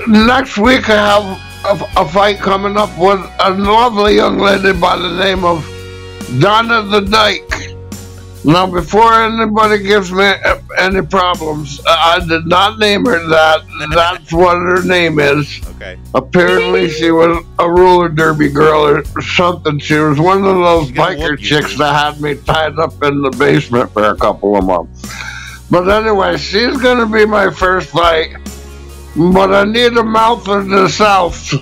next 0.09 0.59
week 0.59 0.89
I 0.89 1.21
have 1.21 1.81
a, 1.81 2.01
a 2.01 2.09
fight 2.09 2.39
coming 2.39 2.77
up 2.77 2.97
with 2.99 3.21
a 3.41 3.51
lovely 3.51 4.15
young 4.15 4.39
lady 4.39 4.73
by 4.73 4.97
the 4.97 5.17
name 5.19 5.45
of 5.45 5.65
Donna 6.41 6.83
the 6.83 7.01
Dyke. 7.01 7.77
Now, 8.45 8.65
before 8.65 9.13
anybody 9.13 9.83
gives 9.83 10.13
me 10.13 10.33
any 10.79 11.03
problems, 11.03 11.81
I 11.85 12.25
did 12.29 12.47
not 12.47 12.79
name 12.79 13.05
her 13.07 13.27
that. 13.29 13.63
That's 13.93 14.33
what 14.33 14.55
her 14.55 14.85
name 14.85 15.19
is. 15.19 15.61
Okay. 15.71 15.99
Apparently, 16.15 16.89
she 16.89 17.11
was 17.11 17.45
a 17.59 17.69
roller 17.69 18.09
derby 18.09 18.49
girl 18.49 18.87
or 18.87 19.21
something. 19.21 19.81
She 19.81 19.97
was 19.97 20.21
one 20.21 20.45
of 20.45 20.55
those 20.55 20.93
biker 20.93 21.37
chicks 21.37 21.77
that 21.79 21.93
had 21.93 22.21
me 22.21 22.37
tied 22.37 22.79
up 22.79 23.03
in 23.03 23.21
the 23.21 23.31
basement 23.31 23.91
for 23.91 24.11
a 24.11 24.17
couple 24.17 24.57
of 24.57 24.65
months. 24.65 25.13
But 25.69 25.89
anyway, 25.89 26.37
she's 26.37 26.77
going 26.77 26.99
to 26.99 27.13
be 27.13 27.27
my 27.27 27.51
first 27.51 27.91
fight. 27.91 28.37
But 29.17 29.55
I 29.55 29.65
need 29.65 29.97
a 29.97 30.03
mouth 30.03 30.47
in 30.49 30.69
the 30.69 30.89
south. 30.89 31.55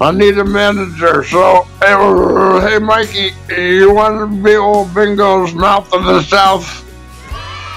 I 0.00 0.10
need 0.10 0.38
a 0.38 0.44
manager. 0.44 1.22
So, 1.22 1.64
hey, 1.80 1.92
uh, 1.92 2.80
Mikey, 2.80 3.32
you 3.54 3.92
want 3.92 4.18
to 4.18 4.42
be 4.42 4.56
old 4.56 4.94
Bingo's 4.94 5.52
mouth 5.52 5.92
in 5.92 6.02
the 6.04 6.22
south? 6.22 6.84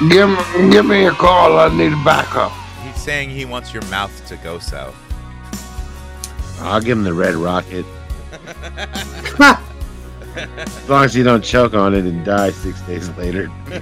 Give, 0.09 0.29
give 0.71 0.85
me 0.85 1.07
a 1.07 1.11
call. 1.11 1.59
I 1.59 1.75
need 1.75 1.91
backup. 2.05 2.53
He's 2.83 2.95
saying 3.01 3.31
he 3.31 3.43
wants 3.43 3.73
your 3.73 3.83
mouth 3.87 4.25
to 4.27 4.37
go 4.37 4.59
south. 4.59 4.95
I'll 6.61 6.79
give 6.79 6.97
him 6.97 7.03
the 7.03 7.13
red 7.13 7.35
rocket. 7.35 7.85
As 10.37 10.89
long 10.89 11.03
as 11.03 11.15
you 11.17 11.25
don't 11.25 11.43
choke 11.43 11.73
on 11.73 11.93
it 11.93 12.05
and 12.05 12.23
die 12.23 12.51
six 12.51 12.79
days 12.83 13.09
later. 13.17 13.49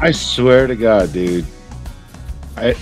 I 0.00 0.12
swear 0.12 0.68
to 0.68 0.76
God, 0.76 1.12
dude. 1.12 1.44
I. 2.56 2.72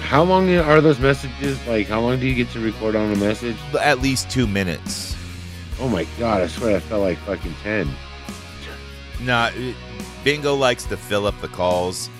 How 0.00 0.24
long 0.24 0.52
are 0.56 0.80
those 0.80 0.98
messages? 0.98 1.64
Like, 1.66 1.86
how 1.86 2.00
long 2.00 2.18
do 2.18 2.26
you 2.26 2.34
get 2.34 2.50
to 2.52 2.60
record 2.60 2.96
on 2.96 3.12
a 3.12 3.16
message? 3.16 3.56
At 3.80 4.00
least 4.00 4.28
two 4.30 4.46
minutes. 4.46 5.16
Oh 5.78 5.88
my 5.88 6.06
God! 6.18 6.42
I 6.42 6.46
swear 6.48 6.76
I 6.76 6.80
felt 6.80 7.02
like 7.02 7.18
fucking 7.18 7.54
ten. 7.62 7.88
Nah, 9.22 9.50
Bingo 10.24 10.54
likes 10.54 10.84
to 10.84 10.96
fill 10.96 11.26
up 11.26 11.38
the 11.40 11.48
calls. 11.48 12.10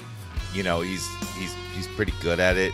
You 0.54 0.62
know, 0.62 0.80
he's 0.80 1.06
he's 1.38 1.54
he's 1.74 1.86
pretty 1.88 2.12
good 2.20 2.40
at 2.40 2.56
it. 2.56 2.72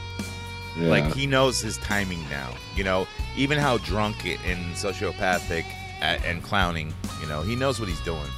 Yeah. 0.77 0.89
Like 0.89 1.15
he 1.15 1.27
knows 1.27 1.61
his 1.61 1.79
timing 1.79 2.23
now. 2.29 2.53
You 2.75 2.85
know, 2.85 3.07
even 3.37 3.59
how 3.59 3.79
drunk 3.79 4.27
and 4.27 4.75
sociopathic 4.75 5.65
uh, 6.01 6.19
and 6.25 6.43
clowning. 6.43 6.93
You 7.21 7.29
know, 7.29 7.43
he 7.43 7.57
knows 7.57 7.81
what 7.81 7.89
he's 7.89 8.01
doing. 8.01 8.29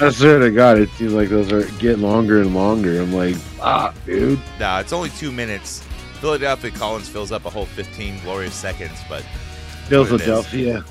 I 0.00 0.10
swear 0.10 0.38
to 0.40 0.50
God, 0.50 0.78
it 0.78 0.88
seems 0.90 1.12
like 1.12 1.28
those 1.28 1.52
are 1.52 1.64
getting 1.78 2.02
longer 2.02 2.40
and 2.40 2.54
longer. 2.54 3.00
I'm 3.00 3.12
like, 3.12 3.36
ah, 3.60 3.94
dude. 4.06 4.40
Nah, 4.58 4.80
it's 4.80 4.92
only 4.92 5.10
two 5.10 5.30
minutes. 5.32 5.82
Philadelphia 6.20 6.70
Collins 6.70 7.08
fills 7.08 7.32
up 7.32 7.44
a 7.44 7.50
whole 7.50 7.66
15 7.66 8.20
glorious 8.20 8.54
seconds, 8.54 8.98
but 9.08 9.22
what 9.22 9.92
it 9.92 10.00
is. 10.00 10.08
Philadelphia, 10.08 10.84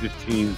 fifteen. 0.00 0.56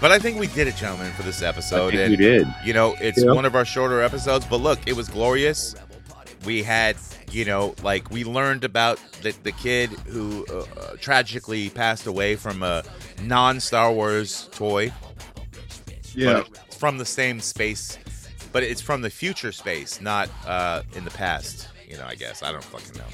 But 0.00 0.12
I 0.12 0.18
think 0.18 0.38
we 0.38 0.46
did 0.48 0.68
it, 0.68 0.76
gentlemen, 0.76 1.10
for 1.12 1.22
this 1.22 1.40
episode. 1.42 1.90
think 1.92 2.00
and, 2.02 2.10
we 2.10 2.16
did. 2.16 2.46
You 2.64 2.74
know, 2.74 2.94
it's 3.00 3.22
Yeah. 3.22 3.32
one 3.32 3.44
of 3.44 3.54
our 3.54 3.64
shorter 3.64 4.02
episodes, 4.02 4.44
but 4.44 4.58
look, 4.60 4.78
it 4.86 4.94
was 4.94 5.08
glorious. 5.08 5.74
We 6.44 6.62
had, 6.62 6.96
you 7.36 7.44
know, 7.44 7.74
like 7.82 8.10
we 8.10 8.24
learned 8.24 8.64
about 8.64 8.98
the, 9.20 9.34
the 9.42 9.52
kid 9.52 9.90
who 10.08 10.46
uh, 10.48 10.60
uh, 10.80 10.96
tragically 10.98 11.68
passed 11.68 12.06
away 12.06 12.34
from 12.34 12.62
a 12.62 12.82
non 13.22 13.60
Star 13.60 13.92
Wars 13.92 14.48
toy. 14.52 14.90
Yeah. 16.14 16.44
It's 16.66 16.76
from 16.76 16.96
the 16.96 17.04
same 17.04 17.40
space, 17.40 17.98
but 18.52 18.62
it's 18.62 18.80
from 18.80 19.02
the 19.02 19.10
future 19.10 19.52
space, 19.52 20.00
not 20.00 20.30
uh, 20.46 20.80
in 20.94 21.04
the 21.04 21.10
past. 21.10 21.68
You 21.86 21.98
know, 21.98 22.06
I 22.06 22.14
guess. 22.14 22.42
I 22.42 22.52
don't 22.52 22.64
fucking 22.64 22.96
know. 22.96 23.04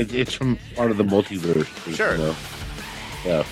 It, 0.00 0.14
it's 0.14 0.32
from 0.32 0.58
part 0.76 0.92
of 0.92 0.96
the 0.96 1.04
multiverse. 1.04 1.66
you 1.88 1.94
Sure. 1.94 2.16
know? 2.16 2.36
Yeah. 3.26 3.44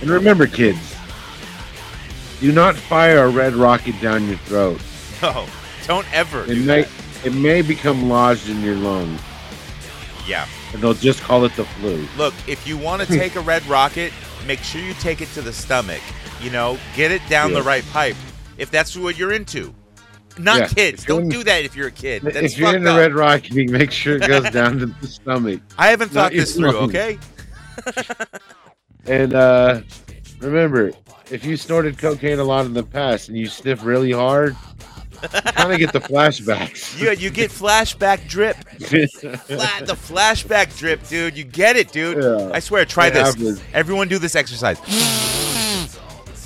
And 0.00 0.10
remember, 0.10 0.48
kids, 0.48 0.96
do 2.40 2.50
not 2.50 2.74
fire 2.74 3.22
a 3.22 3.28
red 3.28 3.54
rocket 3.54 4.00
down 4.00 4.26
your 4.26 4.38
throat. 4.38 4.80
No, 5.22 5.46
don't 5.86 6.12
ever. 6.12 6.42
It 6.42 6.48
do 6.48 6.64
that. 6.64 6.88
It 7.24 7.34
may 7.34 7.62
become 7.62 8.08
lodged 8.08 8.48
in 8.48 8.60
your 8.62 8.74
lungs, 8.76 9.20
Yeah. 10.26 10.46
and 10.72 10.82
they'll 10.82 10.94
just 10.94 11.20
call 11.22 11.44
it 11.44 11.54
the 11.56 11.64
flu. 11.64 12.06
Look, 12.16 12.34
if 12.46 12.66
you 12.66 12.76
want 12.76 13.02
to 13.02 13.08
take 13.08 13.36
a 13.36 13.40
red 13.40 13.64
rocket, 13.66 14.12
make 14.46 14.60
sure 14.60 14.80
you 14.80 14.94
take 14.94 15.20
it 15.20 15.28
to 15.34 15.42
the 15.42 15.52
stomach. 15.52 16.00
You 16.40 16.50
know, 16.50 16.78
get 16.96 17.12
it 17.12 17.22
down 17.28 17.52
the 17.52 17.62
right 17.62 17.84
pipe. 17.92 18.16
If 18.58 18.70
that's 18.70 18.96
what 18.96 19.16
you're 19.18 19.32
into. 19.32 19.74
Not 20.38 20.58
Yeah, 20.60 20.68
kids. 20.68 21.04
Don't 21.04 21.24
in- 21.24 21.28
do 21.28 21.44
that 21.44 21.64
if 21.64 21.76
you're 21.76 21.88
a 21.88 21.92
kid. 21.92 22.22
That's 22.22 22.36
if 22.36 22.58
you're 22.58 22.74
in 22.74 22.82
the 22.84 22.94
red 22.96 23.12
rocket, 23.14 23.52
make 23.70 23.90
sure 23.90 24.16
it 24.16 24.26
goes 24.26 24.50
down 24.50 24.78
to 24.78 24.86
the 24.86 25.06
stomach. 25.06 25.60
I 25.78 25.88
haven't 25.88 26.10
thought 26.10 26.32
this 26.32 26.56
through, 26.56 26.72
lungs. 26.72 26.94
okay? 26.94 27.18
And 29.06 29.34
uh, 29.34 29.82
remember, 30.40 30.92
if 31.30 31.44
you 31.44 31.56
snorted 31.56 31.98
cocaine 31.98 32.38
a 32.38 32.44
lot 32.44 32.66
in 32.66 32.72
the 32.72 32.82
past 32.82 33.28
and 33.28 33.36
you 33.36 33.46
sniff 33.46 33.84
really 33.84 34.12
hard, 34.12 34.56
kind 35.28 35.72
of 35.72 35.78
get 35.78 35.92
the 35.92 36.00
flashbacks. 36.00 36.98
You, 37.02 37.10
you 37.12 37.30
get 37.30 37.50
flashback 37.50 38.28
drip. 38.28 38.56
The 38.78 39.96
flashback 39.96 40.76
drip, 40.78 41.06
dude. 41.08 41.36
You 41.36 41.44
get 41.44 41.76
it, 41.76 41.92
dude. 41.92 42.22
Yeah. 42.22 42.50
I 42.52 42.60
swear, 42.60 42.84
try 42.84 43.06
It 43.08 43.14
this. 43.14 43.28
happens. 43.34 43.62
Everyone 43.72 44.08
do 44.08 44.18
this 44.18 44.34
exercise. 44.36 44.78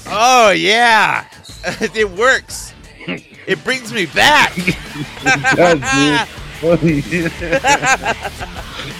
oh, 0.08 0.50
yeah. 0.56 1.26
it 1.80 2.10
works. 2.10 2.72
It 3.46 3.62
brings 3.64 3.92
me 3.92 4.06
back. 4.06 4.52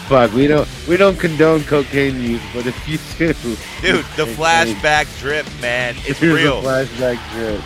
Fuck, 0.09 0.32
we 0.34 0.46
don't 0.46 0.68
we 0.86 0.96
don't 0.96 1.18
condone 1.18 1.62
cocaine 1.64 2.20
use, 2.22 2.42
but 2.54 2.66
if 2.66 2.88
you 2.88 2.98
do, 3.18 3.32
Dude, 3.80 4.04
the 4.16 4.24
flashback 4.26 5.07
drip, 5.18 5.46
man. 5.61 5.94
It's 6.07 6.18
Here's 6.18 6.34
real. 6.34 6.59
a 6.59 6.62
flashback 6.62 7.18
drip. 7.32 7.61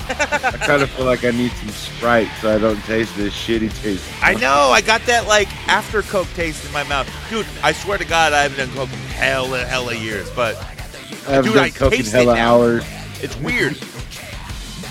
I 0.45 0.57
kind 0.67 0.83
of 0.83 0.91
feel 0.91 1.07
like 1.07 1.25
I 1.25 1.31
need 1.33 1.51
some 1.53 1.69
Sprite 1.71 2.29
so 2.41 2.55
I 2.55 2.59
don't 2.59 2.81
taste 2.85 3.17
this 3.17 3.35
shitty 3.35 3.71
taste. 3.83 4.05
I 4.23 4.35
know. 4.35 4.71
I 4.71 4.81
got 4.81 5.03
that 5.03 5.27
like 5.27 5.49
after 5.69 6.03
coke 6.03 6.29
taste 6.35 6.65
in 6.65 6.73
my 6.73 6.85
mouth, 6.85 7.09
dude. 7.29 7.47
I 7.63 7.73
swear 7.73 7.99
to 7.99 8.05
God, 8.05 8.33
I 8.33 8.43
haven't 8.43 8.59
done 8.69 8.77
coke 8.77 8.93
in 8.93 8.99
hella 9.09 9.65
hella 9.65 9.95
years, 9.95 10.31
but 10.31 10.57
I 10.57 11.33
haven't 11.33 11.45
dude, 11.47 11.55
done 11.55 11.65
I 11.65 11.71
coke 11.71 11.93
in 11.93 11.99
taste 11.99 12.13
hella 12.13 12.33
it 12.33 12.37
now. 12.37 12.55
hours. 12.57 12.85
It's 13.21 13.37
weird. 13.39 13.77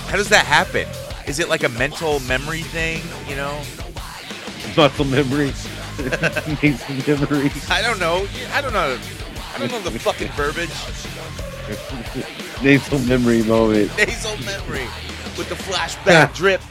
How 0.07 0.17
does 0.17 0.29
that 0.29 0.45
happen? 0.45 0.87
Is 1.27 1.39
it 1.39 1.47
like 1.49 1.63
a 1.63 1.69
mental 1.69 2.19
memory 2.21 2.61
thing? 2.63 3.01
You 3.27 3.35
know? 3.37 3.61
Muscle 4.77 5.05
memory. 5.05 5.47
Needs 6.63 6.83
some 6.85 6.97
memory. 7.07 7.51
I 7.69 7.81
don't 7.81 7.99
know. 7.99 8.27
I 8.53 8.61
don't 8.61 8.73
know. 8.73 8.97
I 9.53 9.57
don't 9.59 9.71
know 9.71 9.81
the 9.81 9.99
fucking 9.99 10.29
verbiage. 10.29 10.69
Nasal 12.63 12.99
memory 12.99 13.43
moment. 13.43 13.95
Nasal 13.97 14.37
memory. 14.45 14.87
with 15.37 15.49
the 15.49 15.55
flashback 15.55 16.33
drip. 16.35 16.61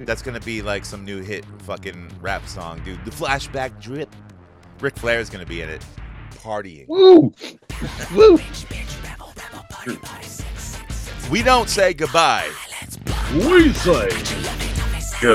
That's 0.00 0.22
gonna 0.22 0.40
be 0.40 0.62
like 0.62 0.84
some 0.84 1.04
new 1.04 1.22
hit 1.22 1.44
fucking 1.60 2.10
rap 2.20 2.46
song, 2.48 2.82
dude. 2.84 3.04
The 3.04 3.10
flashback 3.10 3.80
drip. 3.80 4.14
Ric 4.80 4.96
Flair's 4.96 5.28
gonna 5.28 5.46
be 5.46 5.60
in 5.60 5.68
it, 5.68 5.84
partying. 6.36 6.88
Woo! 6.88 7.34
Woo! 8.14 8.38
We 11.30 11.42
don't 11.42 11.68
say 11.68 11.94
goodbye. 11.94 12.50
We 13.34 13.72
say 13.72 14.08
I 15.22 15.26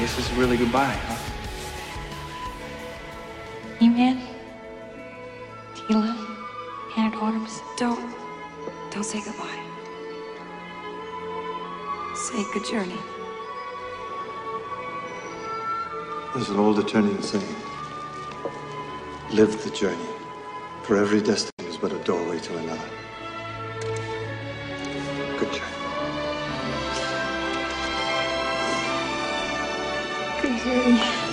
guess 0.00 0.18
is 0.18 0.32
really 0.38 0.56
goodbye, 0.56 0.86
huh? 0.86 1.16
He-Man, 3.78 4.22
Teela, 5.74 6.16
Hannah 6.94 7.18
Autumns, 7.18 7.60
don't, 7.76 8.17
don't 8.90 9.04
say 9.04 9.20
goodbye. 9.20 9.62
Say 12.14 12.44
good 12.52 12.64
journey. 12.64 12.98
There's 16.34 16.50
an 16.50 16.58
old 16.58 16.78
Eternian 16.78 17.22
saying 17.22 17.56
Live 19.30 19.62
the 19.62 19.70
journey, 19.70 20.08
for 20.84 20.96
every 20.96 21.20
destiny 21.20 21.68
is 21.68 21.76
but 21.76 21.92
a 21.92 21.98
doorway 21.98 22.38
to 22.38 22.56
another. 22.56 22.88
Good 25.38 25.52
journey. 25.52 25.78
Good 30.40 30.58
journey. 30.64 31.27